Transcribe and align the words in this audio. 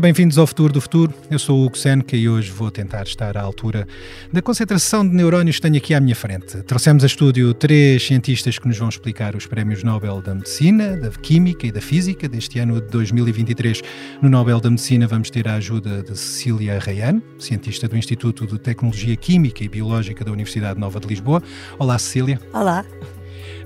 Bem-vindos 0.00 0.38
ao 0.38 0.46
Futuro 0.46 0.72
do 0.72 0.80
Futuro. 0.80 1.12
Eu 1.28 1.38
sou 1.38 1.58
o 1.58 1.66
Hugo 1.66 1.76
Seneca 1.76 2.16
e 2.16 2.28
hoje 2.28 2.50
vou 2.52 2.70
tentar 2.70 3.02
estar 3.02 3.36
à 3.36 3.42
altura 3.42 3.86
da 4.32 4.40
concentração 4.40 5.06
de 5.06 5.12
neurónios 5.12 5.56
que 5.56 5.62
tenho 5.62 5.76
aqui 5.76 5.92
à 5.92 6.00
minha 6.00 6.14
frente. 6.14 6.62
Trouxemos 6.62 7.02
a 7.02 7.06
estúdio 7.06 7.52
três 7.52 8.06
cientistas 8.06 8.58
que 8.58 8.68
nos 8.68 8.78
vão 8.78 8.88
explicar 8.88 9.34
os 9.34 9.46
prémios 9.46 9.82
Nobel 9.82 10.22
da 10.22 10.34
Medicina, 10.34 10.96
da 10.96 11.10
Química 11.10 11.66
e 11.66 11.72
da 11.72 11.80
Física 11.80 12.28
deste 12.28 12.60
ano 12.60 12.80
de 12.80 12.86
2023. 12.88 13.82
No 14.22 14.28
Nobel 14.28 14.60
da 14.60 14.70
Medicina 14.70 15.06
vamos 15.08 15.30
ter 15.30 15.48
a 15.48 15.54
ajuda 15.54 16.02
de 16.02 16.16
Cecília 16.16 16.78
Rayan, 16.78 17.20
cientista 17.38 17.88
do 17.88 17.96
Instituto 17.96 18.46
de 18.46 18.58
Tecnologia 18.58 19.16
Química 19.16 19.64
e 19.64 19.68
Biológica 19.68 20.24
da 20.24 20.30
Universidade 20.30 20.78
Nova 20.78 21.00
de 21.00 21.08
Lisboa. 21.08 21.42
Olá, 21.76 21.98
Cecília. 21.98 22.40
Olá. 22.52 22.84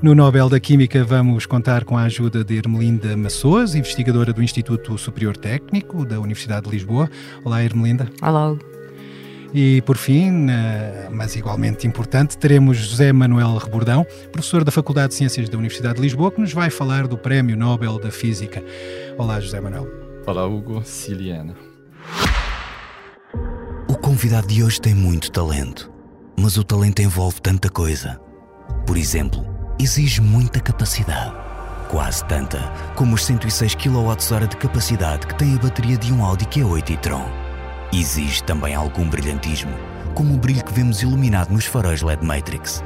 No 0.02 0.14
Nobel 0.14 0.48
da 0.48 0.58
Química 0.58 1.04
vamos 1.04 1.46
contar 1.46 1.84
com 1.84 1.96
a 1.96 2.02
ajuda 2.02 2.42
de 2.42 2.56
Ermelinda 2.56 3.16
Massoas, 3.16 3.74
investigadora 3.74 4.32
do 4.32 4.42
Instituto 4.42 4.96
Superior 4.98 5.36
Técnico 5.36 6.04
da 6.04 6.18
Universidade 6.18 6.66
de 6.66 6.72
Lisboa. 6.72 7.10
Olá, 7.44 7.62
Ermelinda. 7.62 8.08
Olá. 8.20 8.56
E 9.54 9.82
por 9.82 9.98
fim, 9.98 10.46
mas 11.10 11.36
igualmente 11.36 11.86
importante, 11.86 12.38
teremos 12.38 12.78
José 12.78 13.12
Manuel 13.12 13.56
Rebordão, 13.58 14.06
professor 14.32 14.64
da 14.64 14.70
Faculdade 14.70 15.08
de 15.08 15.16
Ciências 15.16 15.48
da 15.48 15.58
Universidade 15.58 15.96
de 15.96 16.00
Lisboa, 16.00 16.32
que 16.32 16.40
nos 16.40 16.54
vai 16.54 16.70
falar 16.70 17.06
do 17.06 17.18
Prémio 17.18 17.56
Nobel 17.56 17.98
da 17.98 18.10
Física. 18.10 18.64
Olá, 19.18 19.38
José 19.40 19.60
Manuel. 19.60 19.86
Olá, 20.26 20.46
Hugo 20.46 20.82
Ciliana. 20.84 21.54
O 23.88 23.94
convidado 23.96 24.46
de 24.46 24.64
hoje 24.64 24.80
tem 24.80 24.94
muito 24.94 25.30
talento, 25.30 25.92
mas 26.38 26.56
o 26.56 26.64
talento 26.64 27.02
envolve 27.02 27.40
tanta 27.42 27.68
coisa. 27.68 28.18
Por 28.86 28.96
exemplo, 28.96 29.44
exige 29.82 30.20
muita 30.20 30.60
capacidade. 30.60 31.34
Quase 31.88 32.24
tanta 32.24 32.58
como 32.94 33.14
os 33.14 33.24
106 33.24 33.74
kWh 33.74 34.46
de 34.48 34.56
capacidade 34.56 35.26
que 35.26 35.34
tem 35.34 35.54
a 35.54 35.58
bateria 35.58 35.96
de 35.96 36.12
um 36.12 36.24
Audi 36.24 36.46
Q8 36.46 36.90
e-tron. 36.90 37.24
Exige 37.92 38.42
também 38.44 38.74
algum 38.74 39.08
brilhantismo, 39.08 39.72
como 40.14 40.34
o 40.34 40.38
brilho 40.38 40.64
que 40.64 40.72
vemos 40.72 41.02
iluminado 41.02 41.50
nos 41.50 41.66
faróis 41.66 42.00
LED 42.00 42.24
Matrix. 42.24 42.82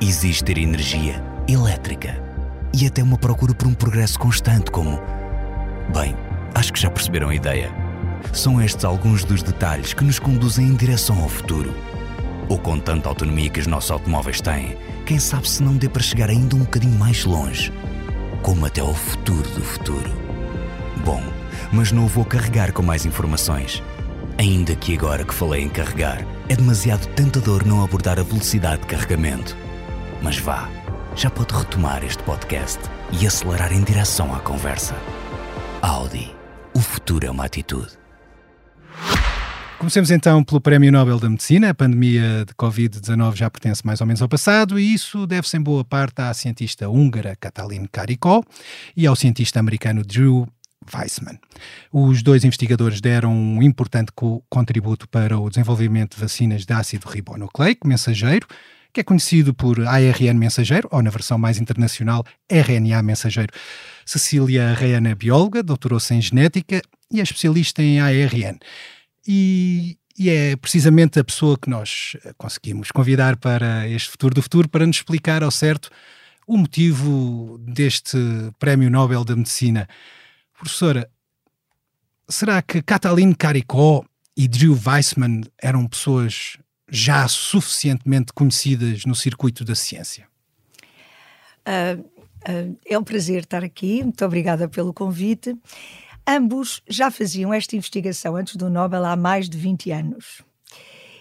Exige 0.00 0.42
ter 0.42 0.58
energia 0.58 1.22
elétrica 1.46 2.20
e 2.72 2.86
até 2.86 3.02
uma 3.02 3.18
procura 3.18 3.54
por 3.54 3.68
um 3.68 3.74
progresso 3.74 4.18
constante, 4.18 4.70
como. 4.70 5.00
Bem, 5.92 6.16
acho 6.54 6.72
que 6.72 6.80
já 6.80 6.90
perceberam 6.90 7.28
a 7.28 7.34
ideia. 7.34 7.70
São 8.32 8.60
estes 8.60 8.84
alguns 8.84 9.24
dos 9.24 9.42
detalhes 9.42 9.92
que 9.92 10.02
nos 10.02 10.18
conduzem 10.18 10.66
em 10.66 10.74
direção 10.74 11.22
ao 11.22 11.28
futuro. 11.28 11.72
Ou 12.48 12.58
com 12.58 12.78
tanta 12.78 13.08
autonomia 13.08 13.48
que 13.48 13.60
os 13.60 13.66
nossos 13.66 13.90
automóveis 13.90 14.40
têm, 14.40 14.76
quem 15.06 15.18
sabe 15.18 15.48
se 15.48 15.62
não 15.62 15.76
dê 15.76 15.88
para 15.88 16.02
chegar 16.02 16.28
ainda 16.28 16.56
um 16.56 16.60
bocadinho 16.60 16.98
mais 16.98 17.24
longe, 17.24 17.72
como 18.42 18.66
até 18.66 18.80
ao 18.80 18.94
futuro 18.94 19.48
do 19.50 19.62
futuro. 19.62 20.10
Bom, 21.04 21.22
mas 21.72 21.92
não 21.92 22.06
vou 22.06 22.24
carregar 22.24 22.72
com 22.72 22.82
mais 22.82 23.06
informações. 23.06 23.82
Ainda 24.38 24.74
que 24.74 24.94
agora 24.94 25.24
que 25.24 25.34
falei 25.34 25.62
em 25.62 25.68
carregar, 25.68 26.26
é 26.48 26.56
demasiado 26.56 27.06
tentador 27.14 27.64
não 27.66 27.82
abordar 27.84 28.18
a 28.18 28.22
velocidade 28.22 28.82
de 28.82 28.88
carregamento. 28.88 29.56
Mas 30.20 30.38
vá, 30.38 30.68
já 31.14 31.30
pode 31.30 31.54
retomar 31.54 32.04
este 32.04 32.22
podcast 32.24 32.80
e 33.12 33.26
acelerar 33.26 33.72
em 33.72 33.82
direção 33.82 34.34
à 34.34 34.40
conversa. 34.40 34.96
Audi. 35.80 36.34
O 36.74 36.80
futuro 36.80 37.26
é 37.26 37.30
uma 37.30 37.44
atitude. 37.44 38.03
Comecemos 39.84 40.10
então 40.10 40.42
pelo 40.42 40.62
Prémio 40.62 40.90
Nobel 40.90 41.20
da 41.20 41.28
Medicina. 41.28 41.68
A 41.68 41.74
pandemia 41.74 42.46
de 42.46 42.54
Covid-19 42.54 43.36
já 43.36 43.50
pertence 43.50 43.84
mais 43.84 44.00
ou 44.00 44.06
menos 44.06 44.22
ao 44.22 44.28
passado 44.30 44.78
e 44.80 44.94
isso 44.94 45.26
deve-se 45.26 45.58
em 45.58 45.60
boa 45.60 45.84
parte 45.84 46.22
à 46.22 46.32
cientista 46.32 46.88
húngara 46.88 47.36
Katalin 47.36 47.84
Karikó 47.92 48.42
e 48.96 49.06
ao 49.06 49.14
cientista 49.14 49.60
americano 49.60 50.02
Drew 50.02 50.48
Weissman. 50.94 51.38
Os 51.92 52.22
dois 52.22 52.44
investigadores 52.44 53.02
deram 53.02 53.30
um 53.36 53.62
importante 53.62 54.10
co 54.14 54.42
contributo 54.48 55.06
para 55.06 55.38
o 55.38 55.50
desenvolvimento 55.50 56.14
de 56.14 56.20
vacinas 56.22 56.64
de 56.64 56.72
ácido 56.72 57.06
ribonucleico 57.06 57.86
mensageiro, 57.86 58.46
que 58.90 59.02
é 59.02 59.04
conhecido 59.04 59.52
por 59.52 59.86
ARN 59.86 60.38
mensageiro, 60.38 60.88
ou 60.90 61.02
na 61.02 61.10
versão 61.10 61.36
mais 61.36 61.58
internacional, 61.58 62.24
RNA 62.50 63.02
mensageiro. 63.02 63.52
Cecília 64.06 64.72
Reana 64.72 65.10
é 65.10 65.14
bióloga, 65.14 65.62
doutorou-se 65.62 66.14
em 66.14 66.22
genética 66.22 66.80
e 67.10 67.20
é 67.20 67.22
especialista 67.22 67.82
em 67.82 68.00
ARN. 68.00 68.58
E, 69.26 69.98
e, 70.18 70.28
é 70.28 70.56
precisamente 70.56 71.18
a 71.18 71.24
pessoa 71.24 71.58
que 71.58 71.70
nós 71.70 72.16
eh, 72.24 72.32
conseguimos 72.36 72.90
convidar 72.90 73.36
para 73.36 73.88
este 73.88 74.10
futuro 74.10 74.34
do 74.34 74.42
futuro 74.42 74.68
para 74.68 74.86
nos 74.86 74.96
explicar 74.96 75.42
ao 75.42 75.50
certo 75.50 75.90
o 76.46 76.56
motivo 76.56 77.58
deste 77.58 78.18
Prémio 78.58 78.90
Nobel 78.90 79.24
da 79.24 79.34
Medicina. 79.34 79.88
Professora, 80.52 81.10
será 82.28 82.60
que 82.60 82.82
Katalin 82.82 83.32
Karikó 83.32 84.04
e 84.36 84.46
Drew 84.46 84.78
Weissman 84.86 85.42
eram 85.60 85.86
pessoas 85.86 86.58
já 86.88 87.26
suficientemente 87.28 88.32
conhecidas 88.32 89.04
no 89.04 89.14
circuito 89.14 89.64
da 89.64 89.74
ciência? 89.74 90.28
Uh, 91.66 92.00
uh, 92.00 92.78
é 92.84 92.98
um 92.98 93.04
prazer 93.04 93.44
estar 93.44 93.64
aqui, 93.64 94.02
muito 94.02 94.24
obrigada 94.24 94.68
pelo 94.68 94.92
convite. 94.92 95.56
Ambos 96.26 96.82
já 96.88 97.10
faziam 97.10 97.52
esta 97.52 97.76
investigação 97.76 98.34
antes 98.34 98.56
do 98.56 98.70
Nobel 98.70 99.04
há 99.04 99.14
mais 99.14 99.46
de 99.46 99.58
20 99.58 99.90
anos. 99.90 100.42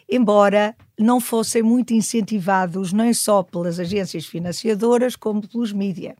Embora 0.09 0.75
não 0.97 1.19
fossem 1.19 1.61
muito 1.61 1.93
incentivados 1.93 2.93
nem 2.93 3.13
só 3.13 3.43
pelas 3.43 3.79
agências 3.79 4.25
financiadoras, 4.25 5.17
como 5.17 5.45
pelos 5.45 5.73
mídias. 5.73 6.15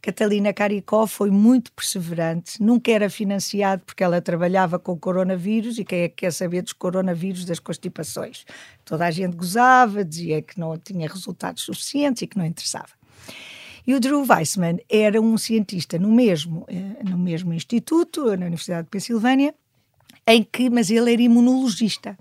Catalina 0.00 0.52
Caricó 0.52 1.06
foi 1.06 1.30
muito 1.30 1.72
perseverante, 1.72 2.62
nunca 2.62 2.90
era 2.90 3.10
financiado 3.10 3.82
porque 3.84 4.02
ela 4.02 4.20
trabalhava 4.20 4.78
com 4.78 4.98
coronavírus 4.98 5.78
e 5.78 5.84
quem 5.84 6.00
é 6.00 6.08
que 6.08 6.16
quer 6.16 6.32
saber 6.32 6.62
dos 6.62 6.72
coronavírus 6.72 7.44
das 7.44 7.58
constipações? 7.58 8.46
Toda 8.84 9.06
a 9.06 9.10
gente 9.10 9.36
gozava, 9.36 10.04
dizia 10.04 10.40
que 10.40 10.58
não 10.58 10.76
tinha 10.78 11.08
resultados 11.08 11.62
suficientes 11.62 12.22
e 12.22 12.26
que 12.26 12.38
não 12.38 12.46
interessava. 12.46 12.90
E 13.86 13.94
o 13.94 14.00
Drew 14.00 14.24
Weissman 14.28 14.78
era 14.88 15.20
um 15.20 15.36
cientista 15.36 15.98
no 15.98 16.10
mesmo, 16.10 16.64
eh, 16.68 17.02
no 17.04 17.18
mesmo 17.18 17.52
instituto, 17.52 18.24
na 18.36 18.46
Universidade 18.46 18.84
de 18.84 18.90
Pensilvânia, 18.90 19.54
em 20.26 20.42
que, 20.42 20.70
mas 20.70 20.90
ele 20.90 21.12
era 21.12 21.22
imunologista. 21.22 22.16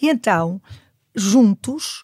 E 0.00 0.08
então, 0.08 0.60
juntos, 1.14 2.02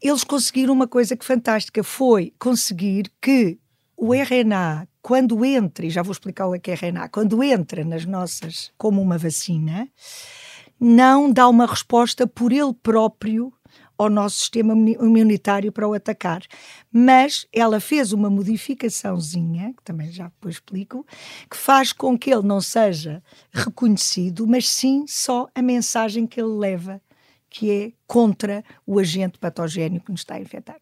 eles 0.00 0.24
conseguiram 0.24 0.72
uma 0.72 0.88
coisa 0.88 1.16
que 1.16 1.24
fantástica, 1.24 1.84
foi 1.84 2.32
conseguir 2.38 3.10
que 3.20 3.58
o 3.96 4.14
RNA, 4.14 4.86
quando 5.02 5.44
entra, 5.44 5.84
e 5.84 5.90
já 5.90 6.02
vou 6.02 6.12
explicar 6.12 6.46
o 6.46 6.58
que 6.58 6.70
é 6.70 6.74
RNA, 6.74 7.08
quando 7.08 7.42
entra 7.42 7.84
nas 7.84 8.06
nossas, 8.06 8.70
como 8.78 9.02
uma 9.02 9.18
vacina, 9.18 9.88
não 10.80 11.32
dá 11.32 11.48
uma 11.48 11.66
resposta 11.66 12.26
por 12.26 12.52
ele 12.52 12.72
próprio 12.72 13.52
ao 13.98 14.08
nosso 14.08 14.38
sistema 14.38 14.72
imunitário 14.72 15.72
para 15.72 15.88
o 15.88 15.92
atacar. 15.92 16.42
Mas 16.90 17.46
ela 17.52 17.80
fez 17.80 18.12
uma 18.12 18.30
modificaçãozinha, 18.30 19.74
que 19.76 19.82
também 19.82 20.10
já 20.12 20.24
depois 20.26 20.54
explico, 20.54 21.04
que 21.50 21.56
faz 21.56 21.92
com 21.92 22.16
que 22.16 22.32
ele 22.32 22.46
não 22.46 22.60
seja 22.60 23.20
reconhecido, 23.52 24.46
mas 24.46 24.68
sim 24.68 25.04
só 25.08 25.48
a 25.52 25.60
mensagem 25.60 26.26
que 26.26 26.40
ele 26.40 26.56
leva, 26.56 27.02
que 27.50 27.70
é 27.70 27.92
contra 28.06 28.64
o 28.86 29.00
agente 29.00 29.38
patogénio 29.38 30.00
que 30.00 30.12
nos 30.12 30.20
está 30.20 30.36
a 30.36 30.40
infectar. 30.40 30.76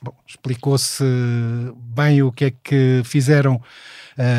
Bom, 0.00 0.14
explicou-se 0.26 1.04
bem 1.74 2.22
o 2.22 2.30
que 2.30 2.46
é 2.46 2.50
que 2.50 3.02
fizeram 3.04 3.56
uh, 3.56 3.62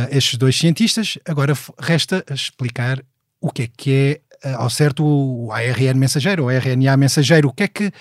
estes 0.09 0.37
dois 0.37 0.57
cientistas, 0.57 1.17
agora 1.25 1.53
resta 1.79 2.23
explicar 2.31 3.03
o 3.41 3.51
que 3.51 3.63
é 3.63 3.67
que 3.67 3.91
é 3.91 4.21
ao 4.57 4.69
certo 4.69 5.03
o 5.05 5.51
ARN 5.51 5.95
mensageiro, 5.95 6.45
o 6.45 6.51
RNA 6.51 6.97
mensageiro, 6.97 7.49
o 7.49 7.53
que 7.53 7.63
é 7.63 7.67
que, 7.67 7.91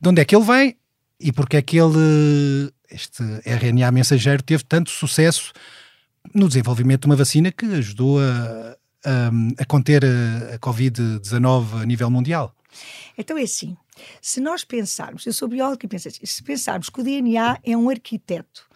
de 0.00 0.08
onde 0.08 0.20
é 0.20 0.24
que 0.24 0.34
ele 0.34 0.44
vem 0.44 0.76
e 1.18 1.32
porque 1.32 1.56
é 1.56 1.62
que 1.62 1.78
ele, 1.78 2.72
este 2.90 3.22
RNA 3.44 3.90
mensageiro 3.92 4.42
teve 4.42 4.64
tanto 4.64 4.90
sucesso 4.90 5.52
no 6.34 6.48
desenvolvimento 6.48 7.02
de 7.02 7.06
uma 7.06 7.16
vacina 7.16 7.52
que 7.52 7.66
ajudou 7.66 8.20
a, 8.20 8.76
a, 9.04 9.30
a 9.58 9.64
conter 9.66 10.04
a, 10.04 10.54
a 10.54 10.58
Covid-19 10.58 11.82
a 11.82 11.86
nível 11.86 12.10
mundial. 12.10 12.54
Então 13.18 13.36
é 13.36 13.42
assim, 13.42 13.76
se 14.22 14.40
nós 14.40 14.64
pensarmos, 14.64 15.26
eu 15.26 15.32
sou 15.32 15.48
bióloga 15.48 15.84
e 15.84 15.88
penso 15.88 16.08
assim, 16.08 16.24
se 16.24 16.42
pensarmos 16.42 16.88
que 16.88 17.00
o 17.00 17.04
DNA 17.04 17.58
é 17.64 17.76
um 17.76 17.90
arquiteto 17.90 18.66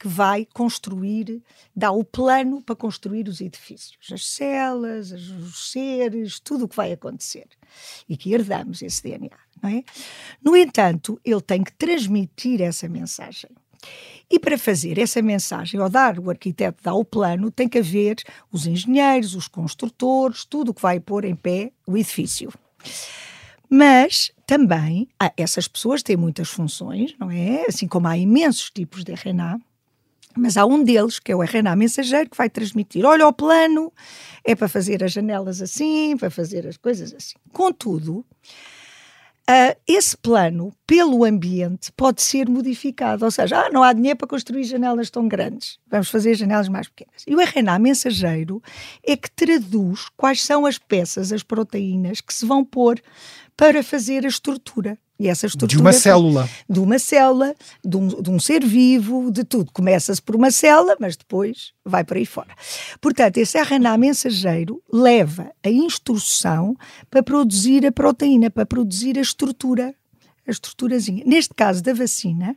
que 0.00 0.08
vai 0.08 0.46
construir, 0.54 1.42
dá 1.76 1.92
o 1.92 2.02
plano 2.02 2.62
para 2.62 2.74
construir 2.74 3.28
os 3.28 3.42
edifícios, 3.42 4.10
as 4.10 4.26
celas, 4.26 5.12
os 5.12 5.70
seres, 5.70 6.40
tudo 6.40 6.64
o 6.64 6.68
que 6.68 6.74
vai 6.74 6.90
acontecer. 6.90 7.46
E 8.08 8.16
que 8.16 8.32
herdamos 8.32 8.80
esse 8.80 9.02
DNA, 9.02 9.28
não 9.62 9.68
é? 9.68 9.84
No 10.42 10.56
entanto, 10.56 11.20
ele 11.22 11.42
tem 11.42 11.62
que 11.62 11.72
transmitir 11.74 12.62
essa 12.62 12.88
mensagem. 12.88 13.50
E 14.30 14.38
para 14.38 14.56
fazer 14.56 14.98
essa 14.98 15.20
mensagem, 15.20 15.78
ou 15.78 15.88
dar, 15.90 16.18
o 16.18 16.30
arquiteto 16.30 16.82
dá 16.82 16.94
o 16.94 17.04
plano, 17.04 17.50
tem 17.50 17.68
que 17.68 17.78
haver 17.78 18.22
os 18.50 18.66
engenheiros, 18.66 19.34
os 19.34 19.48
construtores, 19.48 20.46
tudo 20.46 20.70
o 20.70 20.74
que 20.74 20.80
vai 20.80 20.98
pôr 20.98 21.26
em 21.26 21.36
pé 21.36 21.72
o 21.86 21.94
edifício. 21.94 22.50
Mas 23.68 24.32
também 24.46 25.08
essas 25.36 25.68
pessoas 25.68 26.02
têm 26.02 26.16
muitas 26.16 26.48
funções, 26.48 27.14
não 27.18 27.30
é? 27.30 27.66
Assim 27.68 27.86
como 27.86 28.08
há 28.08 28.16
imensos 28.16 28.70
tipos 28.70 29.04
de 29.04 29.12
RNA, 29.12 29.60
Mas 30.36 30.56
há 30.56 30.64
um 30.64 30.82
deles, 30.82 31.18
que 31.18 31.32
é 31.32 31.36
o 31.36 31.42
RNA 31.42 31.74
mensageiro, 31.76 32.30
que 32.30 32.36
vai 32.36 32.48
transmitir: 32.48 33.04
olha, 33.04 33.26
o 33.26 33.32
plano 33.32 33.92
é 34.44 34.54
para 34.54 34.68
fazer 34.68 35.02
as 35.02 35.12
janelas 35.12 35.60
assim, 35.60 36.16
para 36.16 36.30
fazer 36.30 36.66
as 36.66 36.76
coisas 36.76 37.12
assim. 37.12 37.34
Contudo, 37.52 38.24
Uh, 39.50 39.74
esse 39.84 40.16
plano, 40.16 40.72
pelo 40.86 41.24
ambiente, 41.24 41.90
pode 41.96 42.22
ser 42.22 42.48
modificado. 42.48 43.24
Ou 43.24 43.32
seja, 43.32 43.66
ah, 43.66 43.70
não 43.70 43.82
há 43.82 43.92
dinheiro 43.92 44.16
para 44.16 44.28
construir 44.28 44.62
janelas 44.62 45.10
tão 45.10 45.26
grandes, 45.26 45.76
vamos 45.90 46.08
fazer 46.08 46.36
janelas 46.36 46.68
mais 46.68 46.86
pequenas. 46.86 47.24
E 47.26 47.34
o 47.34 47.40
RNA 47.40 47.76
mensageiro 47.80 48.62
é 49.04 49.16
que 49.16 49.28
traduz 49.28 50.08
quais 50.16 50.44
são 50.44 50.64
as 50.66 50.78
peças, 50.78 51.32
as 51.32 51.42
proteínas 51.42 52.20
que 52.20 52.32
se 52.32 52.46
vão 52.46 52.64
pôr 52.64 53.02
para 53.56 53.82
fazer 53.82 54.24
a 54.24 54.28
estrutura. 54.28 54.96
E 55.20 55.28
essa 55.28 55.46
estrutura. 55.46 55.76
De 55.76 55.78
uma 55.78 55.92
célula. 55.92 56.48
De 56.66 56.80
uma 56.80 56.98
célula, 56.98 57.54
de 57.84 57.94
um, 57.94 58.08
de 58.08 58.30
um 58.30 58.40
ser 58.40 58.64
vivo, 58.64 59.30
de 59.30 59.44
tudo. 59.44 59.70
Começa-se 59.70 60.22
por 60.22 60.34
uma 60.34 60.50
célula, 60.50 60.96
mas 60.98 61.14
depois 61.14 61.74
vai 61.84 62.02
para 62.02 62.18
aí 62.18 62.24
fora. 62.24 62.48
Portanto, 63.02 63.36
esse 63.36 63.58
RNA 63.58 63.98
mensageiro 63.98 64.82
leva 64.90 65.52
a 65.62 65.68
instrução 65.68 66.74
para 67.10 67.22
produzir 67.22 67.84
a 67.84 67.92
proteína, 67.92 68.50
para 68.50 68.64
produzir 68.64 69.18
a 69.18 69.20
estrutura, 69.20 69.94
a 70.48 70.50
estruturazinha. 70.50 71.22
Neste 71.26 71.52
caso 71.52 71.82
da 71.82 71.92
vacina, 71.92 72.56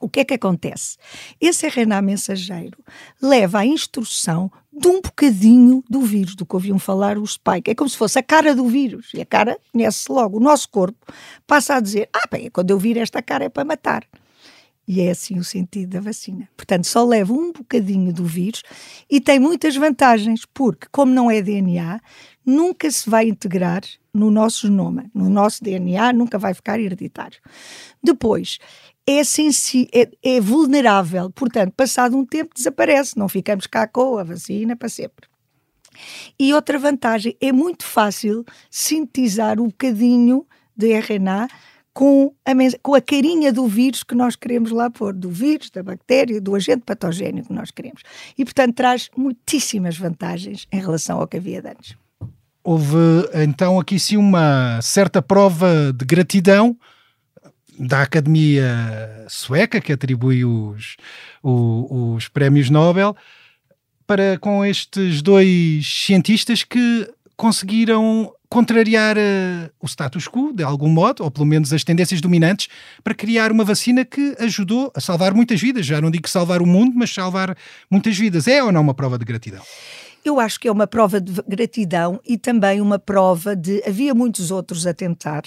o 0.00 0.08
que 0.08 0.18
é 0.18 0.24
que 0.24 0.34
acontece? 0.34 0.96
Esse 1.40 1.68
RNA 1.68 2.02
mensageiro 2.02 2.78
leva 3.22 3.60
a 3.60 3.66
instrução 3.66 4.50
de 4.76 4.88
um 4.88 5.00
bocadinho 5.00 5.84
do 5.88 6.00
vírus, 6.00 6.34
do 6.34 6.44
que 6.44 6.54
ouviam 6.54 6.78
falar 6.78 7.16
o 7.16 7.26
spike. 7.26 7.70
É 7.70 7.74
como 7.74 7.88
se 7.88 7.96
fosse 7.96 8.18
a 8.18 8.22
cara 8.22 8.54
do 8.54 8.66
vírus. 8.66 9.10
E 9.14 9.20
a 9.20 9.26
cara 9.26 9.58
conhece-se 9.72 10.10
logo. 10.10 10.38
O 10.38 10.40
nosso 10.40 10.68
corpo 10.68 10.98
passa 11.46 11.76
a 11.76 11.80
dizer: 11.80 12.08
Ah, 12.12 12.26
bem, 12.30 12.50
quando 12.50 12.70
eu 12.70 12.78
vir 12.78 12.96
esta 12.96 13.22
cara 13.22 13.44
é 13.44 13.48
para 13.48 13.64
matar. 13.64 14.04
E 14.86 15.00
é 15.00 15.10
assim 15.10 15.38
o 15.38 15.44
sentido 15.44 15.90
da 15.90 16.00
vacina. 16.00 16.48
Portanto, 16.56 16.86
só 16.86 17.04
leva 17.04 17.32
um 17.32 17.52
bocadinho 17.52 18.12
do 18.12 18.24
vírus 18.24 18.62
e 19.10 19.18
tem 19.18 19.38
muitas 19.38 19.74
vantagens, 19.76 20.44
porque, 20.52 20.86
como 20.92 21.10
não 21.10 21.30
é 21.30 21.40
DNA, 21.40 22.00
nunca 22.44 22.90
se 22.90 23.08
vai 23.08 23.28
integrar 23.28 23.82
no 24.12 24.30
nosso 24.30 24.66
genoma, 24.66 25.06
no 25.14 25.30
nosso 25.30 25.64
DNA, 25.64 26.12
nunca 26.12 26.38
vai 26.38 26.52
ficar 26.52 26.78
hereditário. 26.78 27.40
Depois, 28.02 28.58
é, 29.06 29.20
é, 29.20 30.10
é 30.22 30.40
vulnerável, 30.40 31.30
portanto, 31.30 31.72
passado 31.76 32.16
um 32.16 32.24
tempo 32.24 32.54
desaparece, 32.54 33.18
não 33.18 33.28
ficamos 33.28 33.66
cá 33.66 33.86
com 33.86 34.18
a 34.18 34.24
vacina 34.24 34.74
para 34.76 34.88
sempre. 34.88 35.28
E 36.38 36.52
outra 36.52 36.78
vantagem, 36.78 37.36
é 37.40 37.52
muito 37.52 37.84
fácil 37.84 38.44
sintetizar 38.70 39.60
um 39.60 39.66
bocadinho 39.66 40.46
de 40.76 40.92
RNA 40.92 41.48
com 41.92 42.34
a, 42.44 42.50
com 42.82 42.94
a 42.94 43.00
carinha 43.00 43.52
do 43.52 43.68
vírus 43.68 44.02
que 44.02 44.16
nós 44.16 44.34
queremos 44.34 44.72
lá 44.72 44.90
pôr, 44.90 45.14
do 45.14 45.30
vírus, 45.30 45.70
da 45.70 45.82
bactéria, 45.82 46.40
do 46.40 46.56
agente 46.56 46.82
patogénio 46.84 47.44
que 47.44 47.52
nós 47.52 47.70
queremos. 47.70 48.02
E, 48.36 48.44
portanto, 48.44 48.74
traz 48.74 49.08
muitíssimas 49.16 49.96
vantagens 49.96 50.66
em 50.72 50.80
relação 50.80 51.20
ao 51.20 51.28
que 51.28 51.36
havia 51.36 51.60
antes. 51.60 51.96
Houve, 52.64 52.96
então, 53.34 53.78
aqui 53.78 54.00
sim 54.00 54.16
uma 54.16 54.80
certa 54.82 55.22
prova 55.22 55.92
de 55.92 56.04
gratidão 56.04 56.76
da 57.78 58.02
Academia 58.02 59.26
Sueca, 59.28 59.80
que 59.80 59.92
atribui 59.92 60.44
os, 60.44 60.96
os, 61.42 61.86
os 61.90 62.28
prémios 62.28 62.70
Nobel, 62.70 63.16
para 64.06 64.38
com 64.38 64.64
estes 64.64 65.22
dois 65.22 65.86
cientistas 65.86 66.62
que 66.62 67.08
conseguiram 67.36 68.32
contrariar 68.48 69.16
uh, 69.16 69.70
o 69.80 69.86
status 69.86 70.28
quo, 70.28 70.52
de 70.52 70.62
algum 70.62 70.88
modo, 70.88 71.24
ou 71.24 71.30
pelo 71.30 71.46
menos 71.46 71.72
as 71.72 71.82
tendências 71.82 72.20
dominantes, 72.20 72.68
para 73.02 73.12
criar 73.12 73.50
uma 73.50 73.64
vacina 73.64 74.04
que 74.04 74.36
ajudou 74.38 74.92
a 74.94 75.00
salvar 75.00 75.34
muitas 75.34 75.60
vidas. 75.60 75.84
Já 75.84 76.00
não 76.00 76.10
digo 76.10 76.28
salvar 76.28 76.62
o 76.62 76.66
mundo, 76.66 76.92
mas 76.94 77.12
salvar 77.12 77.56
muitas 77.90 78.16
vidas. 78.16 78.46
É 78.46 78.62
ou 78.62 78.70
não 78.70 78.80
uma 78.80 78.94
prova 78.94 79.18
de 79.18 79.24
gratidão? 79.24 79.62
Eu 80.24 80.38
acho 80.38 80.60
que 80.60 80.68
é 80.68 80.72
uma 80.72 80.86
prova 80.86 81.20
de 81.20 81.32
gratidão 81.48 82.20
e 82.24 82.38
também 82.38 82.80
uma 82.80 82.98
prova 82.98 83.56
de. 83.56 83.82
Havia 83.86 84.14
muitos 84.14 84.50
outros 84.50 84.86
a 84.86 84.94
tentar. 84.94 85.42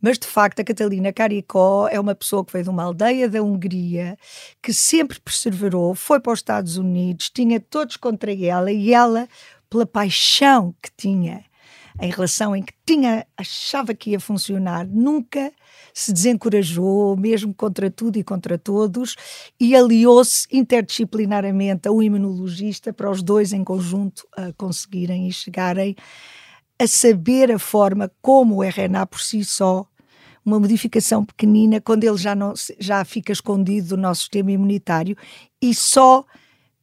Mas 0.00 0.18
de 0.18 0.26
facto, 0.26 0.60
a 0.60 0.64
Catalina 0.64 1.12
Caricó 1.12 1.88
é 1.88 1.98
uma 1.98 2.14
pessoa 2.14 2.44
que 2.44 2.52
veio 2.52 2.64
de 2.64 2.70
uma 2.70 2.84
aldeia 2.84 3.28
da 3.28 3.42
Hungria, 3.42 4.16
que 4.62 4.72
sempre 4.72 5.18
perseverou, 5.20 5.94
foi 5.94 6.20
para 6.20 6.32
os 6.32 6.38
Estados 6.38 6.76
Unidos, 6.76 7.30
tinha 7.30 7.58
todos 7.58 7.96
contra 7.96 8.32
ela 8.32 8.70
e 8.70 8.92
ela, 8.92 9.28
pela 9.68 9.86
paixão 9.86 10.74
que 10.82 10.90
tinha 10.96 11.44
em 12.00 12.10
relação 12.10 12.54
em 12.54 12.62
que 12.62 12.74
tinha, 12.84 13.26
achava 13.36 13.94
que 13.94 14.10
ia 14.10 14.20
funcionar, 14.20 14.86
nunca 14.86 15.52
se 15.94 16.12
desencorajou, 16.12 17.16
mesmo 17.16 17.54
contra 17.54 17.90
tudo 17.90 18.18
e 18.18 18.24
contra 18.24 18.58
todos, 18.58 19.16
e 19.58 19.74
aliou-se 19.74 20.46
interdisciplinaramente 20.52 21.88
a 21.88 21.92
um 21.92 22.02
imunologista 22.02 22.92
para 22.92 23.10
os 23.10 23.22
dois 23.22 23.52
em 23.52 23.64
conjunto 23.64 24.26
a 24.36 24.52
conseguirem 24.52 25.26
e 25.28 25.32
chegarem 25.32 25.96
a 26.78 26.86
saber 26.86 27.50
a 27.50 27.58
forma 27.58 28.10
como 28.20 28.56
o 28.56 28.62
RNA 28.62 29.06
por 29.06 29.20
si 29.20 29.44
só, 29.44 29.86
uma 30.44 30.60
modificação 30.60 31.24
pequenina, 31.24 31.80
quando 31.80 32.04
ele 32.04 32.16
já, 32.16 32.34
não, 32.34 32.54
já 32.78 33.04
fica 33.04 33.32
escondido 33.32 33.88
do 33.88 33.96
nosso 33.96 34.20
sistema 34.22 34.52
imunitário 34.52 35.16
e 35.60 35.74
só 35.74 36.24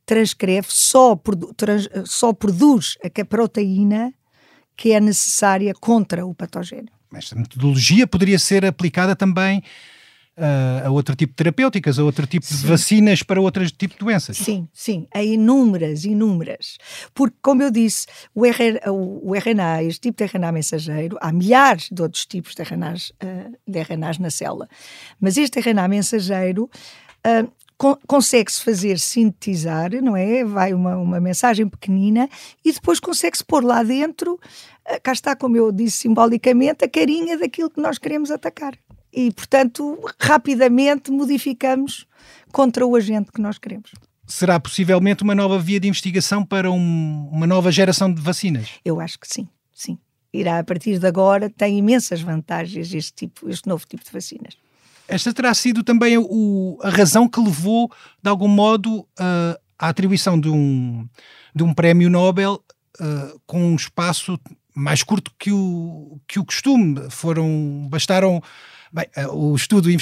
transcreve, 0.06 0.68
só, 0.70 1.18
trans, 1.56 1.88
só 2.06 2.34
produz 2.34 2.98
a 3.04 3.26
proteína 3.26 4.14
que 4.76 4.92
é 4.92 5.00
necessária 5.00 5.74
contra 5.74 6.26
o 6.26 6.34
patógeno. 6.34 6.90
Esta 7.14 7.36
metodologia 7.36 8.08
poderia 8.08 8.40
ser 8.40 8.66
aplicada 8.66 9.16
também 9.16 9.64
uh, 10.38 10.88
a 10.88 10.92
outro 10.92 11.16
tipo 11.16 11.32
de 11.32 11.38
terapêuticas, 11.38 12.00
a 12.00 12.04
outro 12.04 12.26
tipo 12.26 12.46
sim. 12.46 12.56
de 12.56 12.68
vacinas 12.68 13.24
para 13.24 13.40
outro 13.42 13.66
tipo 13.70 13.94
de 13.94 14.00
doenças. 14.00 14.38
Sim, 14.38 14.68
sim, 14.74 15.08
a 15.14 15.24
inúmeras, 15.24 16.06
inúmeras. 16.06 16.78
Porque, 17.14 17.38
como 17.42 17.64
eu 17.64 17.72
disse, 17.72 18.08
o, 18.34 18.46
RNA, 18.46 18.92
o 18.92 19.36
RNA, 19.36 19.84
este 19.84 20.02
tipo 20.02 20.18
de 20.18 20.26
RNA 20.26 20.52
mensageiro, 20.52 21.18
há 21.22 21.32
milhares 21.32 21.90
de 21.92 22.02
outros 22.02 22.26
tipos 22.26 22.56
de 22.56 22.64
RNAs, 22.64 23.12
uh, 23.24 23.58
de 23.68 23.82
RNAs 23.82 24.20
na 24.20 24.30
célula, 24.30 24.68
mas 25.20 25.38
este 25.38 25.60
RNA 25.60 25.88
mensageiro 25.88 26.70
uh, 27.26 27.52
consegue-se 28.08 28.64
fazer 28.64 28.98
sintetizar, 28.98 29.92
não 30.02 30.16
é? 30.16 30.46
Vai 30.46 30.74
uma, 30.74 30.96
uma 30.96 31.20
mensagem 31.20 31.68
pequenina 31.68 32.30
e 32.64 32.72
depois 32.72 32.98
consegue-se 33.00 33.44
pôr 33.44 33.62
lá 33.62 33.84
dentro, 33.84 34.40
cá 35.02 35.12
está, 35.12 35.36
como 35.36 35.58
eu 35.58 35.70
disse 35.70 35.98
simbolicamente, 35.98 36.86
a 36.86 36.88
carinha 36.88 37.38
daquilo 37.38 37.70
que 37.70 37.82
nós 37.82 37.98
queremos 37.98 38.32
atacar 38.32 38.78
e, 39.14 39.32
portanto, 39.32 40.00
rapidamente 40.20 41.12
modificamos 41.12 42.06
contra 42.52 42.86
o 42.86 42.96
agente 42.96 43.32
que 43.32 43.42
nós 43.42 43.58
queremos. 43.58 43.92
Será 44.26 44.60
possivelmente 44.60 45.24
uma 45.24 45.36
nova 45.36 45.60
via 45.60 45.80
de 45.80 45.88
investigação 45.88 46.46
para 46.46 46.72
um, 46.72 47.30
uma 47.32 47.46
nova 47.46 47.72
geração 47.72 48.12
de 48.12 48.22
vacinas? 48.22 48.70
Eu 48.84 49.00
acho 49.00 49.20
que 49.20 49.28
sim, 49.28 49.48
sim. 49.74 49.98
Irá 50.34 50.60
a 50.60 50.64
partir 50.64 50.98
de 50.98 51.06
agora, 51.06 51.50
tem 51.50 51.78
imensas 51.78 52.22
vantagens 52.22 52.94
este, 52.94 53.14
tipo, 53.14 53.50
este 53.50 53.68
novo 53.68 53.86
tipo 53.86 54.04
de 54.04 54.12
vacinas. 54.12 54.58
Esta 55.08 55.34
terá 55.34 55.54
sido 55.54 55.84
também 55.84 56.18
o, 56.18 56.80
a 56.82 56.90
razão 56.90 57.28
que 57.28 57.40
levou, 57.40 57.92
de 58.22 58.30
algum 58.30 58.48
modo, 58.48 59.02
uh, 59.02 59.60
à 59.78 59.90
atribuição 59.90 60.40
de 60.40 60.50
um, 60.50 61.08
de 61.54 61.62
um 61.62 61.74
prémio 61.74 62.10
Nobel 62.10 62.64
uh, 63.00 63.40
com 63.46 63.62
um 63.62 63.76
espaço 63.76 64.40
mais 64.74 65.04
curto 65.04 65.32
que 65.38 65.52
o, 65.52 66.20
que 66.28 66.40
o 66.40 66.46
costume. 66.46 67.10
Foram, 67.10 67.88
bastaram 67.90 68.42
Bem, 68.94 69.08
eh, 69.16 69.26
o 69.26 69.56
estudo 69.56 69.90
eh, 69.90 69.96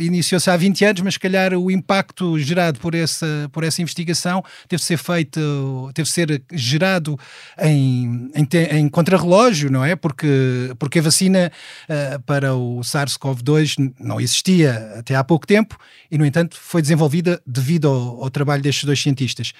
iniciou-se 0.00 0.50
há 0.50 0.56
20 0.56 0.84
anos, 0.84 1.02
mas 1.02 1.14
se 1.14 1.20
calhar 1.20 1.54
o 1.54 1.70
impacto 1.70 2.36
gerado 2.36 2.80
por 2.80 2.92
essa, 2.92 3.48
por 3.52 3.62
essa 3.62 3.80
investigação 3.80 4.42
teve 4.66 4.80
de 4.80 4.86
ser 4.86 4.96
feito, 4.96 5.92
teve 5.94 6.08
de 6.08 6.12
ser 6.12 6.42
gerado 6.52 7.16
em, 7.60 8.32
em, 8.34 8.48
em 8.72 8.88
contrarrelógio, 8.88 9.70
não 9.70 9.84
é? 9.84 9.94
Porque, 9.94 10.74
porque 10.80 10.98
a 10.98 11.02
vacina 11.02 11.52
uh, 11.88 12.20
para 12.22 12.56
o 12.56 12.80
SARS-CoV-2 12.80 13.94
não 14.00 14.20
existia 14.20 14.94
até 14.98 15.14
há 15.14 15.22
pouco 15.22 15.46
tempo 15.46 15.78
e, 16.10 16.18
no 16.18 16.26
entanto, 16.26 16.56
foi 16.60 16.82
desenvolvida 16.82 17.40
devido 17.46 17.86
ao, 17.86 18.24
ao 18.24 18.30
trabalho 18.30 18.62
destes 18.64 18.82
dois 18.82 19.00
cientistas 19.00 19.52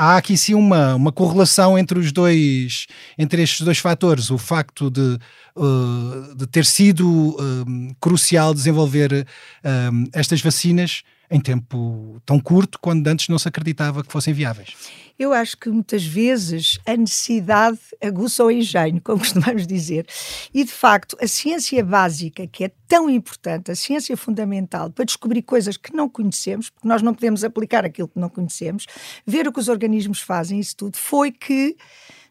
há 0.00 0.16
aqui 0.16 0.34
sim 0.34 0.54
uma, 0.54 0.94
uma 0.94 1.12
correlação 1.12 1.78
entre 1.78 1.98
os 1.98 2.10
dois, 2.10 2.86
entre 3.18 3.42
estes 3.42 3.60
dois 3.60 3.76
fatores, 3.76 4.30
o 4.30 4.38
facto 4.38 4.90
de, 4.90 5.18
uh, 5.54 6.34
de 6.34 6.46
ter 6.46 6.64
sido 6.64 7.06
uh, 7.06 7.94
crucial 8.00 8.54
desenvolver 8.54 9.12
uh, 9.12 10.08
estas 10.14 10.40
vacinas 10.40 11.02
em 11.30 11.40
tempo 11.40 12.20
tão 12.26 12.40
curto, 12.40 12.78
quando 12.80 13.06
antes 13.06 13.28
não 13.28 13.38
se 13.38 13.46
acreditava 13.46 14.02
que 14.02 14.12
fossem 14.12 14.34
viáveis. 14.34 14.74
Eu 15.16 15.32
acho 15.32 15.56
que 15.56 15.68
muitas 15.68 16.04
vezes 16.04 16.78
a 16.84 16.96
necessidade 16.96 17.78
aguça 18.02 18.44
o 18.44 18.50
engenho, 18.50 19.00
como 19.04 19.20
costumamos 19.20 19.66
dizer. 19.66 20.06
E 20.52 20.64
de 20.64 20.72
facto, 20.72 21.16
a 21.20 21.28
ciência 21.28 21.84
básica, 21.84 22.46
que 22.46 22.64
é 22.64 22.72
tão 22.88 23.08
importante, 23.08 23.70
a 23.70 23.76
ciência 23.76 24.16
fundamental, 24.16 24.90
para 24.90 25.04
descobrir 25.04 25.42
coisas 25.42 25.76
que 25.76 25.94
não 25.94 26.08
conhecemos, 26.08 26.70
porque 26.70 26.88
nós 26.88 27.00
não 27.00 27.14
podemos 27.14 27.44
aplicar 27.44 27.84
aquilo 27.84 28.08
que 28.08 28.18
não 28.18 28.28
conhecemos, 28.28 28.86
ver 29.24 29.46
o 29.46 29.52
que 29.52 29.60
os 29.60 29.68
organismos 29.68 30.20
fazem, 30.20 30.58
isso 30.58 30.76
tudo, 30.76 30.96
foi 30.96 31.30
que 31.30 31.76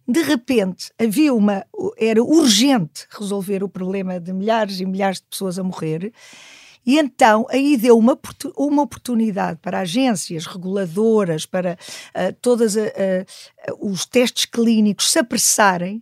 de 0.08 0.24
repente 0.24 0.92
havia 0.98 1.32
uma 1.32 1.64
era 1.96 2.24
urgente 2.24 3.06
resolver 3.12 3.64
o 3.64 3.70
problema 3.70 4.20
de 4.20 4.34
milhares 4.34 4.80
e 4.80 4.86
milhares 4.86 5.20
de 5.20 5.28
pessoas 5.30 5.60
a 5.60 5.64
morrer 5.64 6.12
E 6.90 6.98
então 6.98 7.46
aí 7.52 7.78
deu 7.78 7.96
uma, 7.96 8.18
uma 8.58 8.82
oportunidade 8.82 9.60
para 9.62 9.82
agências 9.82 10.48
reguladoras, 10.48 11.46
para 11.46 11.78
uh, 12.16 12.34
todos 12.42 12.76
uh, 12.76 12.80
uh, 12.80 13.92
os 13.92 14.08
testes 14.08 14.46
clínicos 14.46 15.12
se 15.12 15.20
apressarem 15.20 16.02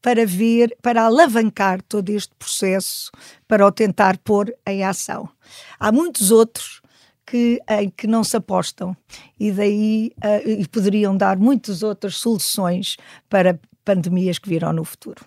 para 0.00 0.24
ver, 0.24 0.76
para 0.80 1.02
alavancar 1.02 1.82
todo 1.82 2.10
este 2.10 2.32
processo, 2.36 3.10
para 3.48 3.66
o 3.66 3.72
tentar 3.72 4.16
pôr 4.18 4.54
em 4.64 4.84
ação. 4.84 5.28
Há 5.76 5.90
muitos 5.90 6.30
outros 6.30 6.82
que, 7.26 7.60
em 7.68 7.90
que 7.90 8.06
não 8.06 8.22
se 8.22 8.36
apostam 8.36 8.96
e 9.40 9.50
daí 9.50 10.12
uh, 10.18 10.48
e 10.48 10.68
poderiam 10.68 11.16
dar 11.16 11.36
muitas 11.36 11.82
outras 11.82 12.14
soluções 12.14 12.96
para 13.28 13.58
pandemias 13.84 14.38
que 14.38 14.48
virão 14.48 14.72
no 14.72 14.84
futuro. 14.84 15.20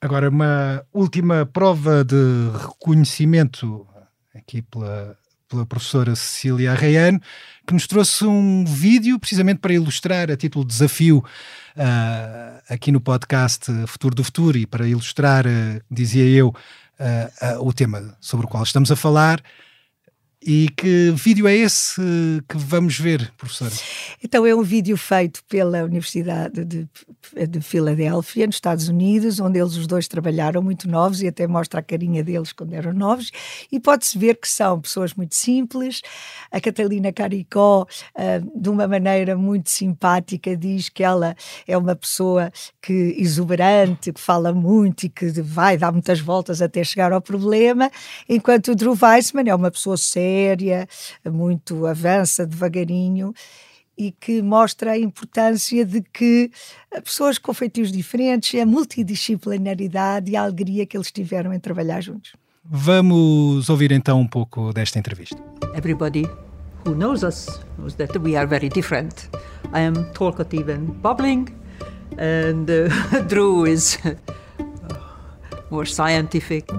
Agora, 0.00 0.28
uma 0.28 0.86
última 0.94 1.44
prova 1.44 2.04
de 2.04 2.14
reconhecimento 2.56 3.84
aqui 4.38 4.62
pela, 4.62 5.16
pela 5.48 5.66
professora 5.66 6.14
Cecília 6.14 6.72
Arraiano, 6.72 7.20
que 7.66 7.74
nos 7.74 7.86
trouxe 7.86 8.24
um 8.24 8.64
vídeo 8.64 9.18
precisamente 9.18 9.58
para 9.58 9.72
ilustrar 9.72 10.30
a 10.30 10.36
título 10.36 10.64
de 10.64 10.72
desafio 10.72 11.18
uh, 11.18 12.62
aqui 12.68 12.90
no 12.92 13.00
podcast 13.00 13.70
Futuro 13.86 14.14
do 14.14 14.24
Futuro 14.24 14.56
e 14.56 14.66
para 14.66 14.86
ilustrar, 14.86 15.46
uh, 15.46 15.80
dizia 15.90 16.24
eu, 16.24 16.48
uh, 16.48 17.66
o 17.66 17.72
tema 17.72 18.16
sobre 18.20 18.46
o 18.46 18.48
qual 18.48 18.62
estamos 18.62 18.90
a 18.90 18.96
falar. 18.96 19.42
E 20.40 20.68
que 20.76 21.10
vídeo 21.16 21.48
é 21.48 21.54
esse 21.56 22.00
que 22.48 22.56
vamos 22.56 22.96
ver, 22.96 23.32
professora? 23.36 23.72
Então, 24.22 24.46
é 24.46 24.54
um 24.54 24.62
vídeo 24.62 24.96
feito 24.96 25.42
pela 25.48 25.82
Universidade 25.82 26.64
de, 26.64 26.88
de 27.48 27.60
Filadélfia, 27.60 28.46
nos 28.46 28.54
Estados 28.54 28.88
Unidos, 28.88 29.40
onde 29.40 29.58
eles 29.58 29.76
os 29.76 29.88
dois 29.88 30.06
trabalharam 30.06 30.62
muito 30.62 30.88
novos 30.88 31.22
e 31.22 31.26
até 31.26 31.44
mostra 31.48 31.80
a 31.80 31.82
carinha 31.82 32.22
deles 32.22 32.52
quando 32.52 32.72
eram 32.72 32.92
novos. 32.92 33.32
E 33.70 33.80
pode-se 33.80 34.16
ver 34.16 34.36
que 34.36 34.48
são 34.48 34.80
pessoas 34.80 35.12
muito 35.12 35.36
simples. 35.36 36.02
A 36.52 36.60
Catalina 36.60 37.12
Caricó, 37.12 37.82
uh, 37.82 38.60
de 38.60 38.68
uma 38.68 38.86
maneira 38.86 39.36
muito 39.36 39.70
simpática, 39.70 40.56
diz 40.56 40.88
que 40.88 41.02
ela 41.02 41.34
é 41.66 41.76
uma 41.76 41.96
pessoa 41.96 42.52
que 42.80 43.16
exuberante, 43.18 44.12
que 44.12 44.20
fala 44.20 44.52
muito 44.52 45.06
e 45.06 45.08
que 45.08 45.26
vai 45.42 45.76
dar 45.76 45.90
muitas 45.90 46.20
voltas 46.20 46.62
até 46.62 46.84
chegar 46.84 47.12
ao 47.12 47.20
problema, 47.20 47.90
enquanto 48.28 48.68
o 48.68 48.76
Drew 48.76 48.96
Weissman 49.00 49.48
é 49.48 49.54
uma 49.54 49.70
pessoa 49.70 49.96
séria 49.96 50.27
séria, 50.28 50.86
muito 51.24 51.86
avança 51.86 52.46
devagarinho 52.46 53.32
e 53.96 54.12
que 54.12 54.42
mostra 54.42 54.92
a 54.92 54.98
importância 54.98 55.84
de 55.84 56.02
que 56.02 56.50
pessoas 57.02 57.38
com 57.38 57.52
feitios 57.52 57.90
diferentes, 57.90 58.60
a 58.60 58.64
multidisciplinaridade 58.64 60.30
e 60.30 60.36
a 60.36 60.42
alegria 60.42 60.86
que 60.86 60.96
eles 60.96 61.10
tiveram 61.10 61.52
em 61.52 61.58
trabalhar 61.58 62.00
juntos. 62.00 62.32
Vamos 62.64 63.68
ouvir 63.68 63.90
então 63.90 64.20
um 64.20 64.26
pouco 64.26 64.72
desta 64.72 64.98
entrevista. 64.98 65.36
Everybody 65.74 66.24
who 66.84 66.94
knows 66.94 67.22
us 67.22 67.48
knows 67.76 67.94
that 67.94 68.16
we 68.18 68.36
are 68.36 68.46
very 68.46 68.68
different. 68.68 69.28
I 69.74 69.80
am 69.80 69.94
talkative 70.12 70.70
and 70.70 70.92
bubbling, 71.02 71.48
and 72.18 72.70
uh, 72.70 73.22
Drew 73.26 73.66
is 73.66 73.98
more 75.70 75.86
scientific. 75.86 76.70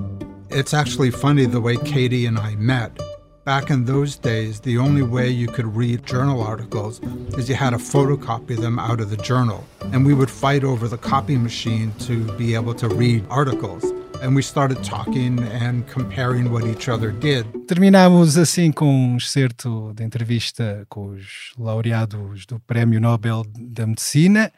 It's 0.51 0.73
actually 0.73 1.11
funny 1.11 1.45
the 1.45 1.59
way 1.59 1.75
Katie 1.77 2.25
and 2.25 2.37
I 2.37 2.55
met. 2.55 2.91
Back 3.45 3.69
in 3.69 3.85
those 3.85 4.17
days, 4.17 4.59
the 4.59 4.77
only 4.77 5.01
way 5.01 5.29
you 5.29 5.47
could 5.47 5.75
read 5.75 6.05
journal 6.05 6.43
articles 6.43 6.99
is 7.37 7.47
you 7.47 7.55
had 7.55 7.69
to 7.71 7.77
photocopy 7.77 8.59
them 8.59 8.77
out 8.77 8.99
of 8.99 9.09
the 9.09 9.17
journal. 9.17 9.63
And 9.93 10.05
we 10.05 10.13
would 10.13 10.29
fight 10.29 10.63
over 10.63 10.87
the 10.89 10.97
copy 10.97 11.37
machine 11.37 11.93
to 11.99 12.25
be 12.37 12.53
able 12.53 12.73
to 12.75 12.89
read 12.89 13.25
articles. 13.29 13.85
And 14.21 14.35
we 14.35 14.41
started 14.41 14.83
talking 14.83 15.39
and 15.39 15.87
comparing 15.87 16.51
what 16.51 16.65
each 16.65 16.89
other 16.89 17.11
did. 17.11 17.45
Terminamos 17.65 18.37
assim 18.37 18.71
com 18.73 18.85
um 18.85 19.15
excerto 19.15 19.93
de 19.95 20.03
entrevista 20.03 20.85
com 20.89 21.11
os 21.11 21.53
laureados 21.57 22.45
do 22.45 22.59
Prémio 22.59 22.99
Nobel 22.99 23.45
da 23.57 23.87
Medicina. 23.87 24.51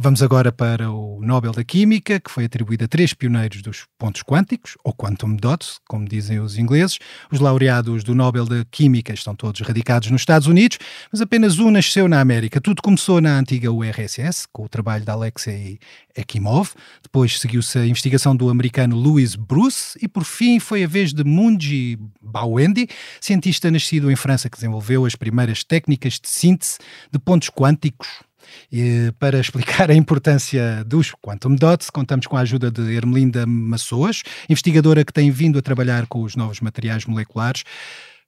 Vamos 0.00 0.22
agora 0.22 0.52
para 0.52 0.92
o 0.92 1.20
Nobel 1.20 1.50
da 1.50 1.64
Química, 1.64 2.20
que 2.20 2.30
foi 2.30 2.44
atribuído 2.44 2.84
a 2.84 2.88
três 2.88 3.12
pioneiros 3.12 3.60
dos 3.62 3.84
pontos 3.98 4.22
quânticos, 4.22 4.76
ou 4.84 4.94
quantum 4.94 5.34
dots, 5.34 5.80
como 5.88 6.08
dizem 6.08 6.38
os 6.38 6.56
ingleses. 6.56 7.00
Os 7.32 7.40
laureados 7.40 8.04
do 8.04 8.14
Nobel 8.14 8.46
da 8.46 8.64
Química 8.70 9.12
estão 9.12 9.34
todos 9.34 9.60
radicados 9.60 10.08
nos 10.08 10.20
Estados 10.20 10.46
Unidos, 10.46 10.78
mas 11.10 11.20
apenas 11.20 11.58
um 11.58 11.68
nasceu 11.72 12.06
na 12.06 12.20
América. 12.20 12.60
Tudo 12.60 12.80
começou 12.80 13.20
na 13.20 13.40
antiga 13.40 13.72
URSS, 13.72 14.46
com 14.52 14.66
o 14.66 14.68
trabalho 14.68 15.04
de 15.04 15.10
Alexei 15.10 15.80
Ekimov. 16.16 16.74
Depois 17.02 17.40
seguiu-se 17.40 17.76
a 17.76 17.84
investigação 17.84 18.36
do 18.36 18.50
americano 18.50 18.94
Louis 18.94 19.34
Bruce 19.34 19.98
e, 20.00 20.06
por 20.06 20.22
fim, 20.22 20.60
foi 20.60 20.84
a 20.84 20.86
vez 20.86 21.12
de 21.12 21.24
Munji 21.24 21.98
Bawendi, 22.22 22.86
cientista 23.20 23.68
nascido 23.68 24.12
em 24.12 24.16
França 24.16 24.48
que 24.48 24.58
desenvolveu 24.58 25.04
as 25.04 25.16
primeiras 25.16 25.64
técnicas 25.64 26.20
de 26.20 26.28
síntese 26.28 26.78
de 27.10 27.18
pontos 27.18 27.50
quânticos 27.50 28.27
e 28.72 29.12
para 29.18 29.38
explicar 29.40 29.90
a 29.90 29.94
importância 29.94 30.84
dos 30.84 31.12
Quantum 31.12 31.54
Dots, 31.54 31.90
contamos 31.90 32.26
com 32.26 32.36
a 32.36 32.40
ajuda 32.40 32.70
de 32.70 32.94
Ermelinda 32.94 33.46
Massoas, 33.46 34.22
investigadora 34.48 35.04
que 35.04 35.12
tem 35.12 35.30
vindo 35.30 35.58
a 35.58 35.62
trabalhar 35.62 36.06
com 36.06 36.22
os 36.22 36.36
novos 36.36 36.60
materiais 36.60 37.04
moleculares 37.06 37.64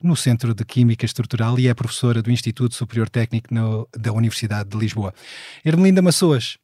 no 0.02 0.16
Centro 0.16 0.54
de 0.54 0.64
Química 0.64 1.04
Estrutural 1.04 1.58
e 1.58 1.68
é 1.68 1.74
professora 1.74 2.22
do 2.22 2.30
Instituto 2.30 2.74
Superior 2.74 3.08
Técnico 3.08 3.52
no, 3.52 3.88
da 3.96 4.12
Universidade 4.12 4.70
de 4.70 4.78
Lisboa. 4.78 5.12
Ermelinda 5.64 6.00
Massoas, 6.00 6.56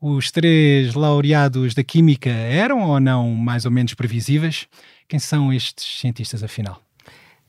os 0.00 0.32
três 0.32 0.94
laureados 0.94 1.74
da 1.74 1.84
Química 1.84 2.30
eram 2.30 2.82
ou 2.82 2.98
não 2.98 3.30
mais 3.30 3.64
ou 3.64 3.70
menos 3.70 3.94
previsíveis? 3.94 4.66
Quem 5.08 5.20
são 5.20 5.52
estes 5.52 6.00
cientistas, 6.00 6.42
afinal? 6.42 6.82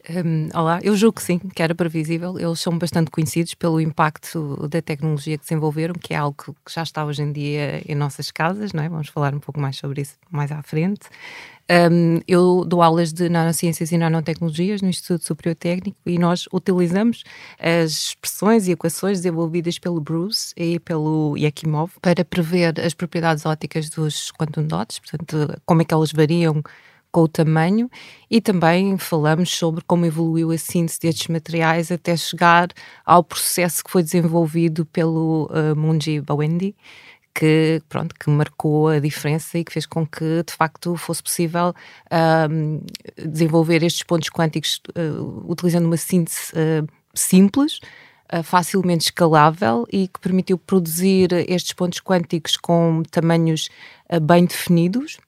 Um, 0.10 0.50
olá, 0.54 0.82
eu 0.84 0.98
julgo 0.98 1.16
que 1.16 1.24
sim, 1.24 1.40
que 1.40 1.64
era 1.64 1.74
previsível. 1.74 2.38
Eles 2.38 2.60
são 2.60 2.78
bastante 2.78 3.10
conhecidos 3.10 3.54
pelo 3.54 3.80
impacto 3.80 4.68
da 4.68 4.82
tecnologia 4.82 5.38
que 5.38 5.44
desenvolveram, 5.44 5.94
que 5.94 6.14
é 6.14 6.18
algo 6.18 6.36
que 6.66 6.74
já 6.74 6.84
está 6.84 7.06
hoje 7.06 7.22
em 7.22 7.32
dia 7.32 7.82
em 7.88 7.96
nossas 7.96 8.30
casas, 8.30 8.74
não 8.74 8.84
é? 8.84 8.90
Vamos 8.90 9.08
falar 9.08 9.34
um 9.34 9.40
pouco 9.40 9.62
mais 9.62 9.78
sobre 9.78 10.02
isso 10.02 10.18
mais 10.30 10.52
à 10.52 10.62
frente. 10.62 11.08
Um, 11.72 12.20
eu 12.28 12.66
dou 12.66 12.82
aulas 12.82 13.14
de 13.14 13.30
nanociências 13.30 13.94
e 13.94 13.98
nanotecnologias 13.98 14.82
no 14.82 14.90
Instituto 14.90 15.24
Superior 15.24 15.56
Técnico 15.56 15.98
e 16.06 16.20
nós 16.20 16.50
utilizamos 16.52 17.24
as 17.58 17.92
expressões 17.92 18.68
e 18.68 18.74
equações 18.74 19.20
desenvolvidas 19.20 19.80
pelo 19.80 20.02
Bruce 20.02 20.54
e 20.58 20.78
pelo 20.82 21.38
Yakimov 21.38 21.94
para 22.02 22.26
prever 22.26 22.78
as 22.82 22.94
propriedades 22.94 23.46
ópticas 23.46 23.90
dos 23.90 24.32
quantum 24.32 24.68
dots, 24.68 25.00
portanto, 25.00 25.58
como 25.66 25.82
é 25.82 25.86
que 25.86 25.94
elas 25.94 26.12
variam 26.12 26.62
com 27.13 27.22
o 27.22 27.27
tamanho 27.27 27.89
e 28.29 28.41
também 28.41 28.98
falamos 28.98 29.51
sobre 29.51 29.84
como 29.86 30.03
evoluiu 30.03 30.50
a 30.50 30.58
síntese 30.58 31.00
destes 31.00 31.27
materiais 31.27 31.91
até 31.91 32.17
chegar 32.17 32.70
ao 33.05 33.24
processo 33.24 33.84
que 33.84 33.91
foi 33.91 34.01
desenvolvido 34.01 34.84
pelo 34.88 35.48
uh, 35.51 35.75
Munji 35.75 36.20
Bawendi, 36.20 36.75
que 37.34 37.82
pronto 37.88 38.15
que 38.20 38.29
marcou 38.32 38.88
a 38.88 39.00
diferença 39.00 39.60
e 39.60 39.63
que 39.63 39.72
fez 39.72 39.86
com 39.86 40.05
que 40.08 40.43
de 40.43 40.53
facto 40.53 40.96
fosse 40.96 41.22
possível 41.22 41.70
uh, 41.70 42.84
desenvolver 43.29 43.84
estes 43.84 44.01
pontos 44.01 44.29
quânticos 44.29 44.82
uh, 44.98 45.51
utilizando 45.51 45.86
uma 45.86 45.98
síntese 45.98 46.51
uh, 46.53 46.88
simples 47.13 47.79
facilmente 48.43 49.05
escalável 49.05 49.86
e 49.93 50.08
que 50.08 50.20
permitiu 50.20 50.58
produzir 50.58 51.32
estes 51.48 51.74
pontos 51.74 52.00
quânticos 52.00 52.58
com 52.58 53.03
tamanhos 53.12 53.70
bem 54.24 54.46
definidos 54.46 55.20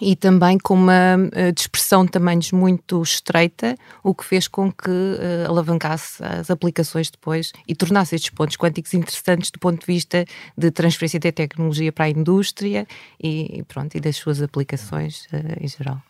e 0.00 0.16
também 0.16 0.58
com 0.58 0.74
uma 0.74 1.16
uh, 1.16 1.52
dispersão 1.52 2.04
de 2.04 2.12
tamanhos 2.12 2.52
muito 2.52 3.02
estreita, 3.02 3.76
o 4.02 4.14
que 4.14 4.24
fez 4.24 4.48
com 4.48 4.72
que 4.72 4.90
uh, 4.90 5.48
alavancasse 5.48 6.22
as 6.24 6.50
aplicações 6.50 7.10
depois 7.10 7.52
e 7.66 7.74
tornasse 7.74 8.14
estes 8.14 8.30
pontos 8.30 8.56
quânticos 8.56 8.94
interessantes 8.94 9.50
do 9.50 9.58
ponto 9.58 9.80
de 9.80 9.86
vista 9.86 10.24
de 10.56 10.70
transferência 10.70 11.20
da 11.20 11.30
tecnologia 11.30 11.92
para 11.92 12.06
a 12.06 12.10
indústria 12.10 12.86
e, 13.22 13.62
pronto, 13.68 13.96
e 13.96 14.00
das 14.00 14.16
suas 14.16 14.40
aplicações 14.40 15.26
uh, 15.26 15.60
em 15.60 15.68
geral. 15.68 16.02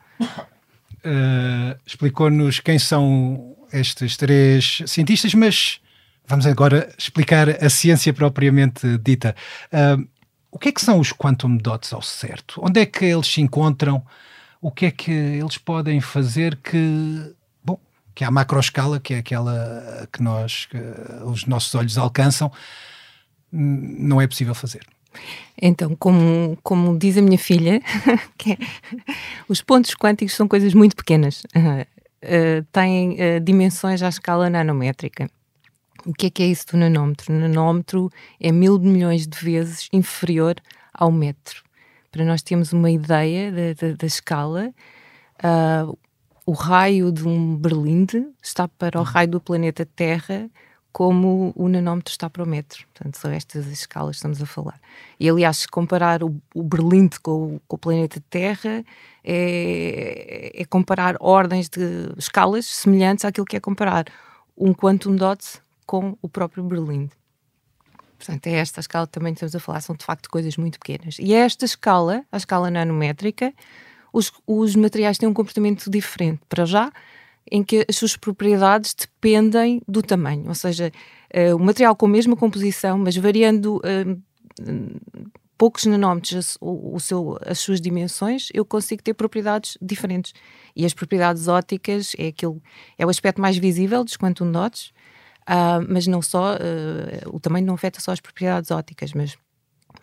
Explicou-nos 1.87 2.61
quem 2.61 2.79
são 2.79 3.57
estes 3.73 4.17
três 4.17 4.83
cientistas, 4.87 5.35
mas 5.35 5.81
vamos 6.27 6.47
agora 6.47 6.93
explicar 6.99 7.49
a 7.49 7.69
ciência 7.69 8.13
propriamente 8.13 8.99
dita. 8.99 9.35
Uh, 9.73 10.07
o 10.51 10.59
que 10.59 10.69
é 10.69 10.73
que 10.73 10.81
são 10.81 10.99
os 10.99 11.13
quantum 11.13 11.57
dots 11.57 11.93
ao 11.93 12.03
certo? 12.03 12.61
Onde 12.63 12.81
é 12.81 12.87
que 12.87 13.05
eles 13.05 13.27
se 13.27 13.41
encontram? 13.41 14.03
O 14.61 14.71
que 14.71 14.87
é 14.87 14.91
que 14.91 15.11
eles 15.11 15.57
podem 15.57 16.01
fazer 16.01 16.57
que, 16.57 17.35
bom, 17.65 17.79
que 18.15 18.25
a 18.25 18.31
macroescala, 18.31 19.01
que 19.01 19.15
é 19.15 19.19
aquela 19.19 20.09
que 20.13 20.23
nós, 20.23 20.67
que 20.67 20.77
os 21.25 21.47
nossos 21.47 21.75
olhos 21.75 21.97
alcançam, 21.97 22.51
não 23.53 24.21
é 24.21 24.27
possível 24.27 24.55
fazer? 24.55 24.87
Então, 25.61 25.95
como, 25.97 26.59
como 26.63 26.99
diz 26.99 27.17
a 27.17 27.23
minha 27.23 27.39
filha, 27.39 27.81
é, 28.47 28.57
os 29.49 29.61
pontos 29.61 29.95
quânticos 29.95 30.35
são 30.35 30.49
coisas 30.49 30.75
muito 30.75 30.97
pequenas, 30.97 31.43
uh, 31.45 32.65
têm 32.73 33.13
uh, 33.13 33.41
dimensões 33.41 34.03
à 34.03 34.09
escala 34.09 34.49
nanométrica. 34.49 35.29
O 36.07 36.15
que 36.15 36.27
é 36.27 36.31
que 36.31 36.43
é 36.43 36.47
isso 36.47 36.67
do 36.69 36.77
nanómetro? 36.77 37.35
O 37.35 37.39
nanómetro 37.39 38.11
é 38.41 38.51
mil 38.51 38.79
milhões 38.79 39.27
de 39.27 39.39
vezes 39.39 39.89
inferior 39.93 40.57
ao 40.93 41.13
metro. 41.13 41.63
Para 42.11 42.25
nós 42.25 42.43
termos 42.43 42.73
uma 42.73 42.91
ideia 42.91 43.53
da, 43.53 43.89
da, 43.89 43.95
da 43.95 44.07
escala, 44.07 44.73
uh, 45.45 45.99
o 46.47 46.53
raio 46.53 47.13
de 47.13 47.27
um 47.27 47.57
berlinde 47.57 48.27
está 48.43 48.67
para 48.67 48.99
o 48.99 49.03
raio 49.03 49.29
do 49.29 49.41
planeta 49.41 49.87
Terra 49.87 50.51
como 50.93 51.53
o 51.55 51.69
nanómetro 51.69 52.11
está 52.11 52.29
para 52.29 52.43
o 52.43 52.47
metro. 52.47 52.85
Portanto, 52.93 53.17
são 53.17 53.31
estas 53.31 53.67
as 53.67 53.73
escalas 53.73 54.17
que 54.17 54.17
estamos 54.17 54.43
a 54.43 54.47
falar. 54.47 54.81
E, 55.19 55.29
aliás, 55.29 55.59
se 55.59 55.69
comparar 55.69 56.23
o, 56.25 56.35
o 56.55 56.63
berlinde 56.63 57.21
com, 57.21 57.61
com, 57.69 57.77
o 57.77 57.79
planeta 57.79 58.21
Terra 58.29 58.85
é, 59.23 60.51
é, 60.53 60.65
comparar 60.65 61.17
ordens 61.21 61.69
de 61.69 62.13
escalas 62.17 62.67
semelhantes 62.67 63.25
àquilo 63.25 63.47
que 63.47 63.57
é 63.57 63.61
comparar 63.61 64.07
um 64.57 64.75
quantum 64.75 65.15
dot 65.15 65.61
com 65.91 66.17
o 66.23 66.29
próprio 66.29 66.63
berlinde. 66.63 67.11
Portanto, 68.17 68.47
é 68.47 68.53
esta 68.53 68.79
a 68.79 68.83
escala 68.83 69.09
que 69.09 69.13
também 69.13 69.33
estamos 69.33 69.57
a 69.57 69.59
falar, 69.59 69.81
são 69.81 69.97
de 69.97 70.05
facto 70.05 70.31
coisas 70.31 70.57
muito 70.57 70.79
pequenas. 70.79 71.17
E 71.19 71.35
é 71.35 71.39
esta 71.39 71.65
escala, 71.65 72.25
a 72.31 72.37
escala 72.37 72.71
nanométrica, 72.71 73.53
os, 74.13 74.31
os 74.47 74.77
materiais 74.77 75.19
têm 75.19 75.29
um 75.29 75.35
comportamento 75.35 75.91
diferente. 75.91 76.43
Para 76.49 76.65
já, 76.65 76.93
em 77.51 77.65
que 77.65 77.85
as 77.89 77.97
suas 77.97 78.17
propriedades 78.17 78.95
dependem 78.95 79.83
do 79.89 80.01
tamanho, 80.01 80.47
ou 80.47 80.55
seja, 80.55 80.93
uh, 81.35 81.57
o 81.57 81.59
material 81.59 81.97
com 81.97 82.07
a 82.07 82.11
mesma 82.11 82.37
composição, 82.37 82.97
mas 82.97 83.17
variando 83.17 83.79
uh, 83.79 85.03
poucos 85.59 85.87
nanómetros 85.87 86.57
o, 86.61 86.95
o, 86.95 87.01
seu, 87.01 87.37
as 87.45 87.59
suas 87.59 87.81
dimensões, 87.81 88.49
eu 88.55 88.65
consigo 88.65 89.03
ter 89.03 89.15
propriedades 89.15 89.77
diferentes. 89.83 90.35
E 90.77 90.87
as 90.87 90.95
propriedades 90.95 91.49
ópticas 91.49 92.13
é 92.17 92.29
aquilo, 92.29 92.63
é 92.97 93.05
o 93.05 93.09
aspecto 93.09 93.41
mais 93.41 93.57
visível 93.57 94.05
dos 94.05 94.17
quantum 94.17 94.53
dots, 94.53 94.93
Uh, 95.51 95.85
mas 95.89 96.07
não 96.07 96.23
só, 96.23 96.55
uh, 96.55 97.35
o 97.35 97.41
tamanho 97.41 97.67
não 97.67 97.75
afeta 97.75 98.01
só 98.01 98.13
as 98.13 98.21
propriedades 98.21 98.71
ópticas, 98.71 99.13
mas 99.13 99.37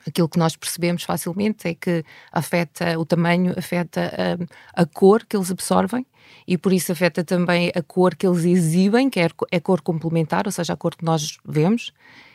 aquilo 0.06 0.27
que 0.27 0.38
nós 0.38 0.58
percebemos 0.58 1.04
facilmente 1.04 1.70
é 1.70 1.74
que 1.74 2.04
afeta 2.34 3.00
o 3.00 3.06
tamanho, 3.06 3.54
afeta 3.58 4.12
uh, 4.42 4.48
a 4.74 4.86
cor 4.86 5.25
que 5.25 5.38
eles 5.38 5.50
absorvem 5.50 6.06
e 6.46 6.58
por 6.58 6.74
isso 6.74 6.92
afeta 6.92 7.24
também 7.24 7.72
a 7.74 7.82
cor 7.82 8.13
que 8.13 8.27
eles 8.27 8.44
exibem, 8.44 9.10
que 9.10 9.22
é 9.22 9.30
a 9.56 9.62
cor 9.62 9.82
complementar, 9.82 10.46
ou 10.48 10.51
seja, 10.51 10.74
a 10.74 10.77
cor 10.77 10.94
que 10.94 11.06
nós 11.06 11.38
vemos, 11.46 11.94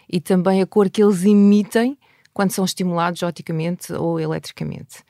e 0.08 0.18
também 0.18 0.62
a 0.62 0.66
cor 0.66 0.88
que 0.88 1.02
eles 1.02 1.22
emitem 1.22 1.98
quando 2.32 2.52
são 2.52 2.64
estimulados 2.64 3.22
opticamente 3.22 3.92
ou 3.92 4.18
eletricamente. 4.18 5.04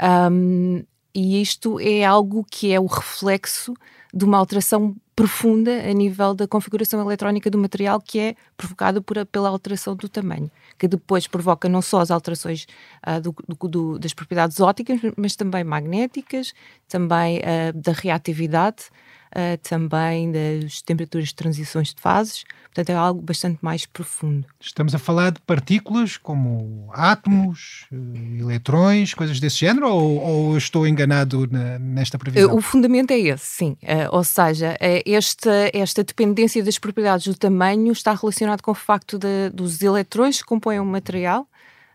Um, 0.00 0.82
e 1.14 1.42
isto 1.42 1.78
é 1.78 2.02
algo 2.02 2.46
que 2.50 2.72
é 2.72 2.80
o 2.80 2.86
reflexo 2.86 3.74
de 4.14 4.24
uma 4.24 4.38
alteração 4.38 4.96
profunda 5.14 5.70
a 5.70 5.92
nível 5.92 6.34
da 6.34 6.48
configuração 6.48 7.00
eletrónica 7.00 7.50
do 7.50 7.58
material 7.58 8.00
que 8.00 8.18
é 8.18 8.34
provocada 8.56 9.00
pela 9.30 9.48
alteração 9.48 9.94
do 9.94 10.08
tamanho, 10.08 10.50
que 10.78 10.88
depois 10.88 11.26
provoca 11.26 11.68
não 11.68 11.82
só 11.82 12.00
as 12.00 12.10
alterações 12.10 12.66
uh, 13.06 13.20
do, 13.20 13.68
do, 13.68 13.98
das 13.98 14.14
propriedades 14.14 14.58
ópticas, 14.60 15.00
mas 15.16 15.36
também 15.36 15.64
magnéticas, 15.64 16.54
também 16.88 17.38
uh, 17.38 17.72
da 17.74 17.92
reatividade, 17.92 18.84
uh, 19.36 19.58
também 19.68 20.30
das 20.30 20.82
temperaturas 20.82 21.28
de 21.28 21.34
transições 21.34 21.94
de 21.94 22.00
fases, 22.00 22.44
portanto 22.64 22.90
é 22.90 22.94
algo 22.94 23.20
bastante 23.20 23.58
mais 23.62 23.86
profundo. 23.86 24.46
Estamos 24.60 24.94
a 24.94 24.98
falar 24.98 25.32
de 25.32 25.40
partículas 25.40 26.16
como 26.16 26.88
átomos, 26.92 27.86
eh, 27.92 28.40
eletrões, 28.40 29.14
coisas 29.14 29.40
desse 29.40 29.58
género, 29.58 29.88
ou, 29.88 30.20
ou 30.20 30.56
estou 30.56 30.86
enganado 30.86 31.46
na, 31.50 31.78
nesta 31.78 32.18
previsão? 32.18 32.54
O 32.54 32.60
fundamento 32.60 33.10
é 33.10 33.18
esse, 33.18 33.46
sim, 33.46 33.76
uh, 33.82 34.08
ou 34.10 34.24
seja, 34.24 34.76
uh, 34.80 35.10
esta, 35.10 35.70
esta 35.72 36.04
dependência 36.04 36.62
das 36.62 36.78
propriedades 36.78 37.26
do 37.26 37.34
tamanho 37.34 37.92
está 37.92 38.14
relacionado 38.14 38.62
com 38.62 38.70
o 38.70 38.74
facto 38.74 39.18
de, 39.18 39.50
dos 39.50 39.82
eletrões 39.82 40.40
que 40.40 40.46
compõem 40.46 40.78
o 40.78 40.84
material 40.84 41.46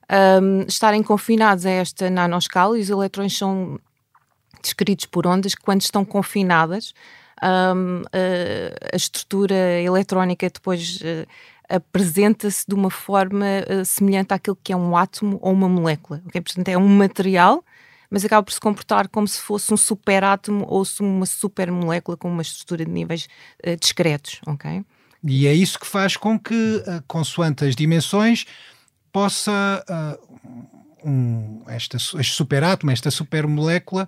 um, 0.10 0.62
estarem 0.67 1.03
confinados 1.03 1.65
a 1.65 1.70
esta 1.70 2.10
nanoscala 2.10 2.77
e 2.77 2.82
os 2.82 2.89
eletrões 2.89 3.38
são 3.38 3.79
descritos 4.62 5.06
por 5.06 5.27
ondas 5.27 5.53
que 5.53 5.62
quando 5.62 5.82
estão 5.82 6.03
confinadas 6.03 6.94
um, 7.43 8.02
a, 8.12 8.93
a, 8.93 8.95
estrutura 8.95 9.82
eletrónica 9.82 10.50
depois 10.50 11.00
uh, 11.02 11.28
apresenta-se 11.69 12.65
de 12.67 12.73
uma 12.73 12.89
forma 12.89 13.45
uh, 13.45 13.86
semelhante 13.86 14.34
àquilo 14.34 14.58
que 14.63 14.73
é 14.73 14.76
um 14.76 14.95
átomo 14.95 15.38
ou 15.41 15.54
uma 15.54 15.69
molécula. 15.69 16.21
Okay? 16.28 16.41
Portanto, 16.41 16.67
é 16.69 16.78
um 16.78 16.88
material, 16.88 17.63
mas 18.10 18.26
acaba 18.26 18.43
por 18.43 18.52
se 18.52 18.60
comportar 18.60 19.08
como 19.10 19.28
se 19.28 19.39
fosse 19.39 19.71
um 19.73 19.78
superátomo 19.78 20.65
ou 20.67 20.84
uma 21.00 21.26
supermolécula 21.26 22.17
com 22.17 22.30
uma 22.30 22.41
estrutura 22.41 22.86
de 22.86 22.91
níveis 22.91 23.28
uh, 23.65 23.76
discretos. 23.76 24.39
Okay? 24.47 24.84
E 25.23 25.47
é 25.47 25.54
isso 25.54 25.80
que 25.80 25.88
faz 25.88 26.15
com 26.15 26.39
que, 26.39 26.84
consoante 27.08 27.65
as 27.65 27.76
dimensões, 27.76 28.45
possa 29.12 29.84
um, 31.04 31.63
esta, 31.67 31.97
este 31.97 32.34
superátomo, 32.34 32.91
esta 32.91 33.10
supermolécula, 33.10 34.08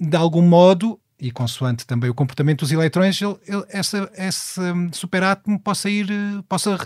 de 0.00 0.16
algum 0.16 0.40
modo 0.40 1.00
e 1.20 1.30
consoante 1.30 1.86
também 1.86 2.08
o 2.08 2.14
comportamento 2.14 2.60
dos 2.60 2.72
eletrões, 2.72 3.20
ele, 3.20 3.36
ele, 3.46 3.64
essa, 3.68 4.10
esse 4.16 4.60
superátomo 4.92 5.58
possa 5.60 5.90
ir, 5.90 6.06
possa 6.48 6.78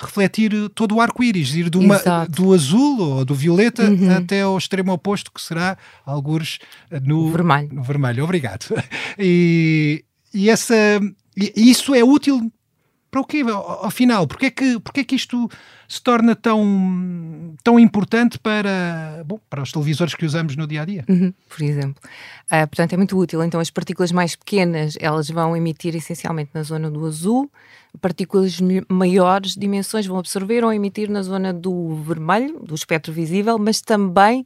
refletir 0.00 0.52
todo 0.70 0.96
o 0.96 1.00
arco-íris, 1.00 1.54
ir 1.54 1.68
do, 1.68 1.78
uma, 1.78 2.00
do 2.28 2.54
azul 2.54 3.00
ou 3.00 3.24
do 3.24 3.34
violeta 3.34 3.84
uhum. 3.84 4.16
até 4.16 4.42
ao 4.42 4.56
extremo 4.56 4.92
oposto, 4.92 5.30
que 5.32 5.40
será 5.40 5.76
algures 6.06 6.58
no 7.02 7.30
vermelho. 7.30 7.68
No 7.72 7.82
vermelho. 7.82 8.24
Obrigado. 8.24 8.66
E, 9.18 10.04
e 10.32 10.48
essa, 10.48 10.74
e 11.36 11.70
isso 11.70 11.94
é 11.94 12.02
útil 12.02 12.50
para 13.12 13.20
o 13.20 13.26
quê? 13.26 13.42
Afinal, 13.82 14.26
porque 14.26 14.46
é 14.46 14.50
que, 14.50 14.80
porque 14.80 15.00
é 15.00 15.04
que 15.04 15.14
isto 15.14 15.46
se 15.86 16.02
torna 16.02 16.34
tão, 16.34 17.54
tão 17.62 17.78
importante 17.78 18.38
para, 18.38 19.22
bom, 19.26 19.38
para 19.50 19.62
os 19.62 19.70
televisores 19.70 20.14
que 20.14 20.24
usamos 20.24 20.56
no 20.56 20.66
dia 20.66 20.80
a 20.80 20.84
dia? 20.86 21.04
Uhum, 21.06 21.30
por 21.46 21.62
exemplo. 21.62 22.02
Uh, 22.46 22.66
portanto, 22.66 22.94
é 22.94 22.96
muito 22.96 23.18
útil. 23.18 23.44
Então, 23.44 23.60
as 23.60 23.68
partículas 23.68 24.10
mais 24.10 24.34
pequenas 24.34 24.96
elas 24.98 25.28
vão 25.28 25.54
emitir 25.54 25.94
essencialmente 25.94 26.52
na 26.54 26.62
zona 26.62 26.90
do 26.90 27.04
azul, 27.04 27.50
partículas 28.00 28.58
maiores 28.88 29.56
dimensões 29.56 30.06
vão 30.06 30.18
absorver 30.18 30.64
ou 30.64 30.72
emitir 30.72 31.10
na 31.10 31.20
zona 31.20 31.52
do 31.52 31.94
vermelho, 31.96 32.60
do 32.60 32.74
espectro 32.74 33.12
visível, 33.12 33.58
mas 33.58 33.82
também 33.82 34.44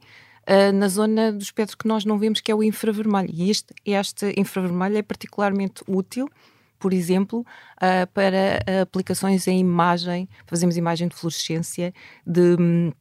Uh, 0.49 0.71
na 0.71 0.87
zona 0.87 1.33
do 1.33 1.43
espectro 1.43 1.77
que 1.77 1.85
nós 1.85 2.05
não 2.05 2.17
vemos, 2.17 2.39
que 2.39 2.49
é 2.49 2.55
o 2.55 2.63
infravermelho. 2.63 3.29
E 3.33 3.49
este, 3.49 3.73
este 3.85 4.33
infravermelho 4.37 4.97
é 4.97 5.01
particularmente 5.01 5.83
útil 5.85 6.29
por 6.79 6.93
exemplo, 6.93 7.45
uh, 7.77 8.07
para 8.13 8.59
aplicações 8.81 9.47
em 9.47 9.59
imagem, 9.59 10.27
fazemos 10.45 10.77
imagem 10.77 11.07
de 11.07 11.15
fluorescência 11.15 11.93
de 12.25 12.55
um, 12.59 12.91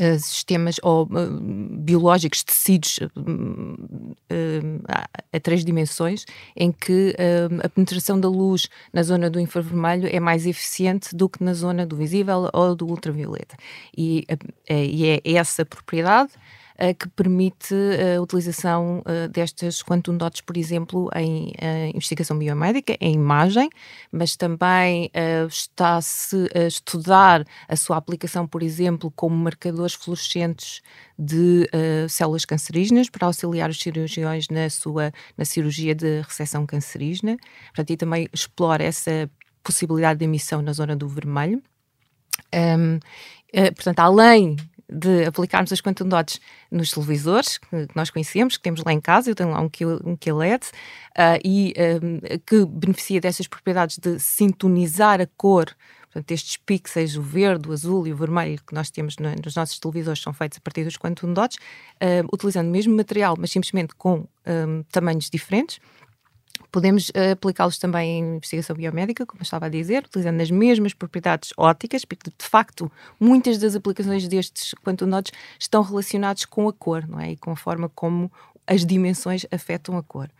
Uh, 0.00 0.18
sistemas 0.18 0.76
ou 0.82 1.02
uh, 1.02 1.78
biológicos, 1.78 2.42
tecidos 2.42 2.96
uh, 2.96 4.82
a, 4.88 5.38
três 5.40 5.62
dimensões, 5.62 6.24
em 6.56 6.72
que 6.72 7.14
a 7.62 7.68
penetração 7.68 8.18
da 8.18 8.26
luz 8.26 8.70
na 8.90 9.02
zona 9.02 9.28
do 9.28 9.38
infravermelho 9.38 10.08
é 10.10 10.18
mais 10.18 10.46
eficiente 10.46 11.14
do 11.14 11.28
que 11.28 11.44
na 11.44 11.52
zona 11.52 11.84
do 11.84 11.94
visível 11.94 12.48
ou 12.54 12.74
do 12.74 12.86
ultravioleta. 12.86 13.54
E, 13.94 14.26
e 14.66 15.04
é 15.04 15.20
essa 15.34 15.62
propriedade 15.62 16.32
que 16.98 17.08
permite 17.10 17.74
a 17.74 18.20
utilização 18.20 19.00
uh, 19.00 19.28
destas 19.28 19.82
quantum 19.82 20.16
dots, 20.16 20.40
por 20.40 20.56
exemplo, 20.56 21.10
em 21.14 21.52
investigação 21.94 22.38
biomédica, 22.38 22.96
em 23.00 23.14
imagem, 23.14 23.68
mas 24.10 24.36
também 24.36 25.10
está-se 25.48 26.48
a 26.54 26.66
estudar 26.66 27.44
a 27.68 27.76
sua 27.76 27.96
aplicação, 27.96 28.46
por 28.46 28.62
exemplo, 28.62 29.12
como 29.14 29.36
marcadores 29.36 29.94
fluorescentes 29.94 30.80
de 31.18 31.68
células 32.08 32.44
cancerígenas 32.44 33.08
para 33.08 33.26
auxiliar 33.26 33.70
os 33.70 33.78
cirurgiões 33.78 34.48
na 34.48 34.68
sua 34.68 35.12
na 35.36 35.44
cirurgia 35.44 35.94
de 35.94 36.20
recepção 36.22 36.66
cancerígena. 36.66 37.36
Portanto, 37.66 37.90
e 37.90 37.96
também 37.96 38.28
explora 38.32 38.82
essa 38.82 39.30
possibilidade 39.62 40.18
de 40.18 40.24
emissão 40.24 40.62
na 40.62 40.72
zona 40.72 40.96
do 40.96 41.08
vermelho. 41.08 41.62
Um, 42.54 42.98
portanto, 43.74 44.00
além 44.00 44.56
de 44.92 45.24
aplicarmos 45.24 45.72
as 45.72 45.80
quantum 45.80 46.08
dots 46.08 46.40
nos 46.70 46.90
televisores 46.90 47.58
que 47.58 47.88
nós 47.94 48.10
conhecemos, 48.10 48.56
que 48.56 48.62
temos 48.62 48.82
lá 48.84 48.92
em 48.92 49.00
casa, 49.00 49.30
eu 49.30 49.34
tenho 49.34 49.50
lá 49.50 49.60
um, 49.60 49.70
um 50.04 50.16
QLED, 50.16 50.66
uh, 50.66 51.40
e 51.44 51.74
um, 52.02 52.20
que 52.46 52.64
beneficia 52.66 53.20
dessas 53.20 53.46
propriedades 53.46 53.98
de 53.98 54.18
sintonizar 54.18 55.20
a 55.20 55.26
cor 55.36 55.74
Portanto, 56.12 56.30
estes 56.30 56.58
pixels, 56.58 57.16
o 57.16 57.22
verde, 57.22 57.70
o 57.70 57.72
azul 57.72 58.06
e 58.06 58.12
o 58.12 58.16
vermelho 58.16 58.60
que 58.66 58.74
nós 58.74 58.90
temos 58.90 59.16
no, 59.16 59.34
nos 59.42 59.56
nossos 59.56 59.78
televisores 59.78 60.20
são 60.20 60.32
feitos 60.34 60.58
a 60.58 60.60
partir 60.60 60.84
dos 60.84 60.98
quantum 60.98 61.32
dots, 61.32 61.56
uh, 61.56 62.28
utilizando 62.30 62.68
o 62.68 62.70
mesmo 62.70 62.94
material, 62.94 63.34
mas 63.38 63.50
simplesmente 63.50 63.94
com 63.94 64.28
um, 64.46 64.82
tamanhos 64.92 65.30
diferentes. 65.30 65.80
Podemos 66.72 67.10
uh, 67.10 67.32
aplicá-los 67.32 67.78
também 67.78 68.18
em 68.18 68.36
investigação 68.36 68.74
biomédica, 68.74 69.26
como 69.26 69.42
estava 69.42 69.66
a 69.66 69.68
dizer, 69.68 70.04
utilizando 70.06 70.40
as 70.40 70.50
mesmas 70.50 70.94
propriedades 70.94 71.52
ópticas, 71.56 72.04
porque 72.04 72.30
de 72.30 72.46
facto 72.46 72.90
muitas 73.20 73.58
das 73.58 73.76
aplicações 73.76 74.26
destes 74.26 74.74
quantum 74.82 75.08
dots 75.08 75.32
estão 75.58 75.82
relacionadas 75.82 76.46
com 76.46 76.66
a 76.66 76.72
cor, 76.72 77.06
não 77.06 77.20
é? 77.20 77.32
E 77.32 77.36
com 77.36 77.50
a 77.50 77.56
forma 77.56 77.90
como 77.90 78.32
as 78.66 78.86
dimensões 78.86 79.44
afetam 79.52 79.98
a 79.98 80.02
cor. 80.02 80.30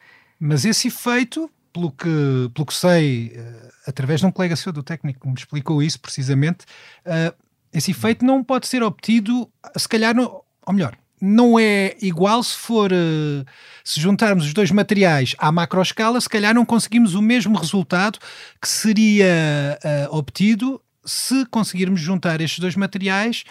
Mas 0.41 0.65
esse 0.65 0.89
efeito, 0.89 1.51
pelo 1.73 1.93
que, 1.93 2.51
pelo 2.55 2.67
que 2.67 2.75
sei, 2.75 3.37
uh, 3.37 3.73
através 3.87 4.21
de 4.21 4.27
um 4.27 4.33
colega 4.33 4.57
seu 4.57 4.73
do 4.73 4.83
técnico 4.83 5.21
que 5.21 5.29
me 5.29 5.35
explicou 5.35 5.83
isso 5.83 6.01
precisamente, 6.01 6.65
uh, 7.07 7.37
esse 7.73 7.91
efeito 7.91 8.25
não 8.25 8.43
pode 8.43 8.67
ser 8.67 8.83
obtido, 8.83 9.51
se 9.77 9.89
calhar, 9.89 10.15
no, 10.15 10.43
ou 10.67 10.73
melhor, 10.73 10.97
não 11.25 11.57
é 11.57 11.95
igual 12.03 12.43
se 12.43 12.57
for 12.57 12.93
uh, 12.93 13.47
se 13.85 14.01
juntarmos 14.01 14.45
os 14.45 14.53
dois 14.53 14.73
materiais 14.73 15.37
à 15.39 15.53
macroescala, 15.53 16.21
se 16.21 16.29
calhar 16.29 16.53
não 16.53 16.65
conseguimos 16.65 17.15
o 17.15 17.23
mesmo 17.23 17.57
resultado 17.57 18.19
que 18.61 18.67
seria 18.67 19.79
uh, 20.11 20.17
obtido 20.17 20.83
se 21.05 21.47
conseguirmos 21.47 22.01
juntar 22.01 22.41
estes 22.41 22.59
dois 22.59 22.75
materiais 22.75 23.45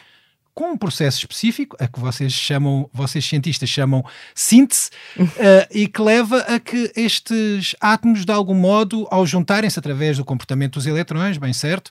com 0.53 0.73
um 0.73 0.77
processo 0.77 1.19
específico, 1.19 1.77
a 1.79 1.87
que 1.87 1.97
vocês 1.97 2.33
chamam, 2.33 2.89
vocês 2.91 3.23
cientistas 3.23 3.69
chamam 3.69 4.03
síntese, 4.35 4.89
uh, 5.17 5.31
e 5.71 5.87
que 5.87 6.01
leva 6.01 6.39
a 6.39 6.59
que 6.59 6.91
estes 6.93 7.73
átomos, 7.79 8.25
de 8.25 8.33
algum 8.33 8.53
modo, 8.53 9.07
ao 9.09 9.25
juntarem-se 9.25 9.79
através 9.79 10.17
do 10.17 10.25
comportamento 10.25 10.73
dos 10.73 10.85
eletrões, 10.85 11.37
bem 11.37 11.53
certo, 11.53 11.89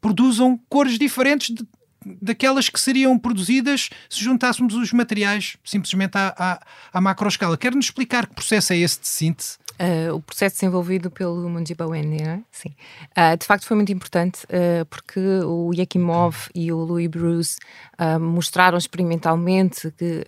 produzam 0.00 0.56
cores 0.68 0.96
diferentes 0.96 1.52
de, 1.52 1.66
daquelas 2.04 2.68
que 2.68 2.80
seriam 2.80 3.18
produzidas 3.18 3.90
se 4.08 4.22
juntássemos 4.22 4.74
os 4.74 4.92
materiais 4.92 5.56
simplesmente 5.64 6.16
à, 6.16 6.34
à, 6.36 6.60
à 6.98 7.00
macroescala. 7.00 7.56
Quer-nos 7.56 7.86
explicar 7.86 8.26
que 8.26 8.34
processo 8.34 8.72
é 8.72 8.78
esse 8.78 9.00
de 9.00 9.08
síntese? 9.08 9.58
Uh, 9.80 10.14
o 10.14 10.20
processo 10.20 10.56
desenvolvido 10.56 11.10
pelo 11.10 11.48
Mundiba 11.48 11.86
Wendy, 11.86 12.22
não 12.22 12.32
é? 12.32 12.40
Sim. 12.52 12.68
Uh, 13.16 13.34
de 13.34 13.46
facto 13.46 13.64
foi 13.64 13.74
muito 13.74 13.90
importante 13.90 14.44
uh, 14.44 14.84
porque 14.90 15.18
o 15.18 15.72
Yakimov 15.72 16.36
e 16.54 16.70
o 16.70 16.76
Louis 16.76 17.08
Bruce 17.08 17.58
mostraram 18.18 18.78
experimentalmente 18.78 19.90
que 19.90 20.24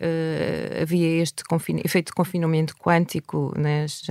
havia 0.81 1.23
este 1.23 1.43
efeito 1.83 2.09
de 2.09 2.13
confinamento 2.13 2.77
quântico 2.77 3.55
nas, 3.57 4.03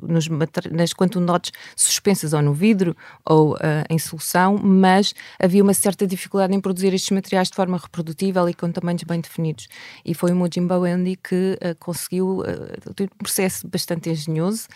nas, 0.00 0.28
nas 0.70 0.94
quantum 0.94 1.26
dots 1.26 1.52
suspensas 1.76 2.32
ou 2.32 2.40
no 2.40 2.54
vidro 2.54 2.96
ou 3.22 3.54
em 3.90 3.98
solução, 3.98 4.56
mas 4.56 5.14
havia 5.38 5.62
uma 5.62 5.74
certa 5.74 6.06
dificuldade 6.06 6.54
em 6.54 6.60
produzir 6.70 6.94
estes 6.94 7.10
materiais 7.10 7.48
de 7.48 7.56
forma 7.56 7.76
reprodutível 7.76 8.48
e 8.48 8.54
com 8.54 8.70
tamanhos 8.70 9.02
bem 9.02 9.20
definidos. 9.20 9.68
E 10.04 10.14
foi 10.14 10.32
o 10.32 10.36
Mujimba 10.36 10.78
Wendy 10.78 11.16
que 11.16 11.58
conseguiu 11.78 12.42
um 12.42 13.18
processo 13.18 13.66
bastante 13.66 14.10
engenhoso 14.10 14.68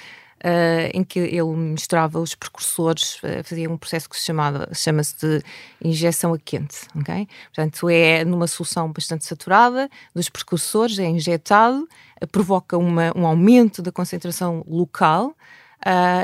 Uh, 0.45 0.91
em 0.93 1.03
que 1.03 1.19
ele 1.21 1.57
misturava 1.57 2.21
os 2.21 2.35
precursores, 2.35 3.15
uh, 3.23 3.43
fazia 3.43 3.71
um 3.71 3.79
processo 3.79 4.11
que 4.11 4.19
se 4.19 4.27
chamava, 4.27 4.69
chama-se 4.75 5.17
de 5.17 5.43
injeção 5.83 6.35
a 6.35 6.39
quente, 6.39 6.81
ok? 6.95 7.27
Portanto, 7.47 7.89
é 7.89 8.27
numa 8.27 8.47
solução 8.47 8.93
bastante 8.93 9.25
saturada 9.25 9.89
dos 10.15 10.29
precursores, 10.29 10.99
é 10.99 11.07
injetado, 11.07 11.89
uh, 12.23 12.27
provoca 12.27 12.77
uma, 12.77 13.11
um 13.17 13.27
aumento 13.27 13.81
da 13.81 13.91
concentração 13.91 14.63
local, 14.69 15.35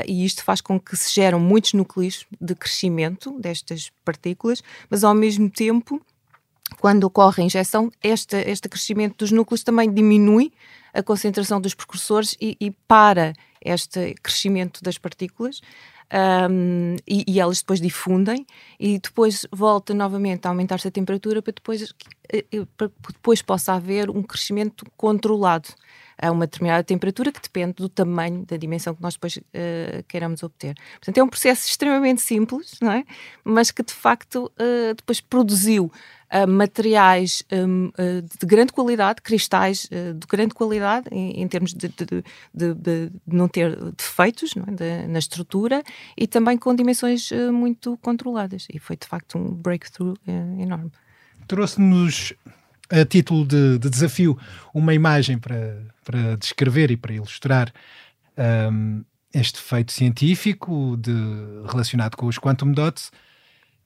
e 0.07 0.25
isto 0.25 0.43
faz 0.43 0.61
com 0.61 0.79
que 0.79 0.95
se 0.95 1.13
geram 1.13 1.39
muitos 1.39 1.73
núcleos 1.73 2.25
de 2.39 2.55
crescimento 2.55 3.37
destas 3.39 3.91
partículas, 4.03 4.63
mas 4.89 5.03
ao 5.03 5.13
mesmo 5.13 5.49
tempo 5.49 6.01
quando 6.79 7.03
ocorre 7.03 7.43
a 7.43 7.45
injeção, 7.45 7.91
este, 8.01 8.37
este 8.49 8.69
crescimento 8.69 9.17
dos 9.17 9.31
núcleos 9.31 9.63
também 9.63 9.91
diminui 9.91 10.51
a 10.93 11.03
concentração 11.03 11.59
dos 11.59 11.73
precursores 11.73 12.35
e, 12.39 12.57
e 12.59 12.71
para 12.71 13.33
este 13.63 14.15
crescimento 14.21 14.81
das 14.81 14.97
partículas. 14.97 15.61
Um, 16.49 16.97
e, 17.07 17.23
e, 17.25 17.39
elas 17.39 17.59
depois 17.59 17.79
difundem 17.79 18.45
e 18.77 18.99
depois 18.99 19.47
volta 19.49 19.93
novamente 19.93 20.45
a 20.45 20.49
aumentar-se 20.49 20.85
a 20.85 20.91
temperatura 20.91 21.41
para 21.41 21.53
depois, 21.53 21.93
eh, 22.33 22.43
eh, 22.51 22.65
para 22.75 22.91
depois 23.13 23.41
possa 23.41 23.71
haver 23.71 24.09
um 24.09 24.21
crescimento 24.21 24.85
controlado 24.97 25.69
a 26.21 26.31
uma 26.31 26.45
determinada 26.45 26.83
temperatura 26.83 27.31
que 27.31 27.41
depende 27.41 27.73
do 27.73 27.89
tamanho 27.89 28.45
da 28.45 28.55
dimensão 28.55 28.93
que 28.93 29.01
nós 29.01 29.15
depois 29.15 29.37
uh, 29.37 30.03
queiramos 30.07 30.43
obter. 30.43 30.75
Portanto, 30.93 31.17
é 31.17 31.23
um 31.23 31.27
processo 31.27 31.67
extremamente 31.67 32.21
simples, 32.21 32.77
não 32.81 32.91
é? 32.91 33.03
mas 33.43 33.71
que 33.71 33.83
de 33.83 33.93
facto 33.93 34.51
uh, 34.59 34.93
depois 34.95 35.19
produziu 35.19 35.91
uh, 36.31 36.47
materiais 36.47 37.43
um, 37.51 37.87
uh, 37.87 38.21
de 38.21 38.45
grande 38.45 38.71
qualidade, 38.71 39.21
cristais 39.21 39.85
uh, 39.85 40.13
de 40.13 40.27
grande 40.27 40.53
qualidade, 40.53 41.07
em, 41.11 41.41
em 41.41 41.47
termos 41.47 41.73
de, 41.73 41.87
de, 41.89 42.23
de, 42.53 42.73
de, 42.73 43.11
não 43.27 43.47
ter 43.47 43.75
defeitos 43.93 44.55
não 44.55 44.65
é? 44.79 45.07
na 45.07 45.19
estrutura 45.19 45.83
e 46.17 46.27
também 46.27 46.57
com 46.57 46.73
dimensões 46.73 47.29
muito 47.51 47.97
controladas. 47.97 48.67
E 48.71 48.79
foi 48.79 48.95
de 48.95 49.07
facto 49.07 49.37
um 49.37 49.51
breakthrough 49.51 50.15
enorme. 50.59 50.91
Trouxe-nos 51.47 52.33
a 52.89 53.05
título 53.05 53.45
de, 53.45 53.79
de, 53.79 53.89
desafio 53.89 54.37
uma 54.73 54.93
imagem 54.93 55.37
para, 55.37 55.81
para 56.11 56.35
descrever 56.35 56.91
e 56.91 56.97
para 56.97 57.13
ilustrar 57.13 57.71
um, 58.69 59.03
este 59.33 59.59
feito 59.59 59.93
científico 59.93 60.97
de, 60.97 61.13
relacionado 61.71 62.17
com 62.17 62.27
os 62.27 62.37
quantum 62.37 62.71
dots. 62.71 63.11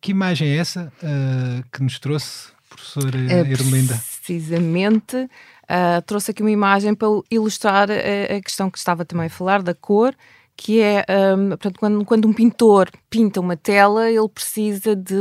Que 0.02 0.12
imagem 0.12 0.50
é 0.50 0.58
essa 0.58 0.92
uh, 1.04 1.64
que 1.72 1.84
nos 1.84 2.00
trouxe, 2.00 2.50
professora 2.68 3.18
uh, 3.18 3.52
Ermelinda? 3.52 3.94
Precisamente, 3.94 5.16
uh, 5.16 6.02
trouxe 6.06 6.32
aqui 6.32 6.42
uma 6.42 6.52
imagem 6.52 6.96
para 6.96 7.08
ilustrar 7.30 7.90
a, 7.92 8.36
a, 8.36 8.42
questão 8.42 8.70
que 8.72 8.78
estava 8.78 9.06
também 9.06 9.28
a 9.28 9.30
falar 9.30 9.62
da 9.62 9.74
cor, 9.74 10.16
que 10.58 10.82
é, 10.82 11.06
um, 11.38 11.50
portanto, 11.50 11.80
quando, 11.80 12.06
quando, 12.06 12.28
um 12.28 12.34
pintor 12.34 12.90
pinta 13.10 13.40
uma 13.40 13.58
tela, 13.58 14.10
ele 14.10 14.30
precisa 14.30 14.96
de 14.96 15.14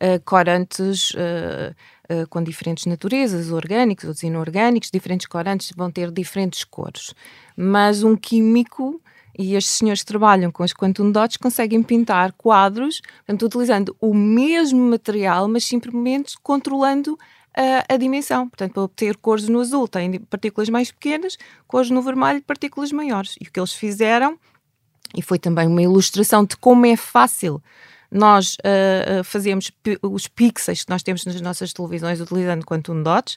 uh, 0.00 0.20
corantes 0.24 1.12
uh, 2.10 2.26
com 2.28 2.42
diferentes 2.42 2.86
naturezas, 2.86 3.50
orgânicos, 3.50 4.04
outros 4.04 4.22
inorgânicos, 4.22 4.90
diferentes 4.90 5.26
corantes 5.26 5.72
vão 5.76 5.90
ter 5.90 6.10
diferentes 6.10 6.64
cores. 6.64 7.14
Mas 7.56 8.02
um 8.02 8.16
químico 8.16 9.00
e 9.38 9.54
estes 9.54 9.74
senhores 9.74 10.02
que 10.02 10.06
trabalham 10.06 10.50
com 10.50 10.62
as 10.62 10.72
quantum 10.72 11.10
dots 11.10 11.36
conseguem 11.36 11.82
pintar 11.82 12.32
quadros, 12.32 13.00
portanto, 13.18 13.46
utilizando 13.46 13.96
o 14.00 14.12
mesmo 14.12 14.80
material, 14.90 15.48
mas 15.48 15.64
simplesmente 15.64 16.34
controlando 16.42 17.18
a, 17.56 17.94
a, 17.94 17.96
dimensão. 17.96 18.48
Portanto, 18.48 18.72
para 18.72 18.82
obter 18.82 19.16
cores 19.16 19.48
no 19.48 19.60
azul, 19.60 19.88
tem 19.88 20.18
partículas 20.20 20.68
mais 20.68 20.90
pequenas, 20.90 21.38
cores 21.66 21.90
no 21.90 22.02
vermelho, 22.02 22.42
partículas 22.42 22.92
maiores. 22.92 23.36
E 23.40 23.46
o 23.46 23.50
que 23.50 23.58
eles 23.58 23.72
fizeram, 23.72 24.38
e 25.16 25.22
foi 25.22 25.38
também 25.38 25.66
uma 25.66 25.82
ilustração 25.82 26.44
de 26.44 26.56
como 26.56 26.86
é 26.86 26.96
fácil 26.96 27.62
nós 28.10 28.56
uh, 28.56 29.22
fazemos 29.22 29.70
os 30.02 30.26
pixels 30.26 30.84
que 30.84 30.90
nós 30.90 31.02
temos 31.02 31.24
nas 31.24 31.40
nossas 31.40 31.72
televisões 31.72 32.20
utilizando 32.20 32.66
quantum 32.66 33.02
dots. 33.02 33.36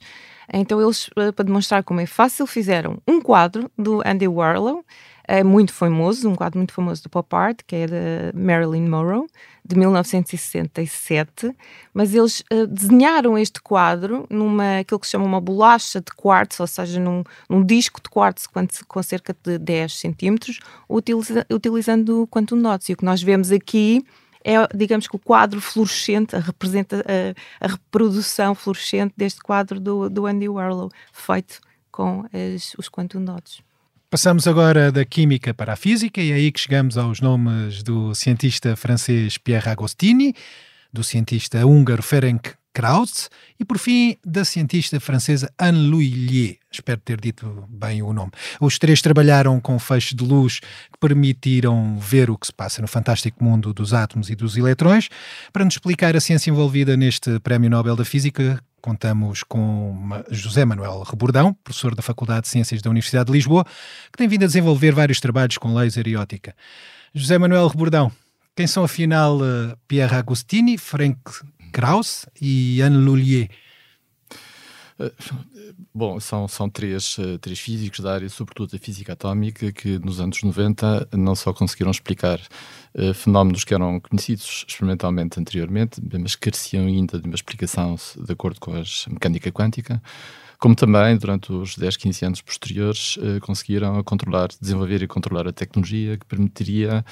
Então, 0.51 0.81
eles, 0.81 1.07
uh, 1.09 1.31
para 1.33 1.45
demonstrar 1.45 1.83
como 1.83 1.99
é 1.99 2.05
fácil, 2.05 2.47
fizeram 2.47 2.97
um 3.07 3.21
quadro 3.21 3.69
do 3.77 4.01
Andy 4.05 4.27
Warhol, 4.27 4.83
é 5.25 5.41
muito 5.41 5.71
famoso, 5.71 6.29
um 6.29 6.35
quadro 6.35 6.59
muito 6.59 6.73
famoso 6.73 7.03
do 7.03 7.09
pop 7.09 7.33
art, 7.33 7.61
que 7.65 7.75
é 7.75 7.87
de 7.87 8.37
Marilyn 8.37 8.89
Monroe, 8.89 9.25
de 9.65 9.77
1967, 9.77 11.55
mas 11.93 12.13
eles 12.13 12.41
uh, 12.51 12.67
desenharam 12.67 13.37
este 13.37 13.61
quadro 13.61 14.27
numa 14.29 14.79
aquilo 14.79 14.99
que 14.99 15.05
se 15.05 15.11
chama 15.11 15.23
uma 15.23 15.39
bolacha 15.39 16.01
de 16.01 16.11
quartzo, 16.13 16.63
ou 16.63 16.67
seja, 16.67 16.99
num, 16.99 17.23
num 17.49 17.63
disco 17.63 18.01
de 18.03 18.09
quartzo 18.09 18.49
com 18.85 19.03
cerca 19.03 19.33
de 19.43 19.57
10 19.57 19.97
centímetros, 19.97 20.59
utiliza, 20.89 21.45
utilizando 21.49 22.27
quantum 22.27 22.61
dots. 22.61 22.89
E 22.89 22.93
o 22.93 22.97
que 22.97 23.05
nós 23.05 23.23
vemos 23.23 23.49
aqui 23.49 24.05
é, 24.43 24.55
digamos 24.75 25.07
que 25.07 25.15
o 25.15 25.19
quadro 25.19 25.61
fluorescente, 25.61 26.35
a, 26.35 26.39
representa, 26.39 27.03
a, 27.61 27.65
a 27.65 27.67
reprodução 27.69 28.53
fluorescente 28.53 29.13
deste 29.15 29.41
quadro 29.41 29.79
do, 29.79 30.09
do 30.09 30.25
Andy 30.25 30.49
Warhol, 30.49 30.89
feito 31.11 31.59
com 31.91 32.25
as, 32.33 32.73
os 32.77 32.89
quantum 32.89 33.23
dots. 33.23 33.61
Passamos 34.09 34.47
agora 34.47 34.91
da 34.91 35.03
química 35.03 35.53
para 35.53 35.73
a 35.73 35.75
física 35.75 36.21
e 36.21 36.31
é 36.31 36.35
aí 36.35 36.51
que 36.51 36.59
chegamos 36.59 36.97
aos 36.97 37.19
nomes 37.19 37.81
do 37.81 38.13
cientista 38.13 38.75
francês 38.75 39.37
Pierre 39.39 39.69
Agostini, 39.69 40.35
do 40.91 41.03
cientista 41.03 41.65
húngaro 41.65 42.03
Ferenc 42.03 42.53
Krauss 42.73 43.29
e, 43.59 43.63
por 43.63 43.77
fim, 43.77 44.17
da 44.25 44.43
cientista 44.43 44.99
francesa 44.99 45.51
Anne-Louis 45.59 46.11
Lier. 46.11 46.57
Espero 46.71 46.99
ter 46.99 47.21
dito 47.21 47.65
bem 47.69 48.01
o 48.01 48.11
nome. 48.11 48.31
Os 48.59 48.79
três 48.79 49.01
trabalharam 49.01 49.59
com 49.59 49.77
feixes 49.77 50.15
de 50.15 50.23
luz 50.23 50.59
que 50.59 50.97
permitiram 50.99 51.97
ver 51.99 52.31
o 52.31 52.37
que 52.37 52.47
se 52.47 52.53
passa 52.53 52.81
no 52.81 52.87
fantástico 52.87 53.43
mundo 53.43 53.73
dos 53.73 53.93
átomos 53.93 54.29
e 54.29 54.35
dos 54.35 54.57
eletrões. 54.57 55.07
Para 55.51 55.63
nos 55.63 55.75
explicar 55.75 56.15
a 56.15 56.19
ciência 56.19 56.49
envolvida 56.49 56.97
neste 56.97 57.39
Prémio 57.39 57.69
Nobel 57.69 57.95
da 57.95 58.03
Física, 58.03 58.59
contamos 58.81 59.43
com 59.43 60.09
José 60.31 60.65
Manuel 60.65 61.03
Rebordão, 61.03 61.53
professor 61.63 61.93
da 61.93 62.01
Faculdade 62.01 62.41
de 62.41 62.47
Ciências 62.49 62.81
da 62.81 62.89
Universidade 62.89 63.27
de 63.27 63.33
Lisboa, 63.33 63.63
que 64.11 64.17
tem 64.17 64.27
vindo 64.27 64.43
a 64.43 64.47
desenvolver 64.47 64.91
vários 64.93 65.19
trabalhos 65.19 65.57
com 65.57 65.73
laser 65.73 66.07
e 66.07 66.15
ótica. 66.15 66.55
José 67.13 67.37
Manuel 67.37 67.67
Rebordão, 67.67 68.11
quem 68.55 68.67
são 68.67 68.83
afinal 68.83 69.37
uh, 69.37 69.77
Pierre 69.87 70.15
Agostini, 70.15 70.77
Frank 70.77 71.21
Krauss 71.73 72.27
e 72.39 72.81
Anne 72.81 72.97
Lullier? 72.97 73.49
Eh, 74.99 75.11
bom, 75.93 76.19
são, 76.19 76.47
são 76.47 76.69
três, 76.69 77.17
eh, 77.19 77.37
três 77.39 77.59
físicos 77.59 77.99
da 77.99 78.13
área, 78.13 78.29
sobretudo 78.29 78.71
da 78.71 78.77
física 78.77 79.13
atómica, 79.13 79.71
que 79.71 79.97
nos 79.99 80.19
anos 80.19 80.41
90 80.43 81.09
não 81.13 81.35
só 81.35 81.51
conseguiram 81.51 81.91
explicar 81.91 82.39
uh, 82.95 83.13
fenómenos 83.13 83.63
que 83.63 83.73
eram 83.73 83.99
conhecidos 83.99 84.65
experimentalmente 84.67 85.39
anteriormente, 85.39 86.01
mas 86.19 86.35
careciam 86.35 86.85
ainda 86.85 87.19
de 87.19 87.25
uma 87.25 87.35
explicação 87.35 87.95
de 88.17 88.31
acordo 88.31 88.59
com 88.59 88.71
a 88.75 88.83
mecânica 89.09 89.51
quântica, 89.51 90.01
como 90.59 90.75
também, 90.75 91.17
durante 91.17 91.51
os 91.51 91.75
10, 91.75 91.97
15 91.97 92.25
anos 92.25 92.41
posteriores, 92.41 93.17
conseguiram 93.41 94.01
controlar, 94.03 94.47
desenvolver 94.61 95.01
e 95.03 95.07
controlar 95.07 95.45
a 95.45 95.51
tecnologia 95.51 96.17
que 96.17 96.25
permitiria 96.25 97.03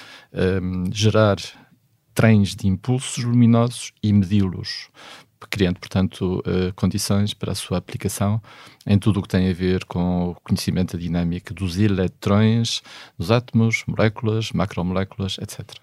um, 0.63 0.85
gerar 0.89 1.35
trens 2.13 2.55
de 2.55 2.67
impulsos 2.67 3.23
luminosos 3.23 3.91
e 4.01 4.11
medi-los 4.11 4.89
criando, 5.49 5.79
portanto, 5.79 6.43
uh, 6.45 6.73
condições 6.75 7.33
para 7.33 7.51
a 7.51 7.55
sua 7.55 7.77
aplicação 7.77 8.41
em 8.85 8.97
tudo 8.97 9.19
o 9.19 9.23
que 9.23 9.29
tem 9.29 9.49
a 9.49 9.53
ver 9.53 9.85
com 9.85 10.29
o 10.29 10.35
conhecimento 10.35 10.95
da 10.95 11.01
dinâmica 11.01 11.53
dos 11.53 11.77
eletrões, 11.77 12.81
dos 13.17 13.31
átomos, 13.31 13.83
moléculas, 13.87 14.51
macromoléculas, 14.51 15.37
etc. 15.39 15.75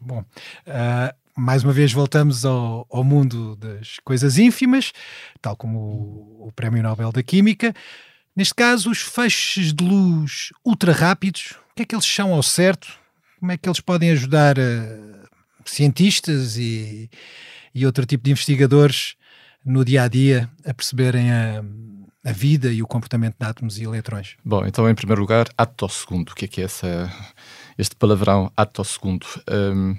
Bom, 0.00 0.20
uh, 0.20 1.14
mais 1.36 1.64
uma 1.64 1.72
vez 1.72 1.92
voltamos 1.92 2.44
ao, 2.44 2.86
ao, 2.90 3.04
mundo 3.04 3.56
das 3.56 3.98
coisas 4.04 4.38
ínfimas, 4.38 4.92
tal 5.40 5.56
como 5.56 5.78
o, 5.78 6.48
o 6.48 6.52
Prémio 6.52 6.82
Nobel 6.82 7.10
da 7.10 7.22
Química. 7.22 7.74
Neste 8.36 8.54
caso, 8.54 8.90
os 8.90 9.00
feixes 9.00 9.72
de 9.72 9.84
luz 9.84 10.52
ultra 10.64 10.92
rápidos, 10.92 11.54
o 11.70 11.74
que 11.76 11.82
é 11.82 11.84
que 11.84 11.94
eles 11.94 12.04
são 12.04 12.34
ao 12.34 12.42
certo? 12.42 12.98
Como 13.38 13.52
é 13.52 13.56
que 13.56 13.68
eles 13.68 13.80
podem 13.80 14.10
ajudar 14.10 14.58
uh, 14.58 15.23
cientistas 15.70 16.56
e, 16.56 17.10
e 17.74 17.86
outro 17.86 18.06
tipo 18.06 18.24
de 18.24 18.30
investigadores 18.30 19.14
no 19.64 19.84
dia 19.84 20.02
a 20.02 20.08
dia 20.08 20.50
a 20.64 20.74
perceberem 20.74 21.30
a, 21.30 21.64
a 22.24 22.32
vida 22.32 22.72
e 22.72 22.82
o 22.82 22.86
comportamento 22.86 23.36
de 23.38 23.46
átomos 23.46 23.78
e 23.78 23.84
elétrons? 23.84 24.36
Bom, 24.44 24.66
então, 24.66 24.88
em 24.88 24.94
primeiro 24.94 25.20
lugar, 25.20 25.48
segundo. 25.88 26.30
O 26.30 26.34
que 26.34 26.44
é 26.44 26.48
que 26.48 26.60
é 26.60 26.64
essa, 26.64 27.10
este 27.78 27.96
palavrão 27.96 28.52
segundo? 28.84 29.26
Um, 29.50 29.96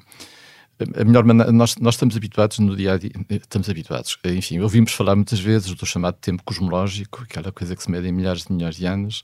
a 1.00 1.06
melhor 1.06 1.24
maneira, 1.24 1.52
nós, 1.52 1.78
nós 1.78 1.94
estamos 1.94 2.18
habituados 2.18 2.60
no 2.60 2.76
dia 2.76 2.94
a 2.94 2.98
dia, 2.98 3.12
estamos 3.30 3.70
habituados, 3.70 4.18
enfim, 4.26 4.60
ouvimos 4.60 4.92
falar 4.92 5.16
muitas 5.16 5.40
vezes 5.40 5.74
do 5.74 5.86
chamado 5.86 6.18
tempo 6.20 6.44
cosmológico, 6.44 7.24
aquela 7.24 7.50
coisa 7.50 7.76
que 7.78 7.84
se 7.84 7.90
mede 7.90 8.10
em 8.10 8.12
milhares 8.12 8.44
de 8.44 8.52
milhares 8.52 8.76
de 8.76 8.86
anos. 8.86 9.24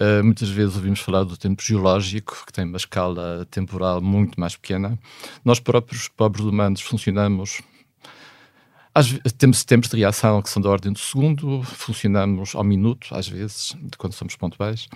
Uh, 0.00 0.24
muitas 0.24 0.48
vezes 0.48 0.76
ouvimos 0.76 1.00
falar 1.00 1.24
do 1.24 1.36
tempo 1.36 1.62
geológico, 1.62 2.44
que 2.46 2.52
tem 2.52 2.64
uma 2.64 2.76
escala 2.76 3.46
temporal 3.50 4.00
muito 4.00 4.38
mais 4.38 4.56
pequena. 4.56 4.98
Nós 5.44 5.60
próprios, 5.60 6.08
pobres 6.08 6.44
humanos, 6.44 6.80
funcionamos 6.80 7.62
às, 8.94 9.10
temos 9.38 9.64
tempos 9.64 9.88
de 9.88 9.96
reação 9.96 10.42
que 10.42 10.50
são 10.50 10.60
da 10.60 10.68
ordem 10.68 10.92
do 10.92 10.98
segundo, 10.98 11.62
funcionamos 11.62 12.54
ao 12.54 12.62
minuto, 12.62 13.08
às 13.12 13.26
vezes, 13.26 13.74
quando 13.96 14.12
somos 14.12 14.36
pontuais. 14.36 14.86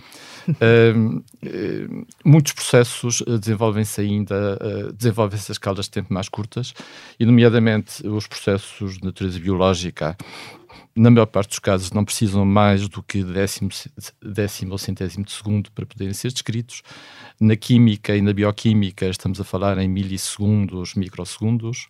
uh, 0.49 1.17
uh, 1.19 2.07
muitos 2.25 2.53
processos 2.53 3.23
eh, 3.27 3.39
desenvolvem-se 3.39 4.01
ainda, 4.03 4.59
uh, 4.61 4.93
desenvolvem-se 4.93 5.51
escalas 5.51 5.87
de 5.87 5.93
tempo 5.93 6.13
mais 6.13 6.29
curtas, 6.29 6.75
e, 7.19 7.25
nomeadamente, 7.25 8.07
os 8.07 8.27
processos 8.27 8.99
de 8.99 9.05
natureza 9.05 9.41
biológica 9.41 10.17
na 10.95 11.11
maior 11.11 11.27
parte 11.27 11.51
dos 11.51 11.59
casos, 11.59 11.93
não 11.93 12.05
precisam 12.05 12.45
mais 12.45 12.89
do 12.89 13.03
que 13.03 13.23
décimo, 13.23 13.71
décimo 14.23 14.73
ou 14.73 14.79
centésimo 14.79 15.25
de 15.25 15.33
segundo 15.33 15.71
para 15.73 15.85
poderem 15.85 16.15
ser 16.15 16.33
descritos. 16.33 16.83
Na 17.41 17.57
química 17.57 18.17
e 18.17 18.23
na 18.23 18.33
bioquímica, 18.33 19.07
estamos 19.07 19.41
a 19.41 19.45
falar 19.45 19.79
em 19.79 19.89
milissegundos, 19.89 20.95
microsegundos 20.95 21.89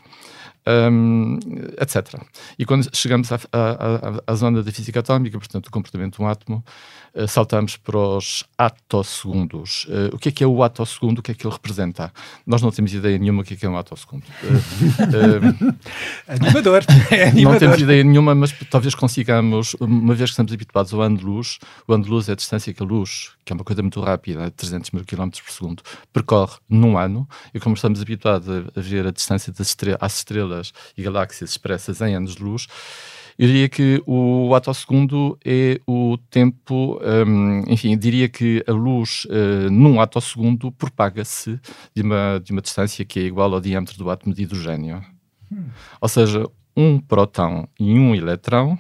um, 0.67 1.39
etc. 1.81 2.21
E 2.59 2.65
quando 2.65 2.89
chegamos 2.95 3.31
à, 3.33 3.39
à, 3.53 4.21
à, 4.27 4.35
zona 4.35 4.63
da 4.63 4.73
física 4.73 5.01
atómica, 5.01 5.39
portanto, 5.39 5.69
o 5.69 5.71
comportamento 5.71 6.17
de 6.17 6.23
um 6.23 6.27
átomo, 6.27 6.65
uh, 7.15 7.29
saltamos 7.29 7.77
para 7.77 7.97
os 7.97 8.45
atossegundos. 8.59 9.85
Uh, 9.85 10.15
o 10.15 10.19
que 10.19 10.31
é 10.31 10.33
que 10.33 10.45
é 10.45 10.47
o 10.47 10.63
atossegundo? 10.63 11.21
O 11.21 11.23
que 11.23 11.31
é 11.31 11.35
que 11.35 11.47
ele 11.47 11.53
representa? 11.53 12.13
Nós 12.47 12.63
não 12.63 12.71
temos 12.71 12.93
ideia 12.93 13.17
nenhuma 13.19 13.43
o 13.43 13.45
que 13.45 13.55
é 13.55 13.57
que 13.57 13.65
é 13.65 13.69
um 13.69 13.77
atossegundo. 13.77 14.25
Uh, 14.43 15.75
animador. 16.27 16.85
É 17.11 17.29
animador. 17.29 17.53
Não 17.53 17.59
temos 17.59 17.81
ideia 17.81 18.03
nenhuma, 18.03 18.35
mas 18.35 18.53
talvez 18.69 18.95
consigamos, 18.95 19.75
uma 19.81 20.15
vez 20.15 20.31
que 20.31 20.33
estamos 20.33 20.53
habituados 20.53 20.93
ao 20.93 21.01
ano 21.01 21.17
de 21.19 21.25
luz, 21.25 21.59
o 21.87 21.93
ano 21.93 22.03
de 22.03 22.11
luz 22.11 22.29
é 22.29 22.33
a 22.33 22.35
distância 22.35 22.75
que 22.75 22.83
a 22.83 22.87
luz, 22.87 23.31
que 23.45 23.53
é 23.53 23.55
uma 23.55 23.63
coisa 23.65 23.81
muito 23.81 24.01
rápida, 24.01 24.51
300 24.51 24.91
mil 24.91 25.05
km 25.05 25.29
por 25.29 25.53
segundo, 25.53 25.83
percorre 26.13 26.57
num 26.69 26.99
ano, 26.99 27.29
e 27.55 27.61
como 27.61 27.77
estamos 27.77 28.03
habituados 28.03 28.49
a, 28.49 28.79
a 28.79 28.83
ver 28.83 29.07
a 29.07 29.13
distância 29.13 29.53
das 29.53 29.69
estre 29.69 29.97
às 30.01 30.17
estrelas 30.17 30.56
estrelas 30.61 30.73
e 30.97 31.03
galáxias 31.03 31.51
expressas 31.51 32.01
em 32.01 32.15
anos 32.15 32.37
de 32.37 32.43
luz, 32.43 32.67
eu 33.39 33.47
diria 33.47 33.69
que 33.69 34.03
o 34.07 34.55
atossegundo 34.55 35.39
é 35.45 35.79
o 35.87 36.17
tempo, 36.31 36.99
um, 37.03 37.65
enfim, 37.69 37.97
diria 37.97 38.31
que 38.31 38.65
a 38.67 38.73
luz 38.73 39.27
uh, 39.27 39.71
num 39.71 40.01
atossegundo 40.01 40.73
propaga-se 40.73 41.61
de 41.95 42.03
uma, 42.03 42.41
de 42.43 42.53
uma 42.53 42.63
distância 42.63 43.05
que 43.05 43.21
é 43.21 43.23
igual 43.25 43.53
ao 43.53 43.61
diâmetro 43.61 43.99
do 43.99 44.09
átomo 44.09 44.35
de 44.35 44.45
hidrogênio. 44.45 45.05
Hum. 45.53 45.67
Ou 46.01 46.09
seja, 46.09 46.47
um 46.75 46.99
próton 46.99 47.69
e 47.79 47.93
um 47.99 48.15
eletrão 48.15 48.79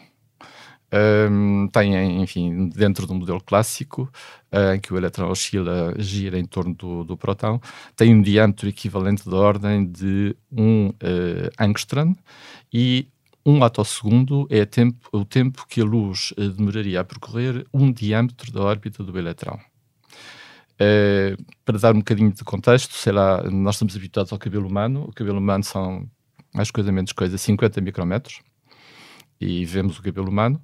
um, 1.31 1.69
têm, 1.69 2.23
enfim, 2.23 2.69
dentro 2.69 3.07
do 3.07 3.15
modelo 3.15 3.41
clássico, 3.43 4.11
uh, 4.53 4.75
em 4.75 4.81
que 4.81 4.93
o 4.93 4.97
eletrão 4.97 5.31
oscila, 5.31 5.95
gira 5.99 6.39
em 6.39 6.45
torno 6.45 6.75
do, 6.75 7.05
do 7.05 7.17
próton, 7.17 7.61
tem 7.95 8.15
um 8.15 8.23
diâmetro 8.23 8.69
equivalente 8.69 9.29
da 9.29 9.37
ordem 9.37 9.87
de 9.87 10.37
um 10.51 10.89
uh, 10.89 11.51
angstrom 11.59 12.15
e 12.73 13.09
um 13.45 13.63
atossegundo 13.63 14.47
é 14.51 14.65
tempo, 14.65 15.09
o 15.13 15.25
tempo 15.25 15.67
que 15.69 15.81
a 15.81 15.85
luz 15.85 16.33
uh, 16.33 16.51
demoraria 16.51 17.01
a 17.01 17.05
percorrer 17.05 17.67
um 17.73 17.93
diâmetro 17.93 18.51
da 18.53 18.61
órbita 18.63 19.05
do 19.05 19.17
eletrão. 19.19 19.59
Uh, 20.75 21.43
para 21.65 21.79
dar 21.79 21.95
um 21.95 21.99
bocadinho 21.99 22.33
de 22.33 22.45
contexto, 22.45 22.95
sei 22.95 23.13
lá, 23.13 23.43
nós 23.51 23.77
estamos 23.77 23.97
habituados 23.97 24.33
ao 24.33 24.39
cabelo 24.39 24.69
humano, 24.69 25.05
o 25.09 25.13
cabelo 25.13 25.39
humano 25.39 25.65
são 25.65 26.09
mais 26.55 26.71
coisa 26.71 26.91
menos 26.91 27.13
coisa 27.13 27.37
50 27.37 27.81
micrometros, 27.81 28.41
e 29.41 29.65
vemos 29.65 29.99
o 29.99 30.03
cabelo 30.03 30.29
humano. 30.29 30.61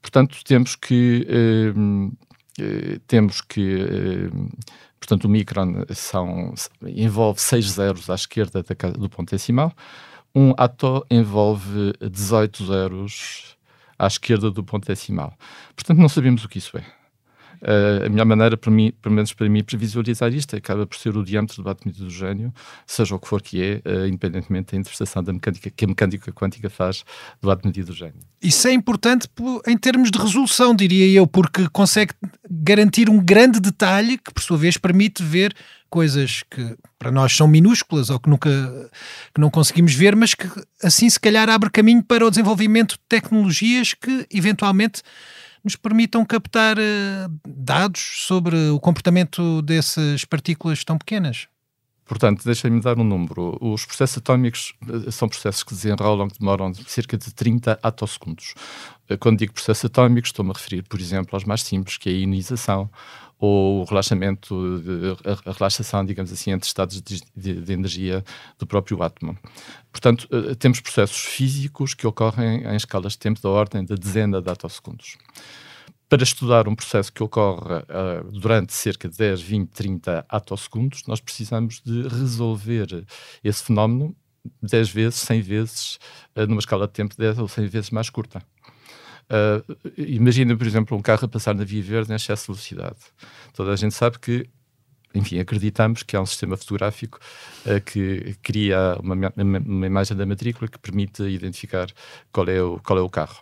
Portanto, 0.00 0.38
temos 0.44 0.76
que 0.76 1.26
ehm, 1.28 2.10
eh, 2.58 2.98
temos 3.06 3.40
que 3.40 3.80
eh, 3.80 4.30
portanto 4.98 5.24
o 5.24 5.28
micron 5.28 5.84
são 5.90 6.54
envolve 6.82 7.40
seis 7.40 7.66
zeros 7.72 8.08
à 8.08 8.14
esquerda 8.14 8.62
da, 8.62 8.90
do 8.90 9.08
ponto 9.08 9.30
decimal. 9.30 9.72
Um 10.34 10.52
ato 10.56 11.04
envolve 11.10 11.92
18 12.00 12.66
zeros 12.66 13.56
à 13.98 14.06
esquerda 14.06 14.50
do 14.50 14.62
ponto 14.62 14.86
decimal. 14.86 15.34
Portanto, 15.74 15.98
não 15.98 16.08
sabemos 16.08 16.44
o 16.44 16.48
que 16.48 16.58
isso 16.58 16.76
é. 16.76 16.84
Uh, 17.62 18.06
a 18.06 18.08
melhor 18.08 18.26
maneira, 18.26 18.56
para 18.56 18.70
mim, 18.70 18.92
pelo 19.00 19.14
menos 19.14 19.32
para 19.32 19.48
mim, 19.48 19.62
para 19.62 19.78
visualizar 19.78 20.32
isto 20.32 20.54
acaba 20.56 20.86
por 20.86 20.96
ser 20.96 21.16
o 21.16 21.24
diâmetro 21.24 21.62
do 21.62 21.68
átomo 21.68 21.92
de 21.92 21.98
hidrogênio, 21.98 22.52
seja 22.86 23.14
o 23.14 23.18
que 23.18 23.26
for 23.26 23.42
que 23.42 23.62
é, 23.62 23.82
uh, 23.88 24.06
independentemente 24.06 24.72
da 24.72 24.78
interpretação 24.78 25.22
da 25.22 25.32
mecânica 25.32 25.70
que 25.70 25.84
a 25.84 25.88
mecânica 25.88 26.32
quântica 26.32 26.70
faz 26.70 27.04
do 27.40 27.50
átomo 27.50 27.72
de 27.72 27.80
hidrogênio. 27.80 28.20
Isso 28.42 28.68
é 28.68 28.72
importante 28.72 29.28
em 29.66 29.76
termos 29.76 30.10
de 30.10 30.18
resolução, 30.18 30.74
diria 30.74 31.08
eu, 31.08 31.26
porque 31.26 31.68
consegue 31.70 32.12
garantir 32.48 33.08
um 33.08 33.18
grande 33.18 33.60
detalhe 33.60 34.18
que, 34.18 34.32
por 34.32 34.42
sua 34.42 34.56
vez, 34.56 34.76
permite 34.76 35.22
ver 35.22 35.54
coisas 35.88 36.42
que 36.50 36.76
para 36.98 37.10
nós 37.10 37.34
são 37.34 37.46
minúsculas 37.46 38.10
ou 38.10 38.18
que 38.18 38.28
nunca 38.28 38.50
que 39.34 39.40
não 39.40 39.50
conseguimos 39.50 39.94
ver, 39.94 40.16
mas 40.16 40.34
que 40.34 40.48
assim 40.82 41.08
se 41.08 41.18
calhar 41.18 41.48
abre 41.48 41.70
caminho 41.70 42.02
para 42.02 42.26
o 42.26 42.30
desenvolvimento 42.30 42.92
de 42.92 43.00
tecnologias 43.08 43.94
que 43.94 44.26
eventualmente 44.30 45.02
nos 45.66 45.74
permitam 45.74 46.24
captar 46.24 46.78
uh, 46.78 47.40
dados 47.44 48.00
sobre 48.24 48.56
o 48.70 48.78
comportamento 48.78 49.60
dessas 49.62 50.24
partículas 50.24 50.84
tão 50.84 50.96
pequenas. 50.96 51.48
Portanto, 52.06 52.44
deixem-me 52.44 52.80
dar 52.80 52.98
um 52.98 53.04
número. 53.04 53.58
Os 53.60 53.84
processos 53.84 54.18
atómicos 54.18 54.74
eh, 54.88 55.10
são 55.10 55.28
processos 55.28 55.64
que 55.64 55.74
desenrolam, 55.74 56.28
que 56.28 56.38
demoram 56.38 56.72
cerca 56.86 57.18
de 57.18 57.34
30 57.34 57.78
atossegundos. 57.82 58.54
Eh, 59.08 59.16
quando 59.16 59.38
digo 59.38 59.52
processos 59.52 59.86
atómicos, 59.86 60.28
estou-me 60.28 60.52
a 60.52 60.54
referir, 60.54 60.82
por 60.84 61.00
exemplo, 61.00 61.30
aos 61.32 61.44
mais 61.44 61.62
simples, 61.62 61.98
que 61.98 62.08
é 62.08 62.12
a 62.12 62.16
ionização, 62.16 62.88
ou 63.38 63.82
o 63.82 63.84
relaxamento, 63.84 64.54
a 65.44 65.52
relaxação, 65.52 66.04
digamos 66.04 66.32
assim, 66.32 66.52
entre 66.52 66.66
estados 66.66 67.02
de, 67.02 67.20
de, 67.36 67.60
de, 67.60 67.72
energia 67.72 68.24
do 68.58 68.66
próprio 68.66 69.02
átomo. 69.02 69.36
Portanto, 69.90 70.26
eh, 70.30 70.54
temos 70.54 70.80
processos 70.80 71.18
físicos 71.18 71.92
que 71.92 72.06
ocorrem 72.06 72.64
em 72.64 72.76
escalas 72.76 73.12
de 73.12 73.18
tempo 73.18 73.40
da 73.42 73.50
ordem 73.50 73.84
da 73.84 73.94
dezena 73.94 74.40
de 74.40 74.48
atossegundos. 74.48 75.16
Para 76.08 76.22
estudar 76.22 76.68
um 76.68 76.74
processo 76.74 77.12
que 77.12 77.20
ocorre 77.20 77.78
uh, 77.78 78.30
durante 78.30 78.72
cerca 78.72 79.08
de 79.08 79.16
10, 79.16 79.40
20, 79.40 79.70
30 79.70 80.24
atossegundos, 80.28 81.02
nós 81.08 81.20
precisamos 81.20 81.82
de 81.84 82.02
resolver 82.02 83.04
esse 83.42 83.64
fenómeno 83.64 84.14
10 84.62 84.88
vezes, 84.90 85.20
100 85.20 85.40
vezes, 85.40 85.98
uh, 86.36 86.46
numa 86.46 86.60
escala 86.60 86.86
de 86.86 86.92
tempo 86.92 87.16
10 87.18 87.40
ou 87.40 87.48
100 87.48 87.66
vezes 87.66 87.90
mais 87.90 88.08
curta. 88.08 88.40
Uh, 89.28 89.76
imagina, 89.96 90.56
por 90.56 90.64
exemplo, 90.64 90.96
um 90.96 91.02
carro 91.02 91.24
a 91.24 91.28
passar 91.28 91.56
na 91.56 91.64
via 91.64 91.82
verde 91.82 92.12
em 92.12 92.14
excesso 92.14 92.42
de 92.42 92.46
velocidade. 92.52 93.00
Toda 93.52 93.72
a 93.72 93.76
gente 93.76 93.94
sabe 93.94 94.20
que, 94.20 94.48
enfim, 95.16 95.38
acreditamos 95.38 96.02
que 96.02 96.16
há 96.16 96.20
um 96.20 96.26
sistema 96.26 96.56
fotográfico 96.56 97.18
uh, 97.64 97.80
que 97.80 98.36
cria 98.42 98.96
uma, 99.02 99.14
uma, 99.36 99.86
imagem 99.86 100.16
da 100.16 100.26
matrícula 100.26 100.68
que 100.68 100.78
permite 100.78 101.22
identificar 101.22 101.88
qual 102.32 102.48
é 102.48 102.62
o, 102.62 102.78
qual 102.80 102.98
é 102.98 103.02
o 103.02 103.08
carro. 103.08 103.40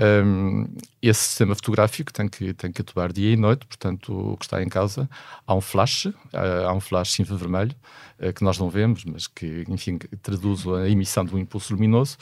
Um, 0.00 0.66
esse 1.02 1.20
sistema 1.20 1.54
fotográfico 1.54 2.12
tem 2.12 2.26
que, 2.26 2.54
tem 2.54 2.72
que 2.72 2.80
atuar 2.80 3.12
dia 3.12 3.32
e 3.32 3.36
noite, 3.36 3.66
portanto, 3.66 4.32
o 4.32 4.36
que 4.36 4.46
está 4.46 4.62
em 4.62 4.68
causa, 4.68 5.08
há 5.46 5.54
um 5.54 5.60
flash, 5.60 6.06
uh, 6.06 6.66
há 6.66 6.72
um 6.72 6.80
flash 6.80 7.20
infravermelho, 7.20 7.74
uh, 8.18 8.32
que 8.32 8.42
nós 8.42 8.58
não 8.58 8.70
vemos, 8.70 9.04
mas 9.04 9.26
que, 9.26 9.64
enfim, 9.68 9.98
traduz 10.22 10.66
a 10.66 10.88
emissão 10.88 11.24
de 11.24 11.34
um 11.34 11.38
impulso 11.38 11.74
luminoso, 11.74 12.16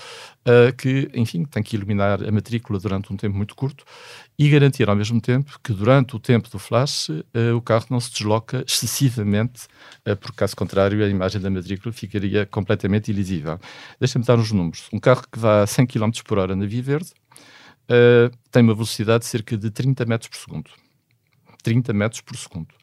que, 0.78 1.10
enfim, 1.14 1.44
tem 1.44 1.62
que 1.62 1.76
iluminar 1.76 2.24
a 2.26 2.32
matrícula 2.32 2.78
durante 2.80 3.12
um 3.12 3.16
tempo 3.16 3.36
muito 3.36 3.54
curto, 3.54 3.84
e 4.40 4.48
garantir 4.48 4.88
ao 4.88 4.96
mesmo 4.96 5.20
tempo 5.20 5.60
que 5.62 5.70
durante 5.70 6.16
o 6.16 6.18
tempo 6.18 6.48
do 6.48 6.58
flash 6.58 7.10
uh, 7.10 7.54
o 7.54 7.60
carro 7.60 7.84
não 7.90 8.00
se 8.00 8.10
desloca 8.10 8.64
excessivamente, 8.66 9.66
uh, 10.08 10.16
porque 10.16 10.38
caso 10.38 10.56
contrário 10.56 11.04
a 11.04 11.08
imagem 11.08 11.38
da 11.42 11.50
matrícula 11.50 11.92
ficaria 11.92 12.46
completamente 12.46 13.10
ilisível. 13.10 13.60
Deixa-me 14.00 14.24
dar 14.24 14.38
uns 14.38 14.50
números. 14.50 14.88
Um 14.94 14.98
carro 14.98 15.24
que 15.30 15.38
vá 15.38 15.64
a 15.64 15.66
100 15.66 15.86
km 15.88 16.10
por 16.24 16.38
hora 16.38 16.56
na 16.56 16.64
Via 16.64 16.82
Verde 16.82 17.10
uh, 17.84 18.34
tem 18.50 18.62
uma 18.62 18.72
velocidade 18.72 19.24
de 19.24 19.26
cerca 19.26 19.58
de 19.58 19.70
30 19.70 20.06
metros 20.06 20.30
por 20.30 20.38
segundo. 20.38 20.70
30 21.62 21.92
metros 21.92 22.22
por 22.22 22.34
segundo. 22.34 22.74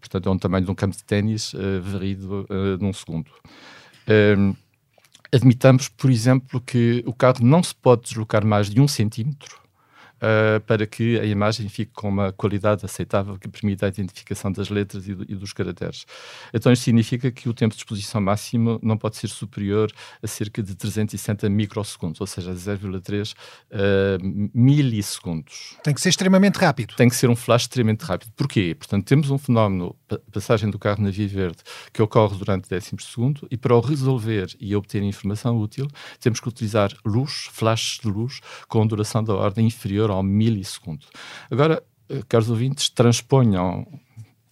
portanto, 0.00 0.28
é 0.28 0.32
um 0.32 0.38
tamanho 0.38 0.64
de 0.64 0.70
um 0.72 0.74
campo 0.74 0.96
de 0.96 1.04
ténis 1.04 1.52
varrido 1.80 2.44
num 2.80 2.92
segundo. 2.92 3.30
admitamos, 5.32 5.88
por 5.88 6.10
exemplo, 6.10 6.60
que 6.60 7.04
o 7.06 7.12
carro 7.12 7.44
não 7.44 7.62
se 7.62 7.72
pode 7.72 8.02
deslocar 8.02 8.44
mais 8.44 8.68
de 8.68 8.80
um 8.80 8.88
centímetro 8.88 9.60
uh, 10.20 10.60
para 10.60 10.86
que 10.86 11.18
a 11.18 11.24
imagem 11.24 11.68
fique 11.68 11.92
com 11.92 12.08
uma 12.08 12.32
qualidade 12.32 12.84
aceitável 12.84 13.38
que 13.38 13.48
permita 13.48 13.86
a 13.86 13.88
identificação 13.88 14.52
das 14.52 14.68
letras 14.68 15.08
e, 15.08 15.14
do, 15.14 15.24
e, 15.28 15.34
dos 15.34 15.52
caracteres. 15.52 16.06
Então, 16.52 16.72
isto 16.72 16.84
significa 16.84 17.30
que 17.30 17.48
o 17.48 17.54
tempo 17.54 17.74
de 17.74 17.80
exposição 17.80 18.20
máximo 18.20 18.78
não 18.82 18.96
pode 18.96 19.16
ser 19.16 19.28
superior 19.28 19.90
a 20.22 20.26
cerca 20.26 20.62
de 20.62 20.74
360 20.74 21.48
microsegundos, 21.48 22.20
ou 22.20 22.26
seja, 22.26 22.52
0,3 22.52 23.32
uh, 23.32 23.36
ah, 23.72 24.18
milissegundos. 24.54 25.76
Tem 25.82 25.94
que 25.94 26.00
ser 26.00 26.10
extremamente 26.10 26.56
rápido. 26.56 26.94
Tem 26.96 27.08
que 27.08 27.16
ser 27.16 27.28
um 27.30 27.36
flash 27.36 27.62
extremamente 27.62 28.02
rápido. 28.02 28.32
Porquê? 28.36 28.74
Portanto, 28.78 29.04
temos 29.04 29.30
um 29.30 29.38
fenómeno, 29.38 29.96
passagem 30.32 30.70
do 30.70 30.78
carro 30.78 31.02
na 31.02 31.10
via 31.10 31.28
verde, 31.28 31.58
que 31.92 32.02
ocorre 32.02 32.36
durante 32.36 32.68
décimos 32.68 33.04
de 33.04 33.10
segundo, 33.10 33.46
e 33.50 33.56
para 33.56 33.74
o 33.74 33.80
resolver 33.80 34.48
e 34.60 34.74
obter 34.74 35.02
informação 35.02 35.58
útil, 35.58 35.86
temos 36.20 36.40
que 36.40 36.48
utilizar 36.48 36.90
luz, 37.04 37.48
flashes 37.52 38.00
de 38.00 38.08
luz, 38.08 38.40
com 38.68 38.86
duração 38.86 39.22
da 39.22 39.34
ordem 39.34 39.66
inferior 39.66 40.09
ao 40.10 40.22
milissegundo. 40.22 41.06
Agora, 41.50 41.82
eh, 42.08 42.20
caros 42.28 42.50
ouvintes, 42.50 42.88
transponham 42.90 43.86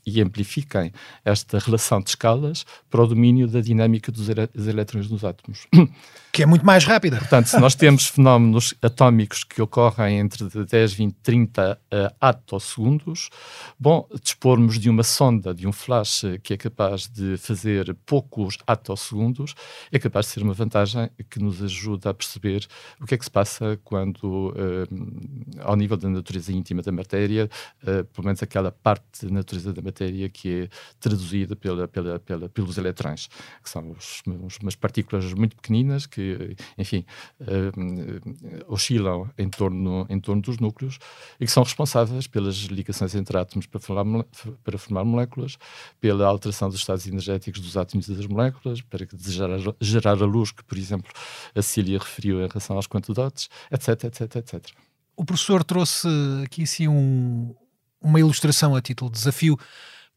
e 0.07 0.23
amplifiquem 0.23 0.93
esta 1.25 1.59
relação 1.59 2.01
de 2.01 2.11
escalas 2.11 2.65
para 2.89 3.03
o 3.03 3.07
domínio 3.07 3.47
da 3.47 3.61
dinâmica 3.61 4.11
dos 4.11 4.29
elétrons 4.67 5.11
nos 5.11 5.25
átomos. 5.25 5.67
Que 6.39 6.45
é 6.45 6.47
muito 6.47 6.65
mais 6.65 6.85
rápida. 6.85 7.17
Portanto, 7.17 7.47
se 7.47 7.59
nós 7.59 7.75
temos 7.75 8.07
fenómenos 8.07 8.73
atómicos 8.81 9.43
que 9.43 9.61
ocorrem 9.61 10.21
entre 10.21 10.49
10, 10.49 10.93
20, 10.93 11.17
30 11.21 11.73
uh, 11.73 12.15
atosegundos, 12.21 13.29
bom, 13.77 14.07
dispormos 14.23 14.79
de 14.79 14.89
uma 14.89 15.03
sonda, 15.03 15.53
de 15.53 15.67
um 15.67 15.73
flash 15.73 16.23
que 16.45 16.55
é 16.55 16.57
capaz 16.57 17.09
de 17.09 17.37
fazer 17.39 17.93
poucos 18.07 18.57
atosegundos, 18.65 19.57
é 19.91 19.99
capaz 19.99 20.27
de 20.27 20.33
ser 20.35 20.45
uma 20.45 20.55
vantagem 20.55 21.11
que 21.29 21.41
nos 21.41 21.61
ajuda 21.61 22.11
a 22.11 22.15
perceber 22.15 22.69
o 23.01 23.05
que 23.05 23.17
é 23.17 23.19
que 23.19 23.25
se 23.25 23.31
passa 23.33 23.77
quando, 23.83 24.51
uh, 24.51 25.65
ao 25.65 25.75
nível 25.75 25.97
da 25.97 26.09
natureza 26.09 26.53
íntima 26.53 26.83
da 26.83 26.93
matéria, 26.93 27.51
uh, 27.83 28.05
pelo 28.05 28.25
menos 28.25 28.41
aquela 28.45 28.71
parte 28.71 29.27
da 29.27 29.33
natureza 29.33 29.73
da 29.73 29.83
matéria 29.83 30.29
que 30.29 30.63
é 30.63 30.69
traduzida 31.01 31.57
pela, 31.57 31.89
pela, 31.89 32.21
pela 32.21 32.49
pelos 32.49 32.79
eletrões, 32.79 33.27
que 33.61 33.69
são 33.69 33.91
os, 33.91 34.23
umas 34.63 34.77
partículas 34.77 35.35
muito 35.35 35.57
pequeninas 35.57 36.07
que 36.07 36.28
enfim, 36.77 37.05
uh, 37.41 38.73
oscilam 38.73 39.31
em 39.37 39.49
torno, 39.49 40.07
em 40.09 40.21
torno 40.21 40.43
dos 40.43 40.59
núcleos 40.59 40.99
e 41.41 41.47
que 41.47 41.53
são 41.53 41.63
responsáveis 41.63 42.27
pelas 42.27 42.57
ligações 42.57 43.15
entre 43.15 43.37
átomos 43.39 43.67
para 43.67 43.81
formar, 43.81 44.25
para 44.65 44.79
formar 44.79 45.05
moléculas, 45.05 45.57
pela 46.01 46.27
alteração 46.27 46.69
dos 46.69 46.79
estados 46.79 47.07
energéticos 47.07 47.61
dos 47.61 47.77
átomos 47.77 48.09
e 48.09 48.15
das 48.15 48.27
moléculas, 48.27 48.81
para 48.81 49.07
gerar, 49.27 49.59
gerar 49.81 50.23
a 50.23 50.27
luz 50.27 50.51
que, 50.53 50.65
por 50.65 50.77
exemplo, 50.77 51.11
a 51.55 51.63
Cília 51.63 51.99
referiu 51.99 52.43
em 52.45 52.49
relação 52.49 52.77
aos 52.77 52.87
quantodotes, 52.87 53.49
etc, 53.71 54.05
etc, 54.05 54.37
etc. 54.37 54.71
O 55.17 55.25
professor 55.25 55.65
trouxe 55.65 56.09
aqui 56.45 56.67
sim 56.67 56.87
um, 56.89 57.55
uma 58.01 58.21
ilustração 58.21 58.75
a 58.77 58.81
título 58.81 59.11
de 59.11 59.19
desafio 59.19 59.59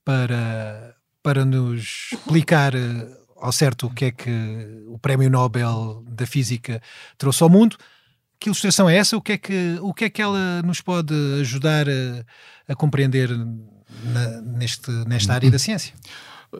para, 0.03 0.95
para 1.23 1.45
nos 1.45 2.11
explicar 2.13 2.75
eh, 2.75 3.20
ao 3.41 3.51
certo 3.51 3.87
o 3.87 3.89
que 3.89 4.05
é 4.05 4.11
que 4.11 4.31
o 4.87 4.97
Prémio 4.99 5.29
Nobel 5.29 6.03
da 6.07 6.25
Física 6.25 6.81
trouxe 7.17 7.43
ao 7.43 7.49
mundo. 7.49 7.77
Que 8.39 8.49
ilustração 8.49 8.89
é 8.89 8.95
essa? 8.95 9.17
O 9.17 9.21
que 9.21 9.33
é 9.33 9.37
que, 9.37 9.77
o 9.81 9.93
que, 9.93 10.05
é 10.05 10.09
que 10.09 10.21
ela 10.21 10.61
nos 10.63 10.81
pode 10.81 11.13
ajudar 11.41 11.87
a, 11.89 12.71
a 12.71 12.75
compreender 12.75 13.29
na, 13.29 14.41
neste, 14.41 14.91
nesta 15.05 15.33
área 15.33 15.51
da 15.51 15.59
ciência? 15.59 15.93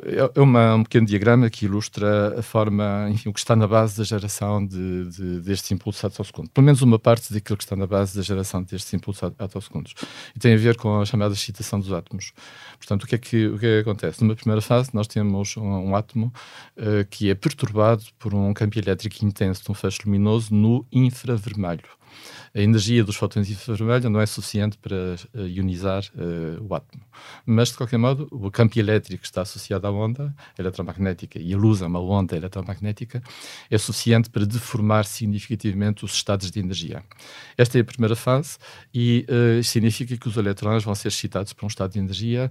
É, 0.03 0.39
é 0.39 0.41
uma, 0.41 0.75
um 0.75 0.83
pequeno 0.83 1.05
diagrama 1.05 1.49
que 1.49 1.65
ilustra 1.65 2.39
a 2.39 2.41
forma, 2.41 3.09
enfim, 3.09 3.29
o 3.29 3.33
que 3.33 3.39
está 3.39 3.55
na 3.55 3.67
base 3.67 3.97
da 3.97 4.03
geração 4.03 4.65
de, 4.65 5.09
de, 5.09 5.41
destes 5.41 5.69
impulsos 5.71 6.03
atosegundos. 6.05 6.51
Pelo 6.53 6.65
menos 6.65 6.81
uma 6.81 6.97
parte 6.97 7.33
daquilo 7.33 7.57
que 7.57 7.63
está 7.63 7.75
na 7.75 7.85
base 7.85 8.15
da 8.15 8.21
geração 8.21 8.63
destes 8.63 8.93
impulsos 8.93 9.23
atosegundos. 9.37 9.93
E 10.35 10.39
tem 10.39 10.53
a 10.53 10.57
ver 10.57 10.77
com 10.77 11.01
a 11.01 11.05
chamada 11.05 11.33
excitação 11.33 11.79
dos 11.79 11.91
átomos. 11.91 12.31
Portanto, 12.77 13.03
o 13.03 13.07
que 13.07 13.15
é 13.15 13.17
que, 13.17 13.47
o 13.47 13.59
que, 13.59 13.65
é 13.65 13.83
que 13.83 13.89
acontece? 13.89 14.23
Numa 14.23 14.35
primeira 14.35 14.61
fase, 14.61 14.89
nós 14.93 15.07
temos 15.07 15.57
um, 15.57 15.89
um 15.89 15.95
átomo 15.95 16.33
uh, 16.77 17.05
que 17.09 17.29
é 17.29 17.35
perturbado 17.35 18.03
por 18.17 18.33
um 18.33 18.53
campo 18.53 18.79
elétrico 18.79 19.25
intenso 19.25 19.63
de 19.63 19.71
um 19.71 19.73
feixe 19.73 19.99
luminoso 20.05 20.53
no 20.53 20.85
infravermelho 20.91 22.00
a 22.53 22.59
energia 22.59 23.03
dos 23.03 23.15
fotões 23.15 23.49
infravermelhos 23.49 24.09
não 24.09 24.19
é 24.19 24.25
suficiente 24.25 24.77
para 24.77 25.15
uh, 25.33 25.47
ionizar 25.47 26.03
uh, 26.15 26.63
o 26.63 26.73
átomo. 26.75 27.03
Mas, 27.45 27.69
de 27.69 27.77
qualquer 27.77 27.97
modo, 27.97 28.27
o 28.31 28.51
campo 28.51 28.77
elétrico 28.77 29.21
que 29.21 29.27
está 29.27 29.41
associado 29.41 29.87
à 29.87 29.91
onda 29.91 30.33
eletromagnética 30.57 31.39
e 31.39 31.53
a 31.53 31.57
luz 31.57 31.81
é 31.81 31.85
uma 31.85 31.99
onda 31.99 32.35
eletromagnética 32.35 33.21
é 33.69 33.77
suficiente 33.77 34.29
para 34.29 34.45
deformar 34.45 35.05
significativamente 35.05 36.03
os 36.03 36.13
estados 36.13 36.51
de 36.51 36.59
energia. 36.59 37.03
Esta 37.57 37.77
é 37.77 37.81
a 37.81 37.85
primeira 37.85 38.15
fase 38.15 38.57
e 38.93 39.25
uh, 39.29 39.63
significa 39.63 40.17
que 40.17 40.27
os 40.27 40.37
elétrons 40.37 40.83
vão 40.83 40.95
ser 40.95 41.07
excitados 41.07 41.53
para 41.53 41.65
um 41.65 41.69
estado 41.69 41.93
de 41.93 41.99
energia 41.99 42.49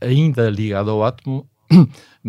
ainda 0.00 0.50
ligado 0.50 0.90
ao 0.90 1.04
átomo 1.04 1.48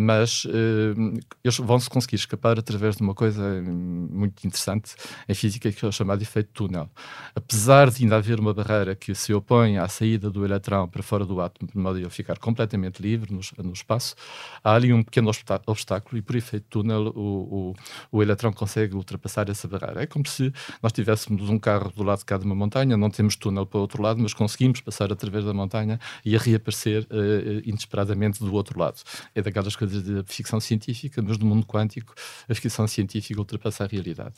mas 0.00 0.44
uh, 0.44 1.18
eles 1.42 1.58
vão 1.58 1.80
se 1.80 1.90
conseguir 1.90 2.14
escapar 2.14 2.56
através 2.56 2.94
de 2.94 3.02
uma 3.02 3.14
coisa 3.14 3.60
muito 3.60 4.46
interessante 4.46 4.94
em 5.28 5.34
física 5.34 5.72
que 5.72 5.84
é 5.84 5.88
o 5.88 5.90
chamado 5.90 6.22
efeito 6.22 6.50
túnel. 6.52 6.88
Apesar 7.34 7.90
de 7.90 8.04
ainda 8.04 8.14
haver 8.14 8.38
uma 8.38 8.54
barreira 8.54 8.94
que 8.94 9.12
se 9.12 9.34
opõe 9.34 9.76
à 9.76 9.88
saída 9.88 10.30
do 10.30 10.44
eletrão 10.44 10.86
para 10.86 11.02
fora 11.02 11.26
do 11.26 11.40
átomo, 11.40 11.68
de 11.68 11.76
modo 11.76 11.96
a 11.96 12.00
ele 12.00 12.10
ficar 12.10 12.38
completamente 12.38 13.02
livre 13.02 13.34
no, 13.34 13.40
no 13.64 13.72
espaço, 13.72 14.14
há 14.62 14.72
ali 14.72 14.92
um 14.92 15.02
pequeno 15.02 15.32
obstáculo 15.66 16.16
e 16.16 16.22
por 16.22 16.36
efeito 16.36 16.66
túnel 16.70 17.08
o, 17.16 17.72
o, 17.72 17.74
o 18.12 18.22
eletrão 18.22 18.52
consegue 18.52 18.94
ultrapassar 18.94 19.48
essa 19.48 19.66
barreira. 19.66 20.04
É 20.04 20.06
como 20.06 20.28
se 20.28 20.52
nós 20.80 20.92
tivéssemos 20.92 21.50
um 21.50 21.58
carro 21.58 21.90
do 21.90 22.04
lado 22.04 22.20
de 22.20 22.24
cá 22.24 22.38
de 22.38 22.44
uma 22.44 22.54
montanha, 22.54 22.96
não 22.96 23.10
temos 23.10 23.34
túnel 23.34 23.66
para 23.66 23.78
o 23.78 23.80
outro 23.80 24.00
lado, 24.00 24.20
mas 24.22 24.32
conseguimos 24.32 24.80
passar 24.80 25.12
através 25.12 25.44
da 25.44 25.52
montanha 25.52 25.98
e 26.24 26.36
a 26.36 26.38
reaparecer 26.38 27.02
uh, 27.10 27.68
inesperadamente 27.68 28.38
do 28.38 28.54
outro 28.54 28.78
lado. 28.78 29.00
É 29.34 29.42
daquelas 29.42 29.74
coisas 29.74 29.87
de 29.88 30.22
ficção 30.26 30.60
científica, 30.60 31.22
mas 31.22 31.38
no 31.38 31.46
mundo 31.46 31.66
quântico 31.66 32.14
a 32.48 32.54
ficção 32.54 32.86
científica 32.86 33.38
ultrapassa 33.38 33.84
a 33.84 33.86
realidade. 33.86 34.36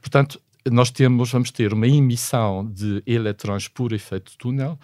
Portanto, 0.00 0.40
nós 0.70 0.90
temos, 0.90 1.30
vamos 1.30 1.50
ter 1.50 1.72
uma 1.72 1.86
emissão 1.86 2.66
de 2.66 3.02
eletrões 3.06 3.68
por 3.68 3.92
efeito 3.92 4.36
túnel 4.36 4.78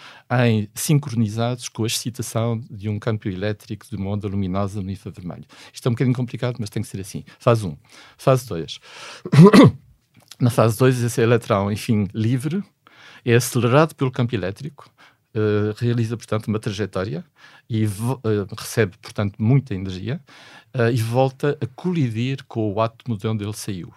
em 0.45 0.69
sincronizados 0.75 1.69
com 1.69 1.85
a 1.85 1.87
excitação 1.87 2.61
de 2.71 2.89
um 2.89 2.99
campo 2.99 3.29
elétrico 3.29 3.87
de 3.89 3.97
uma 3.97 4.11
onda 4.11 4.29
luminosa 4.29 4.81
no 4.81 4.91
infravermelho. 4.91 5.45
Isto 5.73 5.87
é 5.87 5.91
um 5.91 5.93
bocadinho 5.95 6.17
complicado, 6.17 6.57
mas 6.61 6.71
tem 6.71 6.83
que 6.83 6.89
ser 6.89 7.01
assim. 7.01 7.25
Fase 7.39 7.67
1. 7.67 7.77
Fase 8.17 8.47
2. 8.47 8.79
Na 10.39 10.51
fase 10.51 10.77
2, 10.79 11.03
esse 11.03 11.21
eletrão, 11.21 11.71
enfim, 11.71 12.09
livre, 12.13 12.63
é 13.25 13.35
acelerado 13.35 13.95
pelo 13.95 14.11
campo 14.11 14.35
elétrico, 14.35 14.91
uh, 15.35 15.75
realiza, 15.77 16.17
portanto, 16.17 16.49
uma 16.49 16.59
trajetória 16.59 17.25
e 17.69 17.85
uh, 17.87 18.55
recebe, 18.57 18.97
portanto, 19.01 19.37
muita 19.39 19.75
energia 19.75 20.21
uh, 20.75 20.91
e 20.91 21.03
volta 21.03 21.59
a 21.61 21.67
colidir 21.67 22.45
com 22.47 22.73
o 22.73 22.81
átomo 22.81 23.17
de 23.17 23.27
onde 23.27 23.45
ele 23.45 23.55
saiu. 23.55 23.93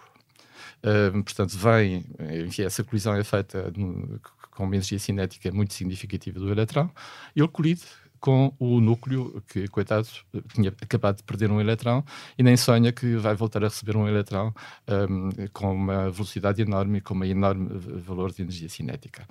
portanto, 1.24 1.56
vem, 1.56 2.04
enfim, 2.46 2.62
essa 2.62 2.84
colisão 2.84 3.14
é 3.14 3.24
feita 3.24 3.72
no, 3.76 4.20
com 4.52 4.64
uma 4.64 4.74
energia 4.74 4.98
cinética 4.98 5.50
muito 5.52 5.74
significativa 5.74 6.38
do 6.38 6.50
eletrão, 6.50 6.90
e 7.34 7.40
ele 7.40 7.48
colide 7.48 7.82
com 8.18 8.52
o 8.58 8.80
núcleo 8.80 9.42
que, 9.48 9.68
coitado, 9.68 10.08
tinha 10.52 10.72
acabado 10.80 11.18
de 11.18 11.22
perder 11.22 11.50
um 11.50 11.60
eletrão 11.60 12.04
e 12.38 12.42
nem 12.42 12.56
sonha 12.56 12.90
que 12.92 13.16
vai 13.16 13.34
voltar 13.34 13.62
a 13.62 13.68
receber 13.68 13.96
um 13.96 14.08
eletrão 14.08 14.54
um, 14.88 15.30
com 15.52 15.74
uma 15.74 16.10
velocidade 16.10 16.62
enorme 16.62 16.98
e 16.98 17.00
com 17.00 17.14
um 17.14 17.24
enorme 17.24 17.68
valor 17.78 18.32
de 18.32 18.42
energia 18.42 18.68
cinética. 18.68 19.26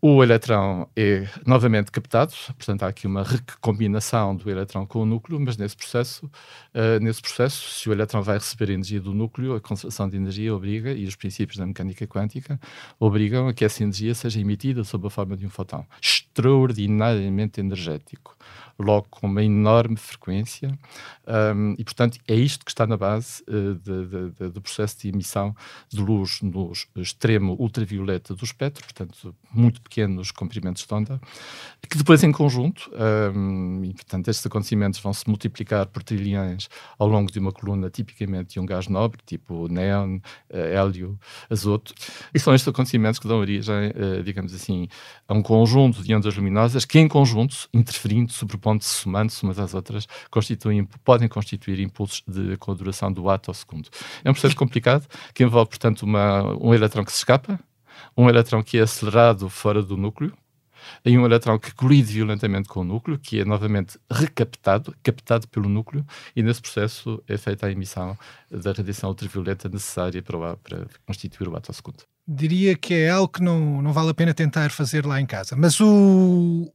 O 0.00 0.22
eletrão 0.22 0.88
é 0.94 1.26
novamente 1.44 1.90
captado, 1.90 2.32
portanto 2.56 2.84
há 2.84 2.86
aqui 2.86 3.04
uma 3.04 3.24
recombinação 3.24 4.36
do 4.36 4.48
eletrão 4.48 4.86
com 4.86 5.00
o 5.02 5.04
núcleo, 5.04 5.40
mas 5.40 5.56
nesse 5.56 5.76
processo, 5.76 6.26
uh, 6.26 7.00
nesse 7.00 7.20
processo, 7.20 7.68
se 7.68 7.88
o 7.88 7.92
eletrão 7.92 8.22
vai 8.22 8.38
receber 8.38 8.70
energia 8.70 9.00
do 9.00 9.12
núcleo, 9.12 9.56
a 9.56 9.60
conservação 9.60 10.08
de 10.08 10.16
energia 10.16 10.54
obriga, 10.54 10.92
e 10.92 11.04
os 11.04 11.16
princípios 11.16 11.58
da 11.58 11.66
mecânica 11.66 12.06
quântica 12.06 12.60
obrigam 13.00 13.48
a 13.48 13.52
que 13.52 13.64
essa 13.64 13.82
energia 13.82 14.14
seja 14.14 14.40
emitida 14.40 14.84
sob 14.84 15.04
a 15.08 15.10
forma 15.10 15.36
de 15.36 15.44
um 15.44 15.50
fotão. 15.50 15.84
Extraordinariamente 16.38 17.60
energético 17.60 18.36
logo 18.78 19.08
com 19.10 19.26
uma 19.26 19.42
enorme 19.42 19.96
frequência, 19.96 20.70
um, 21.26 21.74
e 21.76 21.82
portanto 21.82 22.18
é 22.28 22.34
isto 22.34 22.64
que 22.64 22.70
está 22.70 22.86
na 22.86 22.96
base 22.96 23.42
uh, 23.48 24.48
do 24.50 24.60
processo 24.62 25.00
de 25.00 25.08
emissão 25.08 25.54
de 25.88 26.00
luz 26.00 26.40
no 26.42 26.72
extremo 26.96 27.56
ultravioleta 27.58 28.36
do 28.36 28.44
espectro, 28.44 28.84
portanto 28.84 29.34
muito 29.52 29.80
pequenos 29.80 30.30
comprimentos 30.30 30.86
de 30.86 30.94
onda, 30.94 31.20
que 31.90 31.98
depois 31.98 32.22
em 32.22 32.30
conjunto, 32.30 32.88
um, 33.34 33.82
e 33.84 33.92
portanto 33.94 34.28
estes 34.28 34.46
acontecimentos 34.46 35.00
vão 35.00 35.12
se 35.12 35.28
multiplicar 35.28 35.86
por 35.86 36.04
trilhões 36.04 36.68
ao 36.98 37.08
longo 37.08 37.32
de 37.32 37.38
uma 37.40 37.50
coluna 37.50 37.90
tipicamente 37.90 38.54
de 38.54 38.60
um 38.60 38.66
gás 38.66 38.86
nobre, 38.86 39.20
tipo 39.26 39.66
neon, 39.66 40.18
uh, 40.18 40.56
hélio, 40.56 41.18
azoto, 41.50 41.92
e 42.32 42.38
são 42.38 42.54
estes 42.54 42.68
acontecimentos 42.68 43.18
que 43.18 43.26
dão 43.26 43.38
origem, 43.38 43.88
uh, 43.88 44.22
digamos 44.22 44.54
assim, 44.54 44.86
a 45.26 45.34
um 45.34 45.42
conjunto 45.42 46.00
de 46.00 46.14
ondas 46.14 46.27
luminosas 46.36 46.84
que 46.84 46.98
em 46.98 47.08
conjunto, 47.08 47.68
interferindo, 47.72 48.32
sobrepondo 48.32 48.78
pontos 48.78 48.88
somando-se 48.88 49.42
umas 49.42 49.58
às 49.58 49.74
outras, 49.74 50.06
constituem, 50.30 50.84
podem 51.04 51.28
constituir 51.28 51.80
impulsos 51.80 52.22
de, 52.26 52.56
com 52.56 52.72
a 52.72 52.74
duração 52.74 53.12
do 53.12 53.28
ato 53.30 53.50
ao 53.50 53.54
segundo. 53.54 53.88
É 54.24 54.30
um 54.30 54.32
processo 54.32 54.54
complicado 54.56 55.06
que 55.32 55.42
envolve, 55.42 55.70
portanto, 55.70 56.02
uma, 56.02 56.42
um 56.62 56.74
eletrão 56.74 57.04
que 57.04 57.12
se 57.12 57.18
escapa, 57.18 57.58
um 58.16 58.28
eletrão 58.28 58.62
que 58.62 58.78
é 58.78 58.82
acelerado 58.82 59.48
fora 59.48 59.82
do 59.82 59.96
núcleo, 59.96 60.32
e 61.04 61.16
um 61.18 61.24
eletrão 61.24 61.58
que 61.58 61.74
colide 61.74 62.12
violentamente 62.12 62.68
com 62.68 62.80
o 62.80 62.84
núcleo, 62.84 63.18
que 63.18 63.40
é 63.40 63.44
novamente 63.44 63.98
recaptado, 64.10 64.94
captado 65.02 65.48
pelo 65.48 65.68
núcleo, 65.68 66.04
e 66.34 66.42
nesse 66.42 66.60
processo 66.60 67.22
é 67.26 67.36
feita 67.36 67.66
a 67.66 67.72
emissão 67.72 68.16
da 68.50 68.72
radiação 68.72 69.10
ultravioleta 69.10 69.68
necessária 69.68 70.22
para, 70.22 70.36
o, 70.36 70.56
para 70.56 70.86
constituir 71.06 71.48
o 71.48 71.56
ato 71.56 71.70
ao 71.70 71.74
segundo. 71.74 72.17
Diria 72.30 72.76
que 72.76 72.92
é 72.92 73.10
algo 73.10 73.28
que 73.28 73.42
não, 73.42 73.80
não 73.80 73.92
vale 73.92 74.10
a 74.10 74.14
pena 74.14 74.34
tentar 74.34 74.70
fazer 74.70 75.06
lá 75.06 75.18
em 75.18 75.24
casa. 75.24 75.56
Mas 75.56 75.80
o, 75.80 76.70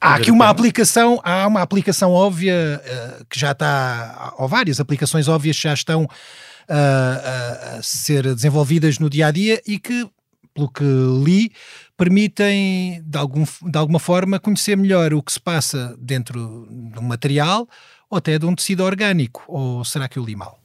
Há 0.00 0.16
aqui 0.16 0.30
uma 0.30 0.48
aplicação, 0.48 1.20
há 1.24 1.46
uma 1.46 1.62
aplicação 1.62 2.12
óbvia 2.12 2.80
uh, 2.84 3.24
que 3.28 3.38
já 3.38 3.52
está, 3.52 4.34
ou 4.38 4.46
várias 4.46 4.78
aplicações 4.78 5.26
óbvias 5.26 5.56
que 5.56 5.62
já 5.62 5.74
estão 5.74 6.04
uh, 6.04 7.78
a 7.78 7.82
ser 7.82 8.22
desenvolvidas 8.34 8.98
no 8.98 9.08
dia 9.08 9.28
a 9.28 9.30
dia 9.30 9.60
e 9.66 9.78
que, 9.78 10.08
pelo 10.54 10.70
que 10.70 10.84
li, 11.24 11.50
permitem 11.96 13.02
de, 13.04 13.18
algum, 13.18 13.44
de 13.44 13.78
alguma 13.78 13.98
forma 13.98 14.38
conhecer 14.38 14.76
melhor 14.76 15.14
o 15.14 15.22
que 15.22 15.32
se 15.32 15.40
passa 15.40 15.96
dentro 15.98 16.68
de 16.70 16.98
um 16.98 17.02
material 17.02 17.66
ou 18.10 18.18
até 18.18 18.38
de 18.38 18.46
um 18.46 18.54
tecido 18.54 18.84
orgânico. 18.84 19.44
Ou 19.48 19.84
será 19.84 20.08
que 20.08 20.18
eu 20.18 20.24
li 20.24 20.36
mal? 20.36 20.60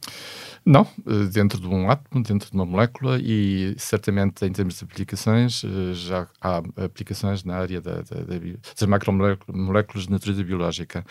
Não, 0.64 0.88
eh, 1.08 1.26
dentro 1.32 1.60
de 1.60 1.68
um 1.68 1.90
átomo, 1.90 2.24
dentro 2.24 2.50
de 2.50 2.56
uma 2.56 2.66
molécula 2.66 3.20
e 3.20 3.74
certamente 3.80 4.46
em 4.46 4.52
termos 4.52 4.78
de 4.78 4.84
aplicações, 4.84 5.64
eh, 5.64 5.94
já 5.94 6.28
há 6.40 6.58
aplicações 6.84 7.44
na 7.44 7.56
área 7.56 7.82
da, 7.82 7.96
da, 7.96 8.22
da, 8.22 8.40
das 8.80 8.88
macromoléculas 8.88 10.06
de 10.06 10.12
natureza 10.12 10.44
biológica. 10.44 11.04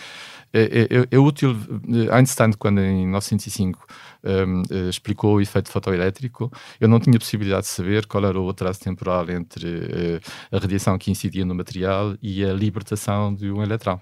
É, 0.52 0.88
é, 0.88 1.08
é, 1.10 1.18
útil, 1.18 1.56
eh, 1.88 2.14
Einstein, 2.14 2.52
quando 2.52 2.80
em 2.80 3.06
1905 3.06 3.84
um, 4.22 4.62
ehm, 4.70 4.88
explicou 4.88 5.36
o 5.36 5.40
efeito 5.40 5.68
fotoelétrico, 5.70 6.50
eu 6.80 6.88
não 6.88 7.00
tinha 7.00 7.18
possibilidade 7.18 7.62
de 7.62 7.68
saber 7.68 8.06
qual 8.06 8.24
era 8.24 8.38
o 8.40 8.48
atraso 8.48 8.78
temporal 8.80 9.28
entre 9.30 9.66
uh, 9.66 10.56
a 10.56 10.58
radiação 10.58 10.96
que 10.98 11.10
incidia 11.10 11.44
no 11.44 11.54
material 11.54 12.16
e 12.22 12.44
a 12.44 12.52
libertação 12.52 13.34
de 13.34 13.50
um 13.50 13.62
eletrão 13.62 14.00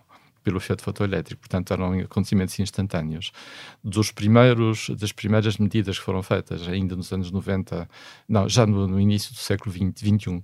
pelo 0.49 0.57
efeito 0.57 0.82
fotoelétrico, 0.82 1.42
portanto 1.42 1.74
eram 1.74 1.92
acontecimentos 2.01 2.59
instantâneos. 2.59 3.32
Dos 3.84 4.11
primeiros, 4.11 4.88
das 4.99 5.12
primeiras 5.12 5.59
medidas 5.59 5.99
que 5.99 6.05
foram 6.05 6.22
feitas 6.22 6.66
ainda 6.66 6.96
nos 6.96 7.12
anos 7.12 7.30
90, 7.30 7.86
não, 8.26 8.49
já 8.49 8.66
no, 8.66 8.88
no 8.88 8.99
início 8.99 9.34
do 9.34 9.38
século 9.38 9.70
20, 9.70 10.03
21, 10.03 10.40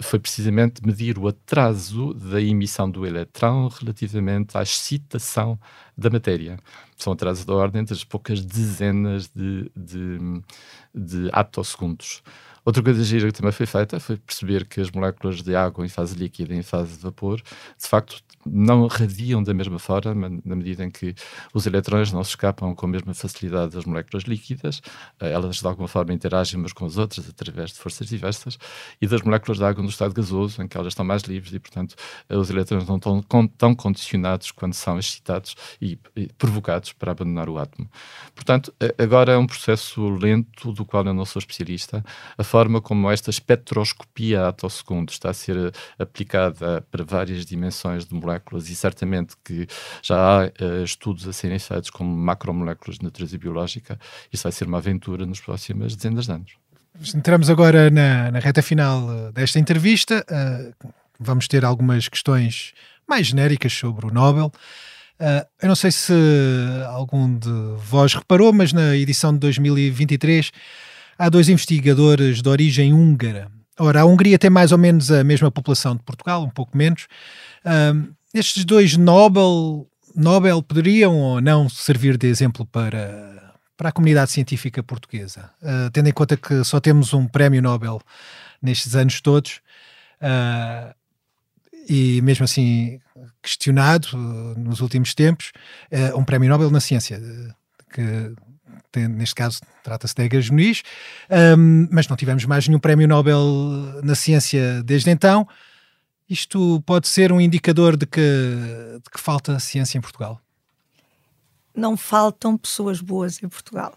foi 0.00 0.20
precisamente 0.20 0.86
medir 0.86 1.18
o 1.18 1.26
atraso 1.26 2.14
da 2.14 2.40
emissão 2.40 2.88
do 2.88 3.04
eletrão 3.04 3.66
relativamente 3.66 4.56
à 4.56 4.62
excitação 4.62 5.58
da 5.98 6.08
matéria. 6.08 6.56
São 6.96 7.12
atrasos 7.12 7.44
da 7.44 7.52
ordem 7.52 7.84
das 7.84 8.04
poucas 8.04 8.44
dezenas 8.44 9.28
de, 9.34 9.68
de, 9.76 10.18
de 10.94 11.28
atosegundos. 11.32 12.22
Outra 12.64 12.82
coisa 12.82 13.02
gira 13.02 13.26
que 13.26 13.32
também 13.32 13.52
foi 13.52 13.66
feita 13.66 13.98
foi 13.98 14.16
perceber 14.16 14.66
que 14.66 14.80
as 14.80 14.90
moléculas 14.90 15.42
de 15.42 15.54
água 15.56 15.84
em 15.84 15.88
fase 15.88 16.14
líquida 16.14 16.54
e 16.54 16.58
em 16.58 16.62
fase 16.62 16.96
de 16.96 17.02
vapor, 17.02 17.38
de 17.40 17.88
facto, 17.88 18.22
não 18.46 18.86
radiam 18.86 19.42
da 19.42 19.54
mesma 19.54 19.78
forma, 19.78 20.28
na 20.44 20.56
medida 20.56 20.84
em 20.84 20.90
que 20.90 21.14
os 21.54 21.66
eletrões 21.66 22.12
não 22.12 22.22
se 22.22 22.30
escapam 22.30 22.74
com 22.74 22.86
a 22.86 22.88
mesma 22.88 23.14
facilidade 23.14 23.72
das 23.72 23.84
moléculas 23.84 24.24
líquidas, 24.24 24.80
eh, 25.20 25.30
elas 25.32 25.56
de 25.56 25.66
alguma 25.66 25.88
forma 25.88 26.12
interagem 26.12 26.58
umas 26.58 26.72
com 26.72 26.84
as 26.86 26.96
outras 26.98 27.28
através 27.28 27.70
de 27.70 27.78
forças 27.78 28.08
diversas, 28.08 28.58
e 29.00 29.06
das 29.06 29.22
moléculas 29.22 29.58
de 29.58 29.64
água 29.64 29.82
no 29.82 29.88
estado 29.88 30.14
gasoso, 30.14 30.62
em 30.62 30.68
que 30.68 30.76
elas 30.76 30.88
estão 30.88 31.04
mais 31.04 31.22
livres 31.22 31.52
e, 31.52 31.58
portanto, 31.58 31.94
eh, 32.28 32.36
os 32.36 32.50
eletrões 32.50 32.86
não 32.86 32.96
estão 32.96 33.22
tão 33.48 33.74
condicionados 33.74 34.50
quando 34.50 34.74
são 34.74 34.98
excitados 34.98 35.54
e, 35.80 35.98
provocados 36.38 36.92
para 36.92 37.12
abandonar 37.12 37.48
o 37.48 37.58
átomo. 37.58 37.88
Portanto, 38.34 38.72
agora 38.98 39.32
é 39.32 39.38
um 39.38 39.46
processo 39.46 40.08
lento, 40.08 40.72
do 40.72 40.84
qual 40.84 41.04
eu 41.06 41.14
não 41.14 41.24
sou 41.24 41.40
especialista. 41.40 42.04
A 42.36 42.44
forma 42.52 42.82
como 42.82 43.10
esta 43.10 43.30
espectroscopia 43.30 44.48
atosegundo 44.48 45.10
está 45.10 45.30
a 45.30 45.32
ser 45.32 45.56
eh, 45.56 45.72
aplicada 45.98 46.86
para 46.90 47.02
várias 47.02 47.46
dimensões 47.46 48.04
de 48.04 48.14
moléculas 48.14 48.68
e 48.68 48.74
certamente 48.74 49.34
que 49.42 49.66
já 50.02 50.16
há 50.16 50.44
uh, 50.44 50.84
estudos 50.84 51.26
a 51.26 51.32
serem 51.32 51.58
feitos 51.58 51.88
com 51.88 52.04
macromoléculas 52.04 52.98
de 52.98 53.04
natureza 53.04 53.38
biológica. 53.38 53.98
Isso 54.30 54.42
vai 54.42 54.52
ser 54.52 54.66
uma 54.66 54.76
aventura 54.76 55.24
nas 55.24 55.40
próximas 55.40 55.96
dezenas 55.96 56.26
de 56.26 56.32
anos. 56.32 56.52
Entramos 57.14 57.48
agora 57.48 57.88
na, 57.88 58.30
na 58.30 58.38
reta 58.38 58.60
final 58.60 59.10
eh, 59.10 59.32
desta 59.32 59.58
entrevista. 59.58 60.22
Uh, 60.30 60.92
vamos 61.18 61.48
ter 61.48 61.64
algumas 61.64 62.06
questões 62.06 62.74
mais 63.08 63.28
genéricas 63.28 63.72
sobre 63.72 64.04
o 64.04 64.10
Nobel. 64.10 64.52
Uh, 65.18 65.46
eu 65.62 65.68
não 65.68 65.76
sei 65.76 65.90
se 65.90 66.12
algum 66.88 67.34
de 67.34 67.48
vós 67.78 68.12
reparou, 68.12 68.52
mas 68.52 68.74
na 68.74 68.94
edição 68.94 69.32
de 69.32 69.38
2023 69.38 70.52
há 71.22 71.28
dois 71.28 71.48
investigadores 71.48 72.42
de 72.42 72.48
origem 72.48 72.92
húngara. 72.92 73.48
Ora, 73.78 74.00
a 74.00 74.04
Hungria 74.04 74.36
tem 74.38 74.50
mais 74.50 74.72
ou 74.72 74.78
menos 74.78 75.10
a 75.12 75.22
mesma 75.22 75.52
população 75.52 75.94
de 75.94 76.02
Portugal, 76.02 76.42
um 76.42 76.50
pouco 76.50 76.76
menos. 76.76 77.06
Estes 78.34 78.64
dois 78.64 78.96
Nobel, 78.96 79.86
Nobel 80.16 80.60
poderiam 80.62 81.16
ou 81.16 81.40
não 81.40 81.68
servir 81.68 82.18
de 82.18 82.26
exemplo 82.26 82.66
para, 82.66 83.54
para 83.76 83.90
a 83.90 83.92
comunidade 83.92 84.32
científica 84.32 84.82
portuguesa, 84.82 85.48
uh, 85.62 85.90
tendo 85.92 86.08
em 86.08 86.12
conta 86.12 86.36
que 86.36 86.64
só 86.64 86.80
temos 86.80 87.14
um 87.14 87.26
prémio 87.26 87.62
Nobel 87.62 88.00
nestes 88.60 88.96
anos 88.96 89.20
todos, 89.20 89.60
uh, 90.20 90.92
e 91.88 92.20
mesmo 92.22 92.44
assim 92.44 93.00
questionado 93.40 94.08
uh, 94.14 94.58
nos 94.58 94.80
últimos 94.80 95.14
tempos, 95.14 95.52
um 96.16 96.24
prémio 96.24 96.48
Nobel 96.48 96.70
na 96.70 96.80
ciência, 96.80 97.20
que 97.92 98.34
tem, 98.92 99.08
neste 99.08 99.34
caso 99.34 99.60
trata-se 99.82 100.14
de 100.14 100.22
Egas 100.22 100.50
Muniz, 100.50 100.82
um, 101.58 101.88
mas 101.90 102.06
não 102.06 102.16
tivemos 102.16 102.44
mais 102.44 102.68
nenhum 102.68 102.78
prémio 102.78 103.08
Nobel 103.08 103.42
na 104.04 104.14
ciência 104.14 104.82
desde 104.82 105.10
então. 105.10 105.48
Isto 106.28 106.80
pode 106.86 107.08
ser 107.08 107.32
um 107.32 107.40
indicador 107.40 107.96
de 107.96 108.06
que, 108.06 108.20
de 108.20 109.10
que 109.10 109.20
falta 109.20 109.58
ciência 109.58 109.98
em 109.98 110.00
Portugal? 110.00 110.40
Não 111.74 111.96
faltam 111.96 112.56
pessoas 112.56 113.00
boas 113.00 113.42
em 113.42 113.48
Portugal. 113.48 113.96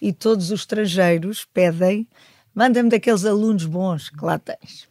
E 0.00 0.12
todos 0.12 0.50
os 0.50 0.60
estrangeiros 0.60 1.44
pedem, 1.44 2.08
manda-me 2.54 2.88
daqueles 2.88 3.24
alunos 3.24 3.64
bons 3.64 4.10
que 4.10 4.24
lá 4.24 4.38
tens. 4.38 4.88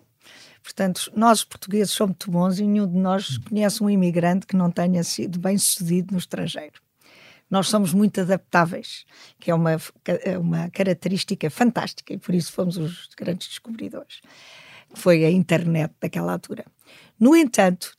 Portanto, 0.63 1.11
nós 1.15 1.43
portugueses 1.43 1.91
somos 1.91 2.11
muito 2.11 2.31
bons 2.31 2.59
e 2.59 2.63
nenhum 2.63 2.87
de 2.87 2.97
nós 2.97 3.37
conhece 3.37 3.83
um 3.83 3.89
imigrante 3.89 4.45
que 4.45 4.55
não 4.55 4.69
tenha 4.69 5.03
sido 5.03 5.39
bem 5.39 5.57
sucedido 5.57 6.13
no 6.13 6.19
estrangeiro. 6.19 6.81
Nós 7.51 7.67
somos 7.67 7.93
muito 7.93 8.21
adaptáveis, 8.21 9.05
que 9.39 9.51
é 9.51 9.53
uma, 9.53 9.73
é 10.23 10.37
uma 10.37 10.69
característica 10.71 11.49
fantástica 11.49 12.13
e 12.13 12.17
por 12.17 12.33
isso 12.33 12.51
fomos 12.51 12.77
os 12.77 13.09
grandes 13.15 13.49
descobridores 13.49 14.21
foi 14.93 15.25
a 15.25 15.31
internet 15.31 15.93
daquela 15.99 16.33
altura. 16.33 16.65
No 17.19 17.35
entanto, 17.35 17.97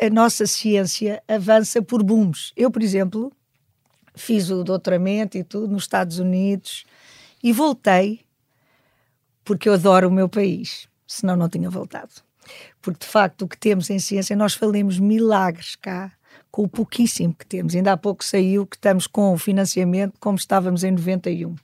a 0.00 0.10
nossa 0.10 0.46
ciência 0.46 1.22
avança 1.28 1.82
por 1.82 2.02
booms. 2.02 2.52
Eu, 2.56 2.70
por 2.70 2.82
exemplo, 2.82 3.32
fiz 4.14 4.50
o 4.50 4.64
doutoramento 4.64 5.36
e 5.36 5.44
tudo 5.44 5.68
nos 5.68 5.84
Estados 5.84 6.18
Unidos 6.18 6.84
e 7.42 7.52
voltei 7.52 8.24
porque 9.44 9.68
eu 9.68 9.74
adoro 9.74 10.08
o 10.08 10.12
meu 10.12 10.28
país, 10.28 10.88
senão 11.06 11.36
não 11.36 11.48
tinha 11.48 11.70
voltado. 11.70 12.12
Porque 12.80 13.04
de 13.04 13.10
facto 13.10 13.42
o 13.42 13.48
que 13.48 13.58
temos 13.58 13.90
em 13.90 13.98
ciência, 13.98 14.34
nós 14.34 14.54
falamos 14.54 14.98
milagres 14.98 15.76
cá, 15.76 16.12
com 16.56 16.62
o 16.62 16.68
pouquíssimo 16.68 17.34
que 17.34 17.44
temos. 17.44 17.74
Ainda 17.74 17.92
há 17.92 17.98
pouco 17.98 18.24
saiu 18.24 18.66
que 18.66 18.76
estamos 18.76 19.06
com 19.06 19.34
o 19.34 19.36
financiamento 19.36 20.14
como 20.18 20.38
estávamos 20.38 20.84
em 20.84 20.90
91. 20.90 21.54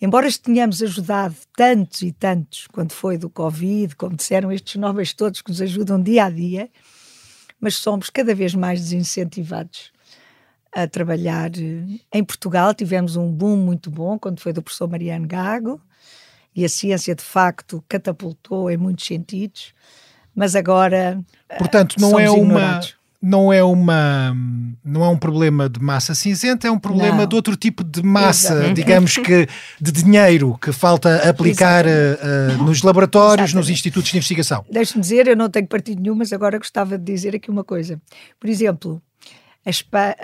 Embora 0.00 0.28
tenhamos 0.40 0.80
ajudado 0.80 1.34
tantos 1.56 2.02
e 2.02 2.12
tantos, 2.12 2.68
quando 2.68 2.92
foi 2.92 3.18
do 3.18 3.28
Covid, 3.28 3.96
como 3.96 4.14
disseram 4.14 4.52
estes 4.52 4.76
novos 4.76 5.12
todos 5.12 5.42
que 5.42 5.50
nos 5.50 5.60
ajudam 5.60 6.00
dia 6.00 6.26
a 6.26 6.30
dia, 6.30 6.70
mas 7.60 7.74
somos 7.74 8.08
cada 8.08 8.32
vez 8.32 8.54
mais 8.54 8.78
desincentivados 8.78 9.90
a 10.72 10.86
trabalhar. 10.86 11.50
Em 12.14 12.22
Portugal 12.22 12.72
tivemos 12.72 13.16
um 13.16 13.32
boom 13.32 13.56
muito 13.56 13.90
bom 13.90 14.16
quando 14.16 14.38
foi 14.38 14.52
do 14.52 14.62
professor 14.62 14.88
Mariano 14.88 15.26
Gago 15.26 15.80
e 16.54 16.64
a 16.64 16.68
ciência 16.68 17.16
de 17.16 17.24
facto 17.24 17.84
catapultou 17.88 18.70
em 18.70 18.76
muitos 18.76 19.04
sentidos. 19.04 19.74
mas 20.32 20.54
agora. 20.54 21.20
Portanto, 21.58 21.96
não 21.98 22.16
é 22.16 22.30
uma. 22.30 22.44
Ignorados 22.44 22.99
não 23.22 23.52
é 23.52 23.62
uma 23.62 24.34
não 24.82 25.04
é 25.04 25.08
um 25.08 25.16
problema 25.16 25.68
de 25.68 25.78
massa 25.78 26.14
cinzenta, 26.14 26.66
é 26.66 26.70
um 26.70 26.78
problema 26.78 27.18
não. 27.18 27.26
de 27.26 27.34
outro 27.34 27.54
tipo 27.54 27.84
de 27.84 28.02
massa, 28.02 28.54
Exato. 28.54 28.74
digamos 28.74 29.16
que 29.16 29.46
de 29.80 29.92
dinheiro 29.92 30.58
que 30.60 30.72
falta 30.72 31.28
aplicar 31.28 31.84
uh, 31.86 32.62
nos 32.64 32.82
laboratórios, 32.82 33.50
Exatamente. 33.50 33.56
nos 33.56 33.70
institutos 33.70 34.10
de 34.10 34.16
investigação. 34.16 34.64
Deixe-me 34.70 35.02
dizer, 35.02 35.28
eu 35.28 35.36
não 35.36 35.50
tenho 35.50 35.66
partido 35.66 36.00
nenhum, 36.00 36.14
mas 36.14 36.32
agora 36.32 36.58
gostava 36.58 36.96
de 36.96 37.04
dizer 37.04 37.36
aqui 37.36 37.50
uma 37.50 37.62
coisa. 37.62 38.00
Por 38.38 38.48
exemplo, 38.48 39.02
a, 39.64 39.70
Espa 39.70 40.16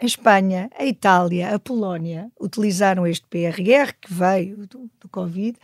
a 0.00 0.04
Espanha, 0.04 0.70
a 0.78 0.86
Itália, 0.86 1.54
a 1.54 1.58
Polónia 1.58 2.30
utilizaram 2.40 3.06
este 3.06 3.26
PRR 3.28 3.92
que 4.00 4.12
veio 4.12 4.66
do, 4.66 4.90
do 5.00 5.08
Covid 5.10 5.56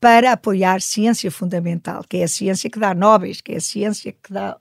para 0.00 0.32
apoiar 0.32 0.80
ciência 0.80 1.30
fundamental, 1.30 2.04
que 2.08 2.18
é 2.18 2.24
a 2.24 2.28
ciência 2.28 2.70
que 2.70 2.78
dá 2.78 2.94
nobres, 2.94 3.40
que 3.40 3.52
é 3.52 3.56
a 3.56 3.60
ciência 3.60 4.12
que 4.12 4.32
dá 4.32 4.56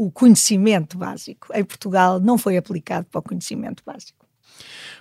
o 0.00 0.10
conhecimento 0.10 0.96
básico. 0.96 1.48
Em 1.54 1.62
Portugal 1.62 2.18
não 2.18 2.38
foi 2.38 2.56
aplicado 2.56 3.06
para 3.10 3.18
o 3.18 3.22
conhecimento 3.22 3.82
básico. 3.84 4.26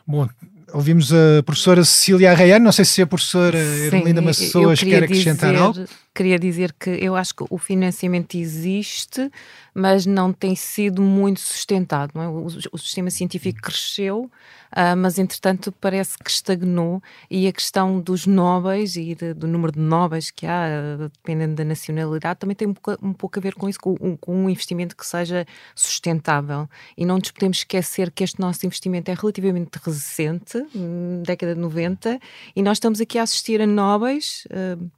Bom, 0.05 0.27
ouvimos 0.73 1.13
a 1.13 1.41
professora 1.45 1.85
Cecília 1.85 2.31
Arraiano, 2.31 2.65
não 2.65 2.71
sei 2.73 2.83
se 2.83 3.01
a 3.01 3.07
professora 3.07 3.57
Ermelinda 3.57 4.21
Massouas 4.21 4.83
quer 4.83 5.03
acrescentar 5.03 5.51
dizer, 5.51 5.63
algo. 5.63 5.85
Queria 6.13 6.37
dizer 6.37 6.75
que 6.77 6.89
eu 6.89 7.15
acho 7.15 7.33
que 7.33 7.45
o 7.49 7.57
financiamento 7.57 8.35
existe, 8.35 9.31
mas 9.73 10.05
não 10.05 10.33
tem 10.33 10.53
sido 10.53 11.01
muito 11.01 11.39
sustentado. 11.39 12.19
É? 12.19 12.27
O, 12.27 12.47
o, 12.73 12.77
sistema 12.77 13.09
científico 13.09 13.61
cresceu, 13.61 14.29
uh, 14.71 14.95
mas 14.97 15.17
entretanto 15.17 15.71
parece 15.71 16.17
que 16.17 16.29
estagnou 16.29 17.01
e 17.29 17.47
a 17.47 17.51
questão 17.51 17.99
dos 17.99 18.25
nobres 18.25 18.95
e 18.95 19.15
de, 19.15 19.33
do 19.33 19.47
número 19.47 19.73
de 19.73 19.79
nobres 19.79 20.31
que 20.31 20.45
há, 20.45 20.97
dependendo 20.97 21.55
da 21.55 21.63
nacionalidade, 21.63 22.39
também 22.39 22.55
tem 22.55 22.67
um, 22.67 22.75
um 23.01 23.13
pouco 23.13 23.39
a 23.39 23.41
ver 23.41 23.55
com 23.55 23.67
isso, 23.67 23.79
com, 23.79 23.95
um, 24.01 24.15
com 24.15 24.35
um 24.35 24.49
investimento 24.49 24.95
que 24.95 25.05
seja 25.05 25.45
sustentável. 25.75 26.67
E 26.97 27.05
não 27.05 27.17
nos 27.17 27.31
podemos 27.31 27.59
esquecer 27.59 28.11
que 28.11 28.23
este 28.23 28.39
nosso 28.39 28.65
investimento 28.65 29.11
é 29.11 29.13
relativamente 29.13 29.79
recente, 29.83 30.57
hum, 30.75 31.23
década 31.25 31.55
de 31.55 31.61
90, 31.61 32.19
e 32.55 32.61
nós 32.61 32.77
estamos 32.77 33.01
aqui 33.01 33.17
a 33.17 33.23
assistir 33.23 33.61
a 33.61 33.67
nobres. 33.67 34.45
Uh, 34.45 34.89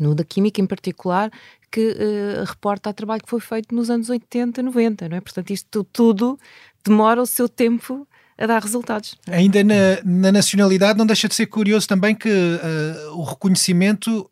no 0.00 0.14
da 0.14 0.24
Química 0.24 0.58
em 0.58 0.66
particular, 0.66 1.30
que 1.70 1.90
uh, 1.90 2.44
reporta 2.44 2.90
a 2.90 2.92
trabalho 2.92 3.22
que 3.22 3.30
foi 3.30 3.40
feito 3.40 3.74
nos 3.74 3.90
anos 3.90 4.08
80, 4.10 4.62
90, 4.62 5.08
não 5.08 5.16
é? 5.16 5.20
Portanto, 5.20 5.50
isto 5.50 5.84
tudo 5.84 6.38
demora 6.84 7.20
o 7.20 7.26
seu 7.26 7.48
tempo 7.48 8.06
a 8.38 8.46
dar 8.46 8.62
resultados. 8.62 9.16
Ainda 9.26 9.62
na, 9.62 10.02
na 10.04 10.32
nacionalidade, 10.32 10.98
não 10.98 11.06
deixa 11.06 11.28
de 11.28 11.34
ser 11.34 11.46
curioso 11.46 11.86
também 11.86 12.14
que 12.14 12.28
uh, 12.28 13.18
o 13.18 13.22
reconhecimento 13.22 14.30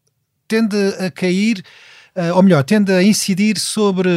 tende 0.49 0.77
a 0.99 1.11
cair 1.11 1.63
uh, 2.17 2.35
ou 2.35 2.43
melhor, 2.43 2.65
tende 2.65 2.93
a 2.93 3.03
incidir 3.03 3.59
sobre, 3.59 4.11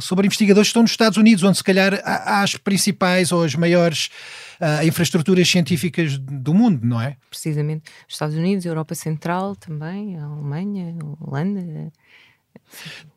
sobre 0.00 0.26
investigadores 0.26 0.68
que 0.68 0.70
estão 0.70 0.82
nos 0.82 0.90
Estados 0.90 1.18
Unidos, 1.18 1.44
onde 1.44 1.58
se 1.58 1.64
calhar 1.64 2.00
há, 2.04 2.38
há 2.38 2.42
as 2.42 2.56
principais 2.56 3.32
ou 3.32 3.42
as 3.42 3.54
maiores 3.54 4.08
uh, 4.60 4.86
infraestruturas 4.86 5.48
científicas 5.48 6.18
do 6.18 6.54
mundo, 6.54 6.86
não 6.86 7.00
é? 7.00 7.16
Precisamente. 7.28 7.84
Estados 8.08 8.36
Unidos, 8.36 8.64
Europa 8.64 8.94
Central 8.94 9.56
também, 9.56 10.18
a 10.18 10.24
Alemanha, 10.24 10.96
a 11.00 11.24
Holanda. 11.24 11.92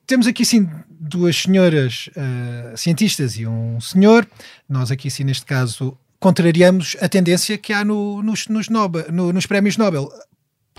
Temos 0.05 0.26
aqui 0.26 0.45
sim 0.45 0.70
duas 0.89 1.36
senhoras 1.38 2.09
uh, 2.09 2.78
cientistas 2.78 3.38
e 3.38 3.45
um 3.45 3.80
senhor. 3.80 4.28
Nós 4.68 4.91
aqui 4.91 5.09
sim 5.09 5.24
neste 5.24 5.45
caso 5.45 5.97
contrariamos 6.20 6.97
a 7.01 7.07
tendência 7.07 7.57
que 7.57 7.74
há 7.74 7.84
no, 7.84 8.22
nos, 8.24 8.47
nos, 8.47 8.70
Nobel, 8.70 9.05
no, 9.11 9.32
nos 9.32 9.45
prémios 9.45 9.78
Nobel. 9.78 10.09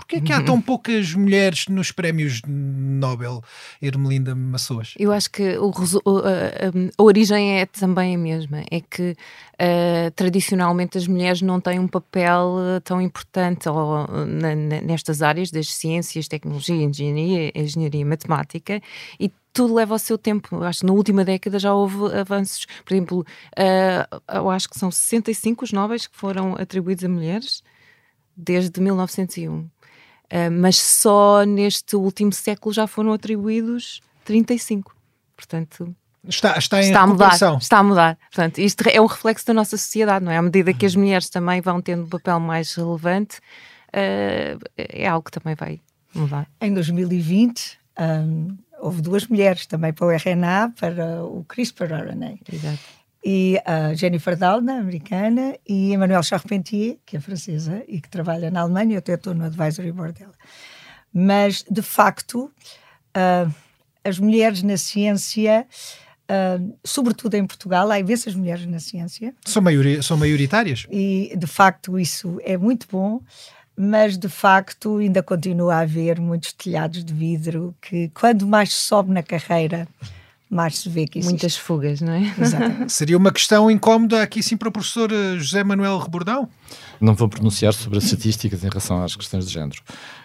Porquê 0.09 0.15
é 0.15 0.21
que 0.21 0.33
há 0.33 0.43
tão 0.43 0.59
poucas 0.59 1.13
mulheres 1.13 1.67
nos 1.67 1.91
prémios 1.91 2.41
Nobel, 2.47 3.43
Ermelinda 3.79 4.33
Maçoas? 4.33 4.95
Eu 4.97 5.11
acho 5.11 5.29
que 5.29 5.55
o, 5.59 5.69
a, 5.69 6.99
a, 6.99 7.03
origem 7.03 7.59
é 7.59 7.67
também 7.67 8.15
a 8.15 8.17
mesma. 8.17 8.63
É 8.71 8.81
que 8.81 9.11
uh, 9.11 10.11
tradicionalmente 10.15 10.97
as 10.97 11.05
mulheres 11.05 11.43
não 11.43 11.61
têm 11.61 11.77
um 11.77 11.87
papel 11.87 12.55
eh, 12.59 12.79
tão 12.79 12.99
importante 12.99 13.69
ou, 13.69 14.07
na, 14.25 14.55
nestas 14.55 15.21
áreas 15.21 15.51
das 15.51 15.71
ciências, 15.71 16.27
tecnologia, 16.27 16.75
engenharia, 16.75 17.51
engenharia 17.53 18.03
matemática 18.03 18.81
e 19.19 19.31
tudo 19.53 19.75
leva 19.75 19.93
o 19.93 19.99
seu 19.99 20.17
tempo. 20.17 20.55
Eu 20.55 20.63
acho 20.63 20.79
que 20.79 20.87
na 20.87 20.93
última 20.93 21.23
década 21.23 21.59
já 21.59 21.71
houve 21.71 22.17
avanços. 22.17 22.65
Por 22.83 22.95
exemplo, 22.95 23.19
uh, 23.19 24.35
eu 24.35 24.49
acho 24.49 24.67
que 24.67 24.79
são 24.79 24.89
65 24.89 25.65
os 25.65 25.71
Nobres 25.71 26.07
que 26.07 26.17
foram 26.17 26.55
atribuídos 26.55 27.03
a 27.03 27.09
mulheres 27.09 27.61
desde 28.35 28.81
1901. 28.81 29.69
Uh, 30.31 30.51
mas 30.51 30.77
só 30.77 31.43
neste 31.43 31.95
último 31.95 32.31
século 32.31 32.73
já 32.73 32.85
foram 32.85 33.13
atribuídos 33.13 34.01
35. 34.25 34.95
Portanto, 35.35 35.95
Está, 36.27 36.57
está, 36.57 36.81
está 36.81 37.01
a 37.01 37.07
mudar, 37.07 37.33
está 37.33 37.77
a 37.77 37.83
mudar. 37.83 38.17
Portanto, 38.29 38.57
isto 38.59 38.83
é 38.89 38.99
um 38.99 39.05
reflexo 39.05 39.47
da 39.47 39.53
nossa 39.53 39.77
sociedade, 39.77 40.23
não 40.23 40.31
é? 40.31 40.37
À 40.37 40.41
medida 40.41 40.73
que 40.73 40.85
as 40.85 40.93
mulheres 40.93 41.29
também 41.29 41.61
vão 41.61 41.81
tendo 41.81 42.03
um 42.03 42.09
papel 42.09 42.39
mais 42.41 42.75
relevante, 42.75 43.37
uh, 43.37 44.59
é 44.77 45.07
algo 45.07 45.23
que 45.23 45.31
também 45.31 45.55
vai 45.55 45.79
mudar. 46.13 46.45
Em 46.59 46.73
2020, 46.73 47.79
um, 47.97 48.57
houve 48.79 49.01
duas 49.01 49.25
mulheres 49.27 49.65
também 49.65 49.93
para 49.93 50.07
o 50.07 50.11
RNA, 50.11 50.73
para 50.77 51.23
o 51.23 51.45
CRISPR-RNA. 51.45 52.37
Exato 52.51 52.98
e 53.23 53.61
a 53.65 53.93
Jennifer 53.93 54.37
Doudna, 54.37 54.79
americana, 54.79 55.55
e 55.67 55.93
Emmanuelle 55.93 56.23
Charpentier, 56.23 56.97
que 57.05 57.17
é 57.17 57.19
francesa 57.19 57.83
e 57.87 57.99
que 57.99 58.09
trabalha 58.09 58.49
na 58.49 58.61
Alemanha, 58.61 58.95
eu 58.95 58.99
até 58.99 59.13
estou 59.13 59.33
no 59.33 59.45
advisory 59.45 59.91
board 59.91 60.17
dela. 60.17 60.33
Mas, 61.13 61.63
de 61.69 61.81
facto, 61.81 62.51
uh, 63.15 63.53
as 64.03 64.19
mulheres 64.19 64.63
na 64.63 64.77
ciência, 64.77 65.67
uh, 66.29 66.77
sobretudo 66.83 67.35
em 67.35 67.45
Portugal, 67.45 67.91
há 67.91 67.99
imensas 67.99 68.35
mulheres 68.35 68.65
na 68.65 68.79
ciência. 68.79 69.33
São, 69.45 69.61
maiori 69.61 70.01
são 70.01 70.15
maioritárias. 70.15 70.85
E, 70.89 71.33
de 71.37 71.47
facto, 71.47 71.99
isso 71.99 72.39
é 72.43 72.57
muito 72.57 72.87
bom 72.89 73.21
mas 73.81 74.17
de 74.17 74.27
facto 74.27 74.97
ainda 74.97 75.23
continua 75.23 75.75
a 75.75 75.79
haver 75.79 76.19
muitos 76.19 76.51
telhados 76.51 77.01
de 77.01 77.13
vidro 77.13 77.73
que, 77.81 78.09
quando 78.09 78.45
mais 78.45 78.73
sobe 78.73 79.13
na 79.13 79.23
carreira, 79.23 79.87
mais 80.49 80.79
se 80.79 80.89
vê 80.89 81.05
que 81.05 81.19
existe. 81.19 81.31
Muitas 81.31 81.55
fugas, 81.55 82.01
não 82.01 82.13
é? 82.13 82.33
Exatamente. 82.39 82.91
Seria 82.93 83.17
uma 83.17 83.31
questão 83.31 83.69
incómoda 83.69 84.23
aqui 84.23 84.41
sim 84.41 84.57
para 84.57 84.69
o 84.69 84.71
professor 84.71 85.11
eh, 85.11 85.37
José 85.37 85.63
Manuel 85.63 85.99
Rebordão? 85.99 86.49
Não 86.99 87.13
vou 87.13 87.29
pronunciar 87.29 87.73
sobre 87.73 87.99
as 87.99 88.05
estatísticas 88.05 88.63
em 88.63 88.67
relação 88.67 89.03
às 89.03 89.15
questões 89.15 89.45
de 89.47 89.53
género. 89.53 89.81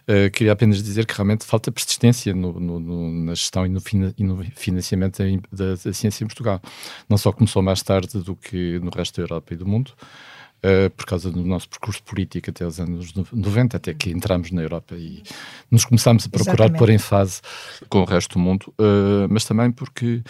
Uh, 0.09 0.31
queria 0.31 0.53
apenas 0.53 0.83
dizer 0.83 1.07
que 1.07 1.15
realmente 1.15 1.45
falta 1.45 1.71
persistência 1.71 2.35
no, 2.35 2.59
no, 2.59 2.81
no, 2.81 3.13
na 3.25 3.35
gestão 3.35 3.65
e 3.65 3.69
no, 3.69 3.81
fina, 3.81 4.15
e 4.19 4.25
no 4.25 4.43
financiamento 4.55 5.23
da, 5.53 5.75
da, 5.75 5.93
ciência 5.93 6.25
em 6.25 6.27
Portugal. 6.27 6.61
Não 7.09 7.17
só 7.17 7.31
começou 7.31 7.63
mais 7.63 7.83
tarde 7.83 8.19
do 8.19 8.35
que 8.35 8.79
no 8.81 8.91
resto 8.91 9.17
da 9.17 9.23
Europa 9.23 9.55
e 9.55 9.57
do 9.57 9.67
mundo, 9.67 9.93
uh, 10.65 10.91
por 10.91 11.05
causa 11.07 11.31
do 11.31 11.45
nosso 11.45 11.69
percurso 11.69 12.03
político 12.03 12.51
até 12.51 12.67
os 12.67 12.81
anos 12.81 13.13
90, 13.33 13.77
até 13.77 13.93
que 13.93 14.11
entramos 14.11 14.51
na 14.51 14.63
Europa 14.63 14.95
e 14.97 15.23
nos 15.71 15.85
começámos 15.85 16.27
a 16.27 16.29
procurar 16.29 16.55
Exatamente. 16.55 16.79
pôr 16.79 16.91
em 16.91 16.99
fase 16.99 17.41
com 17.89 18.01
o 18.01 18.05
resto 18.05 18.35
do 18.35 18.39
mundo, 18.39 18.73
uh, 18.81 19.29
mas 19.29 19.45
também 19.45 19.71
porque, 19.71 20.23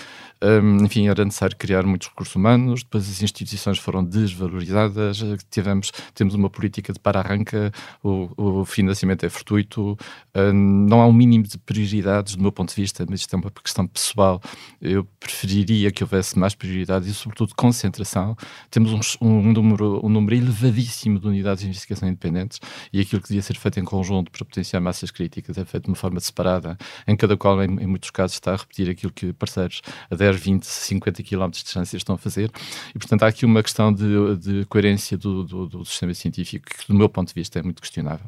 um, 0.42 0.78
eh, 0.78 0.84
enfim, 0.84 1.08
era 1.08 1.24
necessário 1.24 1.56
criar 1.56 1.84
muitos 1.84 2.08
recursos 2.08 2.34
humanos, 2.34 2.82
depois 2.82 3.08
as 3.08 3.22
instituições 3.22 3.78
foram 3.78 4.04
desvalorizadas, 4.04 5.22
tivemos, 5.50 5.92
temos 6.14 6.34
uma 6.34 6.50
política 6.50 6.92
de 6.92 6.98
para-arranca, 6.98 7.72
o, 8.02 8.30
o, 8.36 8.64
financiamento 8.64 9.24
é 9.24 9.28
fortuito, 9.28 9.92
uh, 9.92 10.52
não 10.52 11.00
há 11.00 11.06
um 11.06 11.12
mínimo 11.12 11.44
de 11.44 11.58
prioridades 11.58 12.36
do 12.36 12.42
meu 12.42 12.52
ponto 12.52 12.70
de 12.74 12.80
vista, 12.80 13.06
mas 13.08 13.20
isto 13.20 13.34
é 13.34 13.38
uma 13.38 13.50
questão 13.50 13.86
pessoal. 13.86 14.40
Eu 14.80 15.06
preferiria 15.20 15.90
que 15.90 16.02
houvesse 16.02 16.38
mais 16.38 16.54
prioridades 16.54 17.08
e, 17.08 17.14
sobretudo, 17.14 17.54
concentração. 17.54 18.36
Temos 18.70 18.92
um, 18.92 19.26
um 19.26 19.52
número, 19.52 20.00
um 20.04 20.08
número 20.08 20.23
número 20.24 20.36
elevadíssimo 20.36 21.20
de 21.20 21.26
unidades 21.26 21.62
de 21.62 21.68
investigação 21.68 22.08
independentes 22.08 22.58
e 22.92 23.00
aquilo 23.00 23.20
que 23.20 23.28
devia 23.28 23.42
ser 23.42 23.56
feito 23.56 23.78
em 23.78 23.84
conjunto 23.84 24.30
para 24.30 24.44
potenciar 24.44 24.80
massas 24.80 25.10
críticas 25.10 25.58
é 25.58 25.64
feito 25.64 25.84
de 25.84 25.90
uma 25.90 25.96
forma 25.96 26.18
separada, 26.18 26.76
em 27.06 27.16
cada 27.16 27.36
qual, 27.36 27.62
em, 27.62 27.68
em 27.82 27.86
muitos 27.86 28.10
casos, 28.10 28.34
está 28.34 28.54
a 28.54 28.56
repetir 28.56 28.88
aquilo 28.88 29.12
que 29.12 29.32
parceiros 29.32 29.82
a 30.10 30.14
10, 30.14 30.36
20, 30.36 30.64
50 30.64 31.22
km 31.22 31.50
de 31.50 31.62
distância 31.62 31.96
estão 31.96 32.14
a 32.14 32.18
fazer. 32.18 32.50
E, 32.94 32.98
portanto, 32.98 33.22
há 33.22 33.28
aqui 33.28 33.44
uma 33.44 33.62
questão 33.62 33.92
de, 33.92 34.36
de 34.36 34.64
coerência 34.66 35.16
do, 35.16 35.44
do, 35.44 35.66
do 35.68 35.84
sistema 35.84 36.14
científico 36.14 36.66
que, 36.66 36.88
do 36.88 36.94
meu 36.94 37.08
ponto 37.08 37.28
de 37.28 37.34
vista, 37.34 37.58
é 37.58 37.62
muito 37.62 37.82
questionável. 37.82 38.26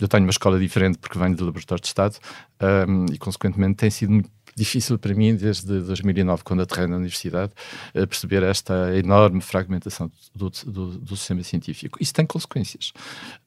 Eu 0.00 0.06
tenho 0.06 0.22
uma 0.22 0.30
escola 0.30 0.60
diferente 0.60 0.96
porque 0.98 1.18
venho 1.18 1.34
do 1.34 1.44
laboratório 1.44 1.82
de 1.82 1.88
Estado 1.88 2.16
um, 2.88 3.06
e, 3.12 3.18
consequentemente, 3.18 3.74
tem 3.74 3.90
sido 3.90 4.12
muito 4.12 4.30
difícil 4.58 4.98
para 4.98 5.14
mim, 5.14 5.34
desde 5.34 5.80
2009, 5.80 6.42
quando 6.44 6.62
aterrei 6.62 6.86
na 6.86 6.96
universidade, 6.96 7.52
perceber 7.92 8.42
esta 8.42 8.96
enorme 8.96 9.40
fragmentação 9.40 10.10
do, 10.34 10.50
do, 10.66 10.98
do 10.98 11.16
sistema 11.16 11.42
científico. 11.42 11.98
Isso 12.00 12.12
tem 12.12 12.26
consequências. 12.26 12.92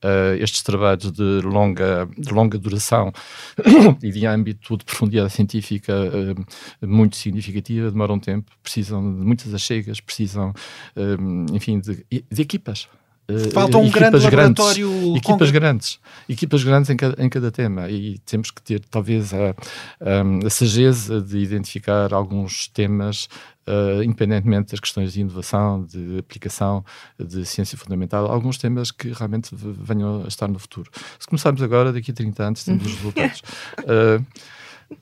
Uh, 0.04 0.36
estes 0.40 0.64
trabalhos 0.64 1.12
de 1.12 1.42
longa, 1.42 2.08
de 2.18 2.34
longa 2.34 2.58
duração 2.58 3.12
e 4.02 4.12
de 4.12 4.26
âmbito 4.26 4.78
de 4.78 4.86
profundidade 4.86 5.32
científica 5.32 5.94
uh, 5.94 6.88
muito 6.88 7.16
significativa 7.16 7.92
demoram 7.92 8.20
tempo, 8.20 8.52
precisam 8.64 9.02
de 9.20 9.26
muitas 9.26 9.54
achegas, 9.54 10.00
precisam, 10.00 10.54
enfim, 11.54 11.80
de, 11.80 12.06
de 12.10 12.42
equipas 12.42 12.88
Falta 13.54 13.78
um 13.78 13.90
grande 13.90 14.18
laboratório. 14.18 14.90
Grandes, 14.90 15.18
equipas 15.18 15.52
grandes. 15.52 16.00
Equipas 16.28 16.64
grandes 16.64 16.90
em 16.90 16.98
cada, 16.98 17.24
em 17.24 17.30
cada 17.30 17.52
tema. 17.52 17.90
E 17.90 18.20
temos 18.20 18.52
que 18.52 18.62
ter, 18.62 18.80
talvez, 18.90 19.34
a, 19.34 19.50
a, 20.00 20.46
a 20.48 20.50
sageza 20.50 21.22
de 21.22 21.38
identificar 21.38 22.14
alguns 22.14 22.68
temas 22.68 23.28
Uh, 23.62 24.02
independentemente 24.02 24.72
das 24.72 24.80
questões 24.80 25.14
de 25.14 25.22
inovação, 25.22 25.86
de 25.86 26.18
aplicação, 26.18 26.84
de 27.18 27.46
ciência 27.46 27.78
fundamental, 27.78 28.26
alguns 28.26 28.58
temas 28.58 28.90
que 28.90 29.14
realmente 29.14 29.52
venham 29.54 30.24
a 30.26 30.28
estar 30.28 30.48
no 30.48 30.58
futuro. 30.58 30.90
Se 31.20 31.28
começarmos 31.28 31.62
agora, 31.62 31.94
daqui 31.94 32.10
a 32.10 32.14
30 32.14 32.44
anos, 32.44 32.64
temos 32.64 32.88
os 32.88 32.94
resultados. 32.98 33.44
Uh, 33.82 34.26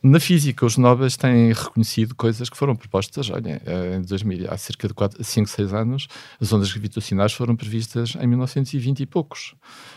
na 0.01 0.19
física, 0.19 0.65
os 0.65 0.77
Nobel 0.77 1.09
têm 1.11 1.51
reconhecido 1.51 2.15
coisas 2.15 2.49
que 2.49 2.55
foram 2.55 2.75
propostas, 2.75 3.29
olha, 3.29 3.61
eh, 3.65 3.97
em 3.97 4.01
2000, 4.01 4.47
há 4.49 4.57
cerca 4.57 4.87
de 4.87 4.93
4, 4.93 5.23
5, 5.23 5.49
6 5.49 5.73
anos, 5.73 6.07
as 6.39 6.53
ondas 6.53 6.71
gravitacionais 6.71 7.33
foram 7.33 7.55
previstas 7.55 8.15
em 8.19 8.27
1920 8.27 9.01
e 9.01 9.05
poucos. 9.05 9.55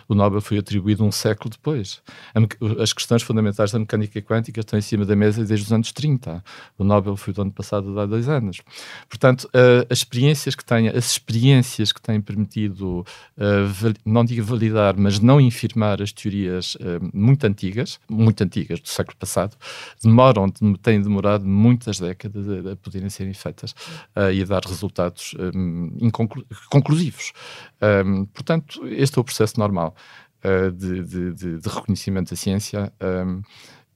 O 0.08 0.14
Nobel 0.14 0.40
foi 0.40 0.58
atribuído 0.58 1.04
um 1.04 1.12
século 1.12 1.50
depois. 1.50 2.02
As 2.80 2.92
questões 2.92 3.22
fundamentais 3.22 3.70
da 3.70 3.78
mecânica 3.78 4.20
quântica 4.22 4.60
estão 4.60 4.78
em 4.78 4.82
cima 4.82 5.04
da 5.04 5.14
mesa 5.14 5.44
desde 5.44 5.66
os 5.66 5.72
anos 5.72 5.92
30. 5.92 6.42
O 6.78 6.84
Nobel 6.84 7.16
foi 7.16 7.32
do 7.32 7.42
ano 7.42 7.52
passado, 7.52 7.98
há 8.00 8.06
dois 8.06 8.28
anos. 8.28 8.60
Portanto, 9.08 9.48
eh, 9.52 9.86
as 9.90 9.98
experiências 9.98 10.54
que 10.54 10.64
têm, 10.64 10.88
as 10.88 11.12
experiências 11.12 11.92
que 11.92 12.00
têm 12.00 12.20
permitido, 12.20 13.04
eh, 13.38 13.94
não 14.04 14.24
digo 14.24 14.42
validar, 14.44 14.96
mas 14.96 15.20
não 15.20 15.40
infirmar 15.40 16.02
as 16.02 16.12
teorias 16.12 16.76
muito 17.12 17.44
antigas, 17.46 18.00
muito 18.08 18.42
antigas 18.42 18.80
do 18.80 18.88
século 18.88 19.16
passado, 19.16 19.56
demoram, 20.02 20.50
têm 20.82 21.00
demorado 21.00 21.46
muitas 21.46 21.98
décadas 21.98 22.48
a, 22.48 22.72
a 22.72 22.76
poderem 22.76 23.08
serem 23.08 23.34
feitas 23.34 23.72
uh, 24.16 24.30
e 24.32 24.42
a 24.42 24.44
dar 24.44 24.64
resultados 24.64 25.34
um, 25.54 25.96
inconclu 26.00 26.44
conclusivos. 26.70 27.32
Um, 28.06 28.24
portanto, 28.26 28.86
este 28.86 29.18
é 29.18 29.20
o 29.20 29.24
processo 29.24 29.58
normal 29.58 29.94
uh, 30.44 30.70
de, 30.72 31.02
de, 31.04 31.58
de, 31.58 31.68
reconhecimento 31.68 32.30
da 32.30 32.36
ciência. 32.36 32.92
Um, 33.00 33.42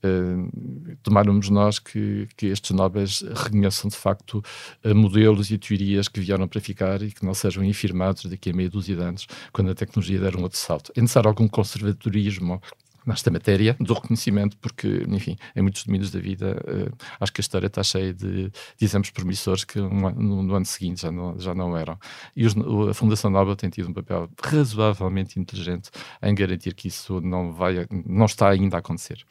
Uh, 0.05 0.95
tomarmos 1.01 1.49
nós 1.49 1.79
que, 1.79 2.27
que 2.37 2.45
estes 2.45 2.69
Nobres 2.69 3.21
reconheçam 3.21 3.89
de 3.89 3.97
facto 3.97 4.43
uh, 4.85 4.93
modelos 4.93 5.49
e 5.49 5.57
teorias 5.57 6.07
que 6.07 6.19
vieram 6.19 6.47
para 6.47 6.61
ficar 6.61 7.01
e 7.01 7.11
que 7.11 7.25
não 7.25 7.33
sejam 7.33 7.63
infirmados 7.63 8.25
daqui 8.25 8.51
a 8.51 8.53
meia 8.53 8.69
dúzia 8.69 8.95
de 8.95 9.01
anos, 9.01 9.27
quando 9.51 9.71
a 9.71 9.75
tecnologia 9.75 10.19
der 10.19 10.35
um 10.35 10.43
outro 10.43 10.59
salto. 10.59 10.91
É 10.95 11.01
necessário 11.01 11.27
algum 11.27 11.47
conservadorismo 11.47 12.61
nesta 13.07 13.31
matéria 13.31 13.75
do 13.79 13.93
reconhecimento, 13.93 14.57
porque, 14.57 15.05
enfim, 15.07 15.37
em 15.55 15.61
muitos 15.61 15.83
domínios 15.83 16.11
da 16.11 16.19
vida, 16.19 16.61
uh, 16.67 16.95
acho 17.19 17.31
que 17.31 17.39
a 17.39 17.43
história 17.43 17.67
está 17.67 17.81
cheia 17.81 18.13
de, 18.13 18.49
de 18.49 18.85
exemplos 18.85 19.09
promissores 19.11 19.63
que 19.63 19.79
um, 19.79 20.11
no, 20.11 20.43
no, 20.43 20.55
ano 20.55 20.65
seguinte 20.65 21.01
já 21.01 21.11
não, 21.11 21.39
já 21.39 21.55
não 21.55 21.75
eram. 21.75 21.97
E 22.35 22.45
os, 22.45 22.55
a 22.89 22.93
Fundação 22.93 23.31
Nobel 23.31 23.55
tem 23.55 23.69
tido 23.69 23.89
um 23.89 23.93
papel 23.93 24.29
razoavelmente 24.43 25.39
inteligente 25.39 25.89
em 26.21 26.35
garantir 26.35 26.73
que 26.73 26.89
isso 26.89 27.21
não, 27.21 27.53
vai, 27.53 27.87
não 28.05 28.25
está 28.25 28.49
ainda 28.49 28.75
a 28.75 28.79
acontecer. 28.79 29.23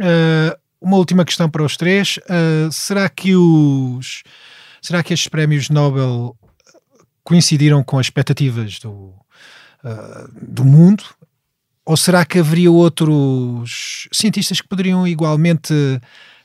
Uh, 0.00 0.56
uma 0.80 0.96
última 0.96 1.24
questão 1.24 1.50
para 1.50 1.62
os 1.62 1.76
três. 1.76 2.18
Uh, 2.18 2.72
será 2.72 3.08
que 3.08 3.34
os 3.34 4.22
será 4.80 5.02
que 5.02 5.12
estes 5.12 5.28
prémios 5.28 5.68
Nobel 5.68 6.36
coincidiram 7.24 7.82
com 7.82 7.98
as 7.98 8.06
expectativas 8.06 8.78
do, 8.78 9.12
uh, 9.84 10.28
do 10.40 10.64
mundo 10.64 11.04
ou 11.88 11.96
será 11.96 12.22
que 12.22 12.38
haveria 12.38 12.70
outros 12.70 14.08
cientistas 14.12 14.60
que 14.60 14.68
poderiam 14.68 15.08
igualmente 15.08 15.72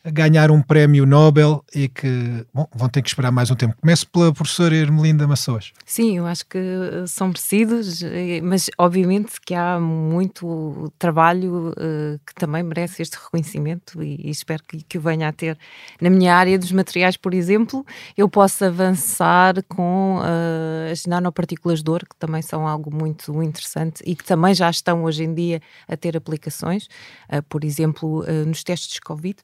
ganhar 0.06 0.52
um 0.52 0.62
prémio 0.62 1.06
Nobel 1.06 1.64
e 1.74 1.88
que 1.88 2.46
bom, 2.54 2.68
vão 2.76 2.90
ter 2.90 3.02
que 3.02 3.08
esperar 3.08 3.32
mais 3.32 3.50
um 3.50 3.56
tempo. 3.56 3.76
Começo 3.80 4.08
pela 4.10 4.34
professora 4.34 4.76
Ermelinda 4.76 5.26
Mações. 5.26 5.72
Sim, 5.86 6.18
eu 6.18 6.26
acho 6.26 6.46
que 6.46 6.60
são 7.08 7.28
merecidos, 7.28 8.04
eh, 8.04 8.42
mas 8.42 8.70
obviamente 8.78 9.40
que 9.46 9.54
há 9.54 9.80
muito 9.80 10.92
trabalho 11.00 11.70
uh, 11.70 12.20
que 12.26 12.36
também 12.36 12.64
merece 12.64 13.02
este 13.02 13.18
reconhecimento 13.18 14.04
e, 14.04 14.28
e 14.28 14.30
espero 14.30 14.64
que, 14.64 14.84
que 14.84 14.98
o 14.98 15.02
venha 15.02 15.30
a 15.30 15.32
ter. 15.32 15.58
Na 16.02 16.10
minha 16.10 16.36
área 16.36 16.60
dos 16.60 16.72
materiais, 16.72 17.16
por 17.16 17.34
exemplo, 17.34 17.86
eu 18.18 18.28
posso 18.28 18.66
avançar 18.66 19.64
com 19.70 20.18
uh, 20.18 20.92
as 20.92 21.06
nanopartículas 21.06 21.82
de 21.82 21.90
ouro, 21.90 22.06
que 22.10 22.16
também 22.18 22.42
são 22.42 22.68
algo 22.68 22.94
muito 22.94 23.42
interessante 23.42 24.04
e 24.06 24.16
que 24.16 24.24
também 24.24 24.54
já 24.54 24.70
estão 24.70 25.04
hoje 25.04 25.24
em 25.24 25.34
dia 25.34 25.62
a 25.88 25.96
ter 25.96 26.18
aplicações, 26.18 26.88
uh, 27.32 27.42
por 27.48 27.64
exemplo, 27.64 28.26
nos 28.46 28.64
testes 28.64 28.96
de 28.96 29.02
Covid 29.02 29.38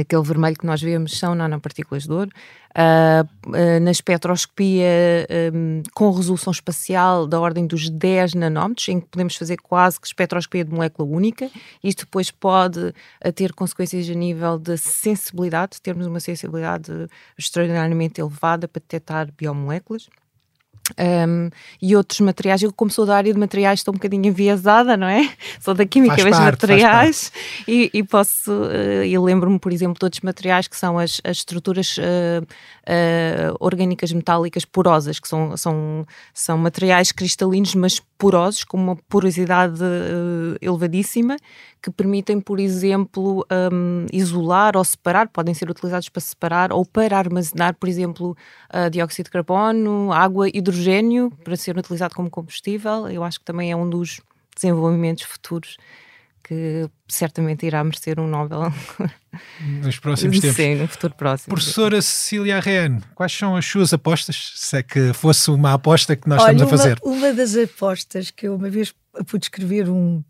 aquele 0.00 0.22
vermelho 0.22 0.56
que 0.56 0.66
nós 0.66 0.80
vemos 0.80 1.18
são 1.18 1.34
nanopartículas 1.34 2.04
de 2.04 2.12
ouro. 2.12 2.30
Uh, 2.76 3.48
uh, 3.48 3.80
na 3.80 3.90
espectroscopia 3.90 4.86
um, 5.54 5.82
com 5.94 6.10
resolução 6.10 6.50
espacial 6.50 7.26
da 7.26 7.40
ordem 7.40 7.66
dos 7.66 7.88
10 7.88 8.34
nanómetros, 8.34 8.86
em 8.88 9.00
que 9.00 9.06
podemos 9.06 9.34
fazer 9.34 9.56
quase 9.56 9.98
que 9.98 10.06
espectroscopia 10.06 10.62
de 10.62 10.70
molécula 10.70 11.08
única. 11.08 11.50
Isto 11.82 12.04
depois 12.04 12.30
pode 12.30 12.80
uh, 12.88 13.32
ter 13.34 13.54
consequências 13.54 14.10
a 14.10 14.14
nível 14.14 14.58
de 14.58 14.76
sensibilidade, 14.76 15.80
termos 15.80 16.06
uma 16.06 16.20
sensibilidade 16.20 16.92
extraordinariamente 17.38 18.20
elevada 18.20 18.68
para 18.68 18.80
detectar 18.80 19.32
biomoléculas. 19.34 20.08
Um, 20.98 21.50
e 21.80 21.94
outros 21.94 22.20
materiais. 22.20 22.62
Eu, 22.62 22.72
como 22.72 22.90
sou 22.90 23.04
da 23.04 23.16
área 23.16 23.32
de 23.32 23.38
materiais, 23.38 23.80
estou 23.80 23.92
um 23.92 23.96
bocadinho 23.96 24.26
enviesada, 24.26 24.96
não 24.96 25.06
é? 25.06 25.30
Sou 25.60 25.74
da 25.74 25.84
química 25.84 26.16
dos 26.16 26.38
materiais 26.38 27.30
e, 27.68 27.90
e, 27.92 28.02
posso. 28.02 28.50
Uh, 28.50 29.04
e 29.04 29.18
lembro-me, 29.18 29.58
por 29.58 29.72
exemplo, 29.72 29.98
de 29.98 30.04
outros 30.04 30.22
materiais 30.22 30.66
que 30.68 30.76
são 30.76 30.98
as, 30.98 31.20
as 31.22 31.38
estruturas 31.38 31.96
uh, 31.98 32.42
uh, 32.42 33.56
orgânicas 33.60 34.12
metálicas 34.12 34.64
porosas, 34.64 35.18
que 35.18 35.28
são, 35.28 35.56
são, 35.56 36.06
são 36.32 36.56
materiais 36.56 37.12
cristalinos, 37.12 37.74
mas 37.74 38.00
porosos, 38.16 38.64
com 38.64 38.78
uma 38.78 38.96
porosidade 39.08 39.80
elevadíssima, 40.62 41.36
que 41.82 41.90
permitem, 41.90 42.40
por 42.40 42.58
exemplo, 42.58 43.46
um, 43.72 44.06
isolar 44.12 44.76
ou 44.76 44.82
separar, 44.82 45.28
podem 45.28 45.54
ser 45.54 45.70
utilizados 45.70 46.08
para 46.08 46.20
separar 46.20 46.72
ou 46.72 46.84
para 46.84 47.16
armazenar, 47.16 47.74
por 47.74 47.88
exemplo, 47.88 48.36
uh, 48.74 48.90
dióxido 48.90 49.26
de 49.26 49.30
carbono, 49.30 50.12
água, 50.12 50.48
hidrogênio, 50.48 50.85
para 51.44 51.56
ser 51.56 51.76
utilizado 51.76 52.14
como 52.14 52.30
combustível. 52.30 53.08
Eu 53.08 53.22
acho 53.24 53.38
que 53.38 53.44
também 53.44 53.70
é 53.70 53.76
um 53.76 53.88
dos 53.88 54.20
desenvolvimentos 54.54 55.24
futuros 55.24 55.76
que 56.46 56.88
certamente 57.08 57.66
irá 57.66 57.82
merecer 57.82 58.20
um 58.20 58.28
Nobel 58.28 58.72
nos 59.82 59.98
próximos 59.98 60.38
tempos. 60.40 60.56
Sim, 60.56 60.76
no 60.76 60.86
futuro 60.86 61.12
próximo. 61.14 61.52
Professora 61.52 62.00
Cecília 62.00 62.58
Arreano, 62.58 63.02
quais 63.16 63.32
são 63.32 63.56
as 63.56 63.66
suas 63.66 63.92
apostas? 63.92 64.52
Se 64.54 64.76
é 64.76 64.82
que 64.82 65.12
fosse 65.12 65.50
uma 65.50 65.72
aposta 65.72 66.14
que 66.14 66.28
nós 66.28 66.40
Olha, 66.40 66.52
estamos 66.52 66.72
a 66.72 66.76
fazer. 66.76 66.98
Uma, 67.02 67.16
uma 67.16 67.32
das 67.34 67.56
apostas 67.56 68.30
que 68.30 68.46
eu 68.46 68.54
uma 68.54 68.70
vez 68.70 68.94
pude 69.26 69.46
escrever 69.46 69.90
um, 69.90 70.22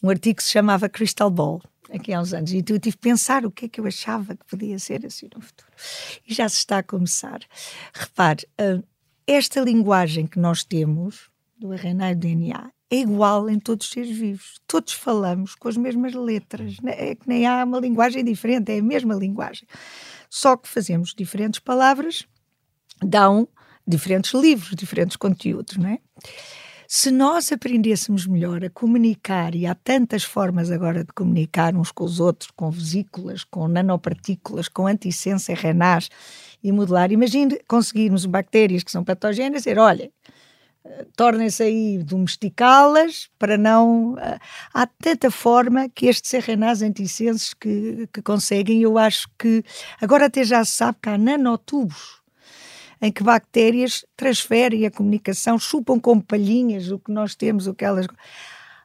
um 0.00 0.08
artigo 0.08 0.36
que 0.36 0.44
se 0.44 0.52
chamava 0.52 0.88
Crystal 0.88 1.28
Ball, 1.28 1.60
aqui 1.92 2.12
há 2.12 2.20
uns 2.20 2.32
anos, 2.32 2.52
e 2.52 2.58
eu 2.58 2.78
tive 2.78 2.96
que 2.96 2.98
pensar 2.98 3.44
o 3.44 3.50
que 3.50 3.64
é 3.64 3.68
que 3.68 3.80
eu 3.80 3.86
achava 3.86 4.36
que 4.36 4.44
podia 4.44 4.78
ser 4.78 5.04
assim 5.04 5.28
no 5.34 5.40
futuro. 5.40 5.70
E 6.24 6.32
já 6.34 6.48
se 6.48 6.58
está 6.58 6.78
a 6.78 6.82
começar. 6.84 7.40
Repare, 7.92 8.46
uh, 8.60 8.84
esta 9.28 9.60
linguagem 9.60 10.26
que 10.26 10.38
nós 10.38 10.64
temos, 10.64 11.28
do 11.58 11.72
RNA 11.74 12.12
e 12.12 12.14
do 12.14 12.20
DNA, 12.20 12.70
é 12.90 12.96
igual 12.96 13.50
em 13.50 13.58
todos 13.60 13.86
os 13.86 13.92
seres 13.92 14.16
vivos. 14.16 14.58
Todos 14.66 14.94
falamos 14.94 15.54
com 15.54 15.68
as 15.68 15.76
mesmas 15.76 16.14
letras. 16.14 16.80
Né? 16.80 16.94
É 16.96 17.14
que 17.14 17.28
nem 17.28 17.46
há 17.46 17.62
uma 17.62 17.78
linguagem 17.78 18.24
diferente, 18.24 18.72
é 18.72 18.78
a 18.78 18.82
mesma 18.82 19.14
linguagem. 19.14 19.68
Só 20.30 20.56
que 20.56 20.66
fazemos 20.66 21.14
diferentes 21.14 21.60
palavras, 21.60 22.26
dão 23.02 23.46
diferentes 23.86 24.32
livros, 24.32 24.74
diferentes 24.74 25.16
conteúdos, 25.16 25.76
não 25.76 25.90
é? 25.90 25.98
Se 26.90 27.10
nós 27.10 27.52
aprendêssemos 27.52 28.26
melhor 28.26 28.64
a 28.64 28.70
comunicar, 28.70 29.54
e 29.54 29.66
há 29.66 29.74
tantas 29.74 30.24
formas 30.24 30.70
agora 30.70 31.04
de 31.04 31.12
comunicar 31.12 31.76
uns 31.76 31.92
com 31.92 32.02
os 32.02 32.18
outros, 32.18 32.50
com 32.50 32.70
vesículas, 32.70 33.44
com 33.44 33.68
nanopartículas, 33.68 34.68
com 34.68 34.86
antissensa 34.86 35.52
RNAs 35.52 36.08
e 36.64 36.72
modular, 36.72 37.12
imagine 37.12 37.60
conseguirmos 37.68 38.24
bactérias 38.24 38.82
que 38.82 38.90
são 38.90 39.04
patógenas 39.04 39.64
dizer, 39.64 39.78
olha, 39.78 40.10
tornem-se 41.14 41.62
aí 41.62 41.98
domesticá-las 42.02 43.28
para 43.38 43.58
não. 43.58 44.16
Eh, 44.18 44.38
há 44.72 44.86
tanta 44.86 45.30
forma 45.30 45.90
que 45.90 46.06
estes 46.06 46.32
RNAs 46.32 46.80
antissensos 46.80 47.52
que, 47.52 48.08
que 48.10 48.22
conseguem, 48.22 48.80
eu 48.80 48.96
acho 48.96 49.28
que 49.38 49.62
agora 50.00 50.24
até 50.24 50.42
já 50.42 50.64
se 50.64 50.72
sabe 50.72 50.96
que 51.02 51.10
há 51.10 51.18
nanotubos 51.18 52.17
em 53.00 53.12
que 53.12 53.22
bactérias 53.22 54.04
transferem 54.16 54.86
a 54.86 54.90
comunicação, 54.90 55.58
chupam 55.58 55.98
como 56.00 56.22
palhinhas 56.22 56.90
o 56.90 56.98
que 56.98 57.12
nós 57.12 57.34
temos, 57.34 57.66
o 57.66 57.74
que 57.74 57.84
elas. 57.84 58.06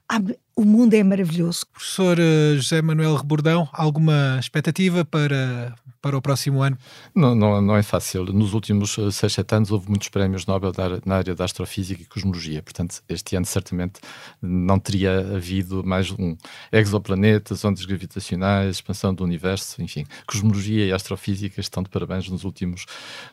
Há, 0.07 0.19
o 0.55 0.63
mundo 0.63 0.93
é 0.93 1.03
maravilhoso. 1.03 1.65
Professor 1.67 2.19
eh, 2.19 2.55
José 2.55 2.81
Manuel 2.81 3.15
Rebordão, 3.15 3.67
alguma 3.73 4.37
expectativa 4.39 5.03
para, 5.03 5.73
para 5.99 6.17
o 6.17 6.21
próximo 6.21 6.61
ano? 6.61 6.77
Não, 7.15 7.33
não, 7.33 7.61
não 7.61 7.75
é 7.75 7.81
fácil. 7.81 8.25
Nos 8.25 8.53
últimos 8.53 8.91
6, 8.93 9.23
eh, 9.23 9.29
7 9.29 9.55
anos 9.55 9.71
houve 9.71 9.89
muitos 9.89 10.09
prémios 10.09 10.45
Nobel 10.45 10.71
na 11.05 11.15
área 11.15 11.33
da 11.33 11.45
astrofísica 11.45 12.03
e 12.03 12.05
cosmologia. 12.05 12.61
Portanto, 12.61 13.01
este 13.09 13.35
ano 13.35 13.45
certamente 13.45 13.99
não 14.41 14.77
teria 14.77 15.19
havido 15.35 15.83
mais 15.83 16.11
um 16.11 16.37
exoplanetas, 16.71 17.65
ondas 17.65 17.85
gravitacionais, 17.85 18.75
expansão 18.75 19.13
do 19.13 19.23
universo, 19.23 19.81
enfim. 19.81 20.05
Cosmologia 20.27 20.85
e 20.85 20.91
astrofísica 20.91 21.61
estão 21.61 21.81
de 21.81 21.89
parabéns 21.89 22.29
nos 22.29 22.43
últimos, 22.43 22.85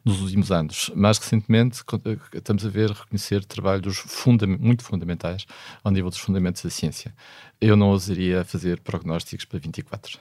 nos 0.05 0.23
últimos 0.23 0.51
anos. 0.51 0.91
Mais 0.95 1.19
recentemente, 1.19 1.83
eh, 2.07 2.17
estamos 2.35 2.65
a 2.65 2.69
ver 2.69 2.91
reconhecer 2.91 3.45
trabalhos 3.45 3.99
funda 3.99 4.47
muito 4.47 4.85
fundamentais 4.85 5.45
ao 5.85 5.93
nível 5.93 6.09
dos 6.09 6.19
fundamentos 6.19 6.63
da 6.63 6.71
ciência. 6.71 7.10
Eu 7.61 7.77
não 7.77 7.91
ousaria 7.91 8.43
fazer 8.43 8.81
prognósticos 8.81 9.45
para 9.45 9.59
24. 9.59 10.19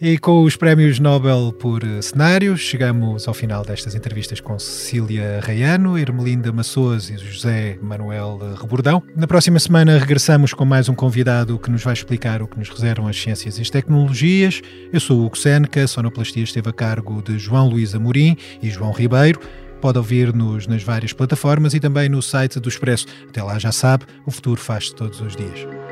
E 0.00 0.18
com 0.18 0.42
os 0.42 0.56
prémios 0.56 0.98
Nobel 0.98 1.52
por 1.52 1.82
cenários, 2.02 2.60
chegamos 2.60 3.28
ao 3.28 3.34
final 3.34 3.64
destas 3.64 3.94
entrevistas 3.94 4.40
com 4.40 4.58
Cecília 4.58 5.40
Reiano, 5.40 5.96
Ermelinda 5.96 6.50
Massoas 6.50 7.08
e 7.08 7.16
José 7.16 7.78
Manuel 7.80 8.40
Rebordão. 8.60 9.00
Na 9.14 9.28
próxima 9.28 9.60
semana 9.60 9.96
regressamos 9.96 10.52
com 10.52 10.64
mais 10.64 10.88
um 10.88 10.94
convidado 10.94 11.56
que 11.56 11.70
nos 11.70 11.84
vai 11.84 11.92
explicar 11.94 12.42
o 12.42 12.48
que 12.48 12.58
nos 12.58 12.68
reservam 12.68 13.06
as 13.06 13.16
ciências 13.16 13.58
e 13.58 13.62
as 13.62 13.70
tecnologias. 13.70 14.60
Eu 14.92 14.98
sou 14.98 15.20
o 15.20 15.26
Hugo 15.26 15.38
Seneca, 15.38 15.86
Sonoplastia 15.86 16.42
esteve 16.42 16.68
a 16.68 16.72
cargo 16.72 17.22
de 17.22 17.38
João 17.38 17.68
Luís 17.68 17.94
Amorim 17.94 18.36
e 18.60 18.68
João 18.68 18.90
Ribeiro. 18.90 19.40
Pode 19.80 19.98
ouvir-nos 19.98 20.66
nas 20.66 20.82
várias 20.82 21.12
plataformas 21.12 21.74
e 21.74 21.80
também 21.80 22.08
no 22.08 22.22
site 22.22 22.58
do 22.58 22.68
Expresso. 22.68 23.06
Até 23.28 23.42
lá 23.42 23.58
já 23.58 23.70
sabe, 23.70 24.04
o 24.26 24.30
futuro 24.30 24.60
faz-se 24.60 24.94
todos 24.94 25.20
os 25.20 25.36
dias. 25.36 25.91